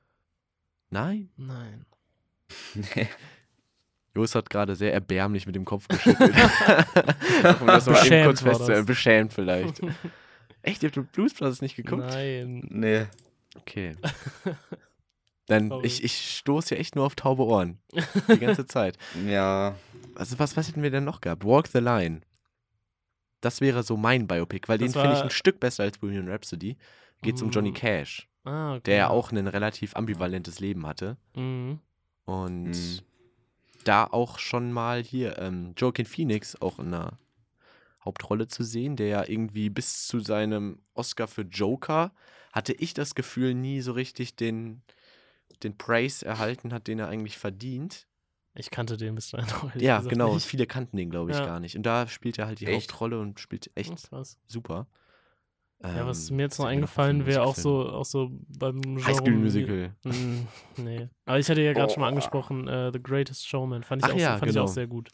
Nein? 0.88 1.28
Nein. 1.36 1.84
Nee. 2.74 3.08
Jos 4.14 4.34
hat 4.34 4.50
gerade 4.50 4.74
sehr 4.74 4.92
erbärmlich 4.92 5.46
mit 5.46 5.54
dem 5.54 5.64
Kopf 5.64 5.86
geschüttelt. 5.86 6.34
um 7.60 7.66
das 7.66 7.86
mal 7.86 7.92
eben 7.92 8.00
Beschämt 8.00 8.26
kurz 8.26 8.42
war 8.44 8.50
festzuhalten. 8.50 8.72
das. 8.72 8.86
Beschämt 8.86 9.32
vielleicht. 9.32 9.80
Echt, 10.62 10.82
ihr 10.82 10.90
habt 10.94 11.12
Blues 11.12 11.32
Brothers 11.34 11.62
nicht 11.62 11.76
geguckt? 11.76 12.02
Nein. 12.02 12.66
Nee. 12.68 13.06
Okay. 13.56 13.96
Dann, 15.46 15.72
ich, 15.82 16.04
ich 16.04 16.36
stoße 16.38 16.74
ja 16.74 16.80
echt 16.80 16.94
nur 16.96 17.04
auf 17.06 17.14
taube 17.16 17.44
Ohren. 17.44 17.78
Die 18.28 18.38
ganze 18.38 18.66
Zeit. 18.66 18.96
Ja. 19.26 19.74
Also, 20.14 20.38
was, 20.38 20.56
was 20.56 20.68
hätten 20.68 20.82
wir 20.82 20.90
denn 20.90 21.04
noch 21.04 21.20
gehabt? 21.20 21.44
Walk 21.44 21.66
the 21.68 21.78
Line. 21.78 22.20
Das 23.40 23.60
wäre 23.60 23.82
so 23.82 23.96
mein 23.96 24.26
Biopic, 24.28 24.68
weil 24.68 24.78
Das 24.78 24.92
den 24.92 25.00
finde 25.00 25.16
ich 25.16 25.22
ein 25.22 25.30
Stück 25.30 25.58
besser 25.60 25.84
als 25.84 25.98
Bohemian 25.98 26.28
Rhapsody. 26.28 26.76
Geht 27.22 27.36
es 27.36 27.42
um 27.42 27.50
Johnny 27.50 27.70
Mm. 27.70 27.74
Cash, 27.74 28.28
Ah, 28.44 28.72
okay. 28.74 28.82
der 28.86 28.96
ja 28.96 29.08
auch 29.08 29.32
ein 29.32 29.46
relativ 29.46 29.96
ambivalentes 29.96 30.60
Leben 30.60 30.86
hatte. 30.86 31.16
Mhm. 31.34 31.80
Und 32.30 32.66
Mhm. 32.66 33.00
da 33.82 34.04
auch 34.04 34.38
schon 34.38 34.72
mal 34.72 35.02
hier 35.02 35.38
ähm, 35.38 35.74
Joaquin 35.76 36.06
Phoenix 36.06 36.54
auch 36.60 36.78
in 36.78 36.94
einer 36.94 37.18
Hauptrolle 38.04 38.46
zu 38.46 38.62
sehen, 38.62 38.94
der 38.94 39.08
ja 39.08 39.24
irgendwie 39.28 39.68
bis 39.68 40.06
zu 40.06 40.20
seinem 40.20 40.78
Oscar 40.94 41.26
für 41.26 41.42
Joker 41.42 42.12
hatte 42.52 42.72
ich 42.72 42.94
das 42.94 43.14
Gefühl 43.16 43.54
nie 43.54 43.80
so 43.80 43.92
richtig 43.92 44.36
den, 44.36 44.82
den 45.64 45.76
Praise 45.76 46.24
erhalten 46.24 46.72
hat, 46.72 46.86
den 46.86 47.00
er 47.00 47.08
eigentlich 47.08 47.36
verdient. 47.36 48.06
Ich 48.54 48.70
kannte 48.70 48.96
den 48.96 49.16
bis 49.16 49.30
dahin 49.30 49.48
ehrlich 49.68 49.82
Ja, 49.82 50.00
genau. 50.00 50.34
Nicht. 50.34 50.46
Viele 50.46 50.66
kannten 50.66 50.96
den, 50.96 51.10
glaube 51.10 51.32
ich, 51.32 51.36
Ja. 51.36 51.46
gar 51.46 51.58
nicht. 51.60 51.76
Und 51.76 51.82
da 51.84 52.06
spielt 52.06 52.38
er 52.38 52.46
halt 52.46 52.60
die 52.60 52.66
Echt? 52.66 52.92
Hauptrolle 52.92 53.18
und 53.18 53.40
spielt 53.40 53.70
echt 53.74 54.08
krass. 54.08 54.38
super. 54.46 54.86
Ja, 55.82 56.06
was 56.06 56.28
Ähm, 56.30 56.36
mir 56.36 56.42
jetzt 56.42 56.58
noch 56.58 56.66
eingefallen 56.66 57.24
wäre, 57.26 57.42
auch 57.42 57.54
so, 57.54 57.88
auch 57.88 58.04
so 58.04 58.30
beim 58.58 58.80
Genre. 58.82 59.04
High 59.06 59.16
School 59.16 59.32
Musical. 59.32 59.94
Mm, 60.04 60.46
nee. 60.76 61.08
Aber 61.24 61.38
ich 61.38 61.48
hatte 61.48 61.62
ja 61.62 61.72
gerade 61.72 61.90
schon 61.92 62.00
mal 62.02 62.06
Oh. 62.06 62.10
angesprochen, 62.10 62.68
äh, 62.68 62.90
The 62.92 63.02
Greatest 63.02 63.48
Showman. 63.48 63.82
Fand 63.82 64.02
ich, 64.04 64.10
Ach 64.10 64.14
auch, 64.14 64.18
ja, 64.18 64.30
fand 64.36 64.50
ich 64.50 64.54
genau. 64.54 64.64
auch 64.64 64.68
sehr 64.68 64.86
gut. 64.86 65.08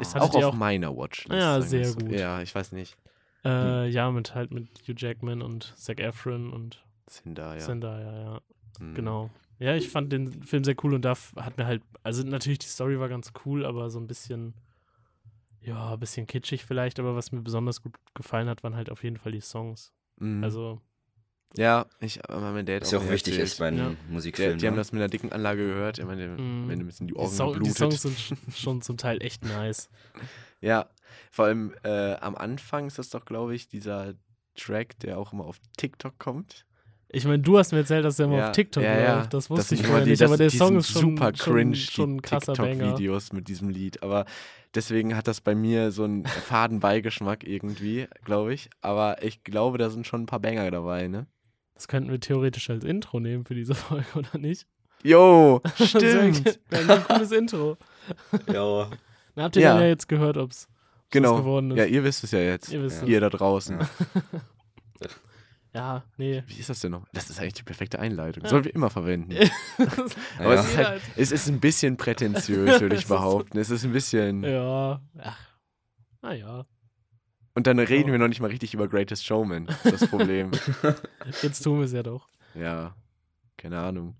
Ist 0.00 0.14
Hattet 0.14 0.30
Auch 0.30 0.34
auf 0.36 0.44
auch- 0.44 0.54
meiner 0.54 0.96
Watchlist. 0.96 1.38
Ja, 1.40 1.56
wir 1.56 1.62
sehr 1.62 1.84
so. 1.86 1.98
gut. 1.98 2.12
Ja, 2.12 2.40
ich 2.42 2.54
weiß 2.54 2.72
nicht. 2.72 2.96
Äh, 3.44 3.88
ja, 3.88 4.10
mit 4.10 4.34
halt 4.34 4.52
mit 4.52 4.68
Hugh 4.86 4.94
Jackman 4.96 5.42
und 5.42 5.72
Zac 5.76 6.00
Efron 6.00 6.50
und 6.52 6.82
Zendaya. 7.06 7.58
Zendaya, 7.58 8.22
ja. 8.22 8.40
Mhm. 8.78 8.94
Genau. 8.94 9.30
Ja, 9.58 9.74
ich 9.74 9.88
fand 9.90 10.12
den 10.12 10.42
Film 10.42 10.64
sehr 10.64 10.76
cool 10.82 10.94
und 10.94 11.04
da 11.04 11.14
hat 11.36 11.58
mir 11.58 11.66
halt, 11.66 11.82
also 12.02 12.22
natürlich 12.22 12.58
die 12.60 12.66
Story 12.68 12.98
war 12.98 13.08
ganz 13.10 13.32
cool, 13.44 13.66
aber 13.66 13.90
so 13.90 13.98
ein 13.98 14.06
bisschen, 14.06 14.54
ja, 15.62 15.92
ein 15.94 16.00
bisschen 16.00 16.26
kitschig 16.26 16.64
vielleicht, 16.64 16.98
aber 16.98 17.14
was 17.16 17.32
mir 17.32 17.42
besonders 17.42 17.82
gut 17.82 17.94
gefallen 18.14 18.48
hat, 18.48 18.62
waren 18.62 18.76
halt 18.76 18.90
auf 18.90 19.02
jeden 19.04 19.16
Fall 19.18 19.32
die 19.32 19.40
Songs. 19.40 19.92
Mhm. 20.18 20.42
Also, 20.44 20.80
Ja, 21.56 21.86
ich, 22.00 22.24
aber 22.30 22.52
mein 22.52 22.64
Dad 22.64 22.82
Was 22.82 22.92
ja 22.92 22.98
auch 22.98 23.02
mir 23.04 23.10
wichtig 23.10 23.34
erzählt. 23.34 23.48
ist 23.48 23.58
bei 23.58 23.68
einem 23.68 23.78
Ja. 23.78 23.88
Die, 24.08 24.12
Musikfilm. 24.12 24.58
die 24.58 24.66
haben 24.66 24.74
ne? 24.74 24.80
das 24.80 24.92
mit 24.92 25.00
einer 25.02 25.08
dicken 25.08 25.32
Anlage 25.32 25.66
gehört. 25.66 25.98
Ich 25.98 26.04
meine, 26.04 26.28
Mhm. 26.28 26.68
wenn 26.68 26.78
ein 26.80 26.86
bisschen 26.86 27.08
die 27.08 27.14
die, 27.14 27.18
Augen 27.20 27.30
Song, 27.32 27.60
die. 27.62 27.70
Songs 27.70 28.02
sind 28.02 28.16
sch- 28.16 28.36
schon 28.56 28.82
zum 28.82 28.96
Teil 28.96 29.20
echt 29.22 29.44
nice. 29.44 29.88
Ja, 30.62 30.90
vor 31.30 31.46
allem 31.46 31.72
äh, 31.84 32.14
am 32.16 32.34
Anfang 32.36 32.86
ist 32.86 32.98
das 32.98 33.08
doch, 33.08 33.24
glaube 33.24 33.54
ich, 33.54 33.66
dieser 33.68 34.12
Track, 34.54 34.98
der 35.00 35.18
auch 35.18 35.32
immer 35.32 35.46
auf 35.46 35.58
TikTok 35.78 36.18
kommt. 36.18 36.66
Ich 37.12 37.24
meine, 37.24 37.40
du 37.40 37.58
hast 37.58 37.72
mir 37.72 37.78
erzählt, 37.78 38.04
dass 38.04 38.16
der 38.16 38.26
immer 38.26 38.38
ja, 38.38 38.46
auf 38.46 38.52
TikTok 38.52 38.82
ja, 38.84 38.98
ja. 39.00 39.16
läuft. 39.18 39.34
Das 39.34 39.50
wusste 39.50 39.66
sind 39.74 39.80
ich 39.80 39.86
vorher 39.86 40.04
die- 40.04 40.10
nicht, 40.10 40.22
das- 40.22 40.30
aber 40.30 40.36
der 40.36 40.50
Song 40.50 40.76
ist 40.76 40.90
schon, 40.92 41.02
super 41.16 41.32
cringe, 41.32 41.74
schon, 41.74 42.20
schon. 42.24 42.40
TikTok-Videos 42.40 43.32
mit 43.32 43.48
diesem 43.48 43.68
Lied. 43.68 44.02
Aber 44.04 44.26
deswegen 44.76 45.16
hat 45.16 45.26
das 45.26 45.40
bei 45.40 45.54
mir 45.56 45.90
so 45.90 46.04
einen 46.04 46.24
faden 46.24 46.78
Beigeschmack 46.78 47.42
irgendwie, 47.44 48.06
glaube 48.24 48.54
ich. 48.54 48.70
Aber 48.80 49.22
ich 49.24 49.42
glaube, 49.42 49.78
da 49.78 49.90
sind 49.90 50.06
schon 50.06 50.22
ein 50.22 50.26
paar 50.26 50.38
Banger 50.40 50.70
dabei, 50.70 51.08
ne? 51.08 51.26
Das 51.74 51.88
könnten 51.88 52.10
wir 52.10 52.20
theoretisch 52.20 52.70
als 52.70 52.84
Intro 52.84 53.18
nehmen 53.18 53.44
für 53.44 53.54
diese 53.54 53.74
Folge, 53.74 54.06
oder 54.14 54.38
nicht? 54.38 54.66
Jo, 55.02 55.60
Das 55.78 55.88
stimmt. 55.88 56.44
wär 56.68 56.90
ein 56.90 57.04
cooles 57.04 57.32
Intro. 57.32 57.76
Ja. 58.52 58.88
Dann 59.34 59.44
habt 59.44 59.56
ihr 59.56 59.62
Ja. 59.62 59.72
dann 59.72 59.82
ja 59.82 59.88
jetzt 59.88 60.08
gehört, 60.08 60.36
ob 60.36 60.50
es 60.52 60.68
genau. 61.10 61.38
geworden 61.38 61.70
ist. 61.72 61.78
Ja, 61.78 61.86
ihr 61.86 62.04
wisst 62.04 62.22
es 62.22 62.30
ja 62.32 62.38
jetzt. 62.40 62.70
Ihr 62.72 62.82
wisst 62.82 63.02
Ja. 63.02 63.08
Ihr 63.08 63.20
da 63.20 63.30
draußen. 63.30 63.78
Ja. 65.72 66.02
Nee. 66.16 66.42
Wie 66.46 66.58
ist 66.58 66.68
das 66.68 66.80
denn 66.80 66.90
noch? 66.92 67.06
Das 67.12 67.30
ist 67.30 67.38
eigentlich 67.40 67.54
die 67.54 67.62
perfekte 67.62 67.98
Einleitung. 68.00 68.44
Sollen 68.46 68.64
wir 68.64 68.74
immer 68.74 68.90
verwenden. 68.90 69.32
Aber 70.38 70.54
es, 70.54 70.66
ist 70.68 70.76
halt, 70.76 71.02
es 71.16 71.30
ist 71.32 71.48
ein 71.48 71.60
bisschen 71.60 71.96
prätentiös, 71.96 72.80
würde 72.80 72.96
ich 72.96 73.06
behaupten. 73.08 73.56
Es 73.58 73.70
ist 73.70 73.84
ein 73.84 73.92
bisschen. 73.92 74.42
ja. 74.42 75.00
Ach. 75.18 75.38
Naja. 76.22 76.66
Und 77.54 77.66
dann 77.66 77.78
reden 77.78 78.08
Ja. 78.08 78.12
wir 78.12 78.18
noch 78.18 78.28
nicht 78.28 78.40
mal 78.40 78.50
richtig 78.50 78.74
über 78.74 78.88
Greatest 78.88 79.24
Showman. 79.24 79.66
Das 79.66 79.84
ist 79.84 80.02
das 80.02 80.08
Problem. 80.10 80.50
Jetzt 81.42 81.62
tun 81.62 81.78
wir 81.78 81.84
es 81.84 81.92
ja 81.92 82.02
doch. 82.02 82.28
ja, 82.54 82.94
keine 83.56 83.78
Ahnung. 83.78 84.16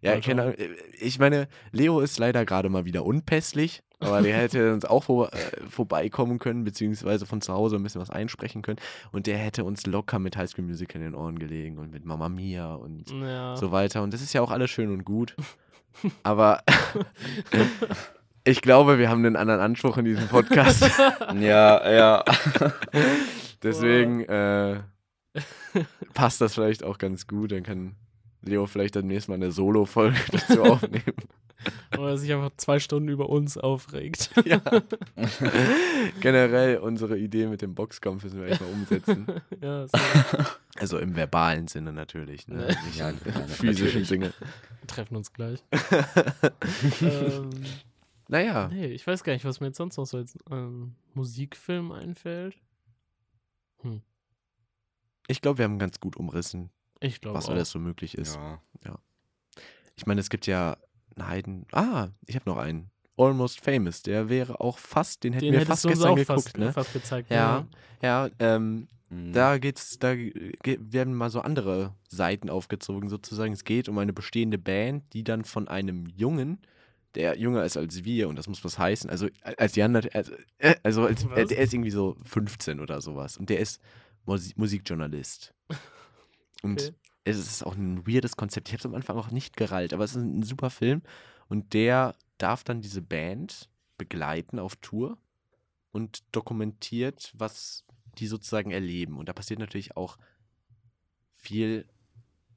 Ja, 0.00 0.12
Mal 0.12 0.20
keine 0.20 0.42
Ahnung. 0.42 0.54
Ich 1.00 1.18
meine, 1.18 1.48
Leo 1.72 2.00
ist 2.00 2.18
leider 2.18 2.44
gerade 2.44 2.68
mal 2.68 2.84
wieder 2.84 3.04
unpässlich, 3.04 3.82
aber 4.00 4.20
der 4.22 4.36
hätte 4.36 4.72
uns 4.74 4.84
auch 4.84 5.04
vor, 5.04 5.32
äh, 5.32 5.38
vorbeikommen 5.68 6.38
können, 6.38 6.64
beziehungsweise 6.64 7.26
von 7.26 7.40
zu 7.40 7.52
Hause 7.52 7.76
ein 7.76 7.82
bisschen 7.82 8.00
was 8.00 8.10
einsprechen 8.10 8.62
können. 8.62 8.78
Und 9.12 9.26
der 9.26 9.38
hätte 9.38 9.64
uns 9.64 9.86
locker 9.86 10.18
mit 10.18 10.36
High 10.36 10.50
School 10.50 10.64
Musical 10.64 11.00
in 11.00 11.08
den 11.08 11.14
Ohren 11.14 11.38
gelegen 11.38 11.78
und 11.78 11.90
mit 11.90 12.04
Mama 12.04 12.28
Mia 12.28 12.74
und 12.74 13.10
Ja. 13.10 13.56
so 13.56 13.72
weiter. 13.72 14.02
Und 14.02 14.12
das 14.12 14.20
ist 14.22 14.32
ja 14.32 14.42
auch 14.42 14.50
alles 14.50 14.70
schön 14.70 14.90
und 14.90 15.04
gut. 15.04 15.34
Aber 16.22 16.62
ich 18.44 18.60
glaube, 18.60 18.98
wir 18.98 19.08
haben 19.08 19.24
einen 19.24 19.36
anderen 19.36 19.60
Anspruch 19.60 19.96
in 19.96 20.04
diesem 20.04 20.28
Podcast. 20.28 20.84
Ja, 21.40 21.90
ja. 21.90 22.24
Deswegen 23.62 24.20
äh, 24.24 24.80
passt 26.12 26.40
das 26.40 26.54
vielleicht 26.54 26.84
auch 26.84 26.98
ganz 26.98 27.26
gut. 27.26 27.52
Dann 27.52 27.62
kann 27.62 27.96
Leo 28.44 28.66
vielleicht 28.66 28.96
dann 28.96 29.06
nächstes 29.06 29.28
Mal 29.28 29.34
eine 29.34 29.50
Solo-Folge 29.52 30.16
dazu 30.32 30.62
aufnehmen. 30.62 31.14
Oder 31.96 32.10
er 32.10 32.18
sich 32.18 32.30
einfach 32.32 32.50
zwei 32.58 32.78
Stunden 32.78 33.08
über 33.08 33.30
uns 33.30 33.56
aufregt. 33.56 34.30
ja. 34.44 34.60
Generell 36.20 36.76
unsere 36.78 37.16
Idee 37.16 37.46
mit 37.46 37.62
dem 37.62 37.74
Boxkampf 37.74 38.24
müssen 38.24 38.40
wir 38.40 38.48
echt 38.48 38.60
mal 38.60 38.70
umsetzen. 38.70 39.26
ja, 39.62 39.86
so. 39.86 39.98
Also 40.78 40.98
im 40.98 41.16
verbalen 41.16 41.66
Sinne 41.68 41.92
natürlich, 41.92 42.48
ne? 42.48 42.66
Nee. 42.68 42.86
nicht 42.86 42.98
Ja, 42.98 43.10
im 43.10 43.48
physischen. 43.48 44.04
Sinne. 44.04 44.34
wir 44.80 44.86
treffen 44.86 45.16
uns 45.16 45.32
gleich. 45.32 45.62
ähm, 47.00 47.50
Naja, 48.28 48.68
nee, 48.68 48.86
ich 48.88 49.06
weiß 49.06 49.24
gar 49.24 49.32
nicht, 49.32 49.44
was 49.46 49.60
mir 49.60 49.68
jetzt 49.68 49.78
sonst 49.78 49.96
noch 49.96 50.06
so 50.06 50.18
als 50.18 50.36
ähm, 50.50 50.96
Musikfilm 51.14 51.92
einfällt. 51.92 52.56
ich 55.28 55.40
glaube, 55.40 55.58
wir 55.58 55.64
haben 55.64 55.78
ganz 55.78 55.98
gut 56.00 56.16
umrissen, 56.16 56.70
Ich 57.04 57.20
glaube 57.20 57.36
was 57.38 57.46
auch. 57.46 57.50
alles 57.50 57.70
so 57.70 57.78
möglich 57.78 58.16
ist. 58.16 58.36
ja. 58.84 58.98
Ich 59.96 60.06
meine, 60.06 60.20
es 60.20 60.28
gibt 60.28 60.46
ja 60.46 60.76
einen 61.14 61.28
Heiden. 61.28 61.66
Ah, 61.72 62.08
ich 62.26 62.34
habe 62.34 62.48
noch 62.50 62.56
einen. 62.56 62.90
Almost 63.16 63.60
Famous. 63.60 64.02
Der 64.02 64.28
wäre 64.28 64.60
auch 64.60 64.78
fast, 64.78 65.22
den 65.22 65.34
hätten 65.34 65.44
Den 65.44 65.52
wir 65.52 65.66
fast 65.66 65.86
gestern 65.86 66.16
geguckt, 66.16 66.42
fast, 66.42 66.58
ne? 66.58 66.72
fast 66.72 66.92
gezeigt. 66.92 67.30
Ja, 67.30 67.64
ja, 68.02 68.28
ähm, 68.40 68.88
Mhm. 69.14 69.32
Da 69.32 69.58
geht's, 69.58 69.98
da 69.98 70.14
werden 70.16 71.14
mal 71.14 71.30
so 71.30 71.40
andere 71.40 71.94
Seiten 72.08 72.50
aufgezogen 72.50 73.08
sozusagen. 73.08 73.52
Es 73.52 73.64
geht 73.64 73.88
um 73.88 73.98
eine 73.98 74.12
bestehende 74.12 74.58
Band, 74.58 75.12
die 75.12 75.24
dann 75.24 75.44
von 75.44 75.68
einem 75.68 76.06
Jungen, 76.06 76.58
der 77.14 77.38
jünger 77.38 77.64
ist 77.64 77.76
als 77.76 78.04
wir, 78.04 78.28
und 78.28 78.36
das 78.36 78.48
muss 78.48 78.64
was 78.64 78.78
heißen, 78.78 79.08
also 79.08 79.28
als 79.42 79.76
Jan, 79.76 79.94
also, 79.94 80.32
äh, 80.58 80.74
also 80.82 81.04
als, 81.06 81.26
der 81.28 81.58
ist 81.58 81.72
irgendwie 81.72 81.90
so 81.90 82.16
15 82.24 82.80
oder 82.80 83.00
sowas 83.00 83.36
und 83.36 83.50
der 83.50 83.60
ist 83.60 83.80
Musi 84.24 84.52
Musikjournalist. 84.56 85.54
Und 86.64 86.80
Okay. 86.80 86.94
es 87.24 87.38
ist 87.38 87.64
auch 87.64 87.76
ein 87.76 88.06
weirdes 88.06 88.36
Konzept. 88.36 88.68
Ich 88.68 88.72
habe 88.72 88.80
es 88.80 88.86
am 88.86 88.94
Anfang 88.94 89.16
auch 89.16 89.30
nicht 89.30 89.56
gerallt, 89.56 89.92
aber 89.92 90.04
es 90.04 90.12
ist 90.12 90.22
ein 90.22 90.42
super 90.42 90.70
Film 90.70 91.02
und 91.48 91.74
der 91.74 92.14
darf 92.38 92.64
dann 92.64 92.80
diese 92.80 93.02
Band 93.02 93.68
begleiten 93.98 94.58
auf 94.58 94.76
Tour 94.76 95.18
und 95.92 96.24
dokumentiert, 96.32 97.32
was 97.36 97.84
die 98.18 98.26
sozusagen 98.26 98.70
erleben. 98.70 99.18
Und 99.18 99.28
da 99.28 99.32
passiert 99.32 99.60
natürlich 99.60 99.96
auch 99.96 100.18
viel, 101.36 101.86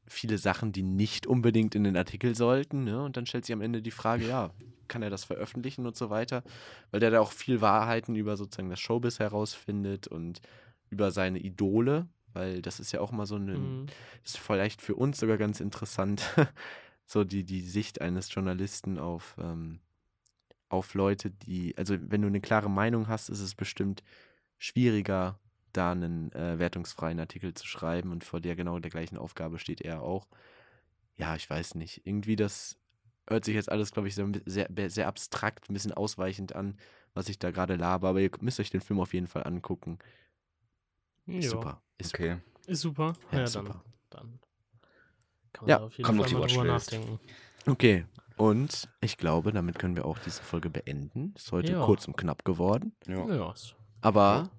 viele 0.08 0.38
Sachen, 0.38 0.72
die 0.72 0.84
nicht 0.84 1.28
unbedingt 1.28 1.76
in 1.76 1.84
den 1.84 1.98
Artikel 1.98 2.36
sollten. 2.36 2.84
Ne? 2.86 3.04
Und 3.04 3.18
dann 3.18 3.26
stellt 3.26 3.46
sich 3.46 3.54
am 3.54 3.62
Ende 3.62 3.82
die 3.82 3.92
Frage, 3.92 4.28
ja, 4.28 4.52
kann 4.88 5.04
er 5.04 5.10
das 5.10 5.26
veröffentlichen 5.26 5.86
und 5.86 5.96
so 5.96 6.10
weiter? 6.10 6.44
Weil 6.92 7.00
der 7.02 7.12
da 7.12 7.20
auch 7.20 7.32
viel 7.32 7.62
Wahrheiten 7.62 8.16
über 8.16 8.38
sozusagen 8.38 8.70
das 8.70 8.80
Showbiz 8.80 9.20
herausfindet 9.20 10.08
und 10.08 10.42
über 10.90 11.12
seine 11.12 11.40
Idole, 11.40 12.08
weil 12.38 12.62
das 12.62 12.80
ist 12.80 12.92
ja 12.92 13.02
auch 13.02 13.12
mal 13.12 13.26
so 13.26 13.36
eine, 13.36 13.58
Mhm. 13.58 13.86
ist 14.24 14.38
vielleicht 14.38 14.82
für 14.82 14.96
uns 14.96 15.20
sogar 15.20 15.38
ganz 15.38 15.60
interessant, 15.60 16.22
so 17.06 17.24
die, 17.24 17.44
die 17.44 17.62
Sicht 17.62 18.02
eines 18.02 18.34
Journalisten 18.34 19.00
auf, 19.00 19.36
ähm, 19.40 19.80
auf 20.70 20.94
Leute, 20.94 21.32
die, 21.32 21.78
also 21.78 21.96
wenn 22.00 22.22
du 22.22 22.28
eine 22.28 22.42
klare 22.42 22.70
Meinung 22.70 23.08
hast, 23.08 23.30
ist 23.30 23.40
es 23.40 23.56
bestimmt 23.56 24.04
schwieriger, 24.58 25.40
da 25.74 25.92
einen 25.92 26.32
äh, 26.34 26.60
wertungsfreien 26.60 27.20
Artikel 27.20 27.54
zu 27.54 27.66
schreiben 27.68 28.12
und 28.12 28.24
vor 28.24 28.40
der 28.42 28.56
genau 28.56 28.80
der 28.80 28.92
gleichen 28.92 29.18
Aufgabe 29.18 29.60
steht 29.60 29.82
er 29.82 30.02
auch. 30.02 30.28
Ja, 31.16 31.36
ich 31.36 31.50
weiß 31.50 31.76
nicht. 31.76 32.06
Irgendwie 32.06 32.36
das 32.36 32.78
hört 33.28 33.46
sich 33.46 33.56
jetzt 33.56 33.72
alles, 33.72 33.92
glaube 33.92 34.08
ich, 34.08 34.16
sehr, 34.16 34.30
sehr, 34.46 34.90
sehr 34.90 35.08
abstrakt, 35.08 35.70
ein 35.70 35.74
bisschen 35.74 35.94
ausweichend 35.94 36.56
an, 36.56 36.78
was 37.14 37.30
ich 37.30 37.40
da 37.40 37.52
gerade 37.52 37.76
laber, 37.76 38.10
aber 38.10 38.22
ihr 38.22 38.32
müsst 38.42 38.60
euch 38.60 38.70
den 38.70 38.82
Film 38.82 39.00
auf 39.00 39.14
jeden 39.14 39.28
Fall 39.28 39.44
angucken. 39.44 40.00
Ist 41.28 41.46
Ja. 41.46 41.50
super. 41.52 41.82
Ist 41.98 42.14
Okay. 42.14 42.38
Ist 42.66 42.82
super. 42.82 43.14
Ja, 43.32 43.38
Ja, 43.40 43.44
ist 43.46 43.56
dann, 43.56 43.66
super. 43.68 43.84
dann 44.10 44.40
kann 45.54 45.66
man 45.66 45.70
Ja, 45.70 45.80
da 45.80 45.86
auf 45.86 45.98
jeden 45.98 46.06
Fall 46.06 46.16
mal 46.16 46.48
drüber 46.48 46.64
nachdenken. 46.66 47.20
Okay. 47.66 48.06
Und 48.38 48.88
ich 49.02 49.18
glaube, 49.18 49.52
damit 49.52 49.80
können 49.80 49.96
wir 49.96 50.06
auch 50.06 50.20
diese 50.20 50.42
Folge 50.44 50.70
beenden. 50.70 51.34
Ist 51.36 51.52
heute 51.52 51.72
Ja. 51.74 51.84
kurz 51.86 52.08
und 52.08 52.16
knapp 52.18 52.46
geworden. 52.46 52.94
Ja. 53.08 53.54
Aber 54.02 54.50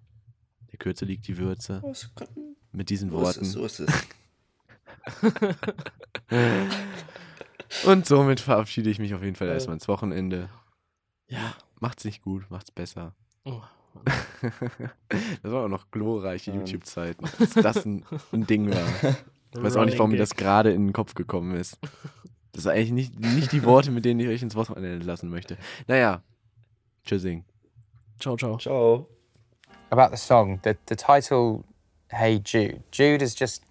der 0.73 0.79
Kürze 0.79 1.05
liegt 1.05 1.27
die 1.29 1.39
Würze. 1.39 1.81
Was 1.85 2.12
kann- 2.14 2.29
Mit 2.73 2.91
diesen 2.91 3.11
So 3.11 3.19
ist 3.19 3.23
Worten. 3.25 3.41
es, 3.43 3.53
so 3.53 3.64
ist 3.64 3.81
es. 3.81 3.93
Und 7.87 8.07
somit 8.07 8.41
verabschiede 8.41 8.91
ich 8.91 8.99
mich 8.99 9.14
auf 9.14 9.23
jeden 9.23 9.37
Fall 9.37 9.49
erstmal 9.49 9.75
ins 9.77 9.89
Wochenende. 9.89 10.49
ja. 11.29 11.55
Macht's 11.81 12.05
nicht 12.05 12.23
gut, 12.23 12.51
macht's 12.51 12.73
besser. 12.73 13.14
Oh, 13.45 13.62
das 15.42 15.53
waren 15.53 15.64
auch 15.66 15.68
noch 15.68 15.90
glorreiche 15.90 16.51
Ja. 16.51 16.59
YouTube-Zeiten. 16.59 17.24
Dass 17.38 17.51
das 17.51 17.84
ein, 17.86 18.05
ein 18.32 18.46
Ding 18.46 18.70
war. 18.70 19.14
Ich 19.55 19.62
weiß 19.62 19.76
auch 19.76 19.86
nicht, 19.86 19.96
warum 19.99 20.11
mir 20.11 20.18
das 20.18 20.34
gerade 20.34 20.72
in 20.72 20.88
den 20.88 20.92
Kopf 20.92 21.14
gekommen 21.14 21.57
ist. 21.57 21.78
Das 22.53 22.64
sind 22.64 22.72
eigentlich 22.72 22.92
nicht, 22.92 23.18
nicht 23.18 23.51
die 23.51 23.64
Worte, 23.64 23.90
mit 23.90 24.05
denen 24.05 24.20
ich 24.20 24.28
euch 24.28 24.42
ins 24.42 24.55
Wochenende 24.57 24.99
lassen 25.07 25.30
möchte. 25.30 25.57
Naja, 25.86 26.20
tschüssing. 27.07 27.46
Ciao, 28.20 28.36
ciao. 28.36 28.59
Ciao. 28.59 29.09
about 29.90 30.11
the 30.11 30.16
song, 30.18 30.61
the, 30.64 30.76
the 30.86 30.94
title, 30.94 31.64
Hey 32.11 32.38
Jude. 32.38 32.82
Jude 32.90 33.22
is 33.22 33.34
just, 33.34 33.62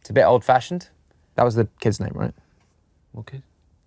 it's 0.00 0.10
a 0.10 0.12
bit 0.12 0.24
old 0.24 0.44
fashioned. 0.44 0.90
That 1.34 1.44
was 1.44 1.56
the 1.56 1.66
kid's 1.80 1.98
name, 2.00 2.12
right? 2.14 2.34
What 3.12 3.26
kid? 3.26 3.42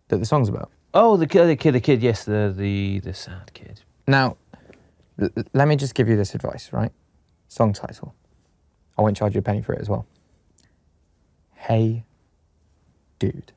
That 0.10 0.18
the 0.18 0.26
song's 0.26 0.50
about. 0.50 0.70
Oh, 0.94 1.16
the 1.18 1.28
kid, 1.28 1.48
the 1.48 1.56
kid, 1.56 1.74
the 1.74 1.80
kid. 1.80 2.02
Yes, 2.02 2.26
the 2.26 2.54
the 2.56 3.00
the 3.00 3.14
sad 3.14 3.54
kid. 3.54 3.82
Now, 4.08 4.36
let 5.18 5.68
me 5.68 5.76
just 5.76 5.96
give 5.96 6.08
you 6.08 6.16
this 6.18 6.36
advice, 6.36 6.72
right? 6.74 6.92
Song 7.48 7.74
title. 7.74 8.16
I 8.98 9.02
won't 9.02 9.18
charge 9.18 9.36
you 9.36 9.40
a 9.40 9.42
penny 9.42 9.62
for 9.62 9.74
it 9.74 9.82
as 9.82 9.90
well. 9.90 10.06
Hey 11.56 12.06
Dude. 13.22 13.52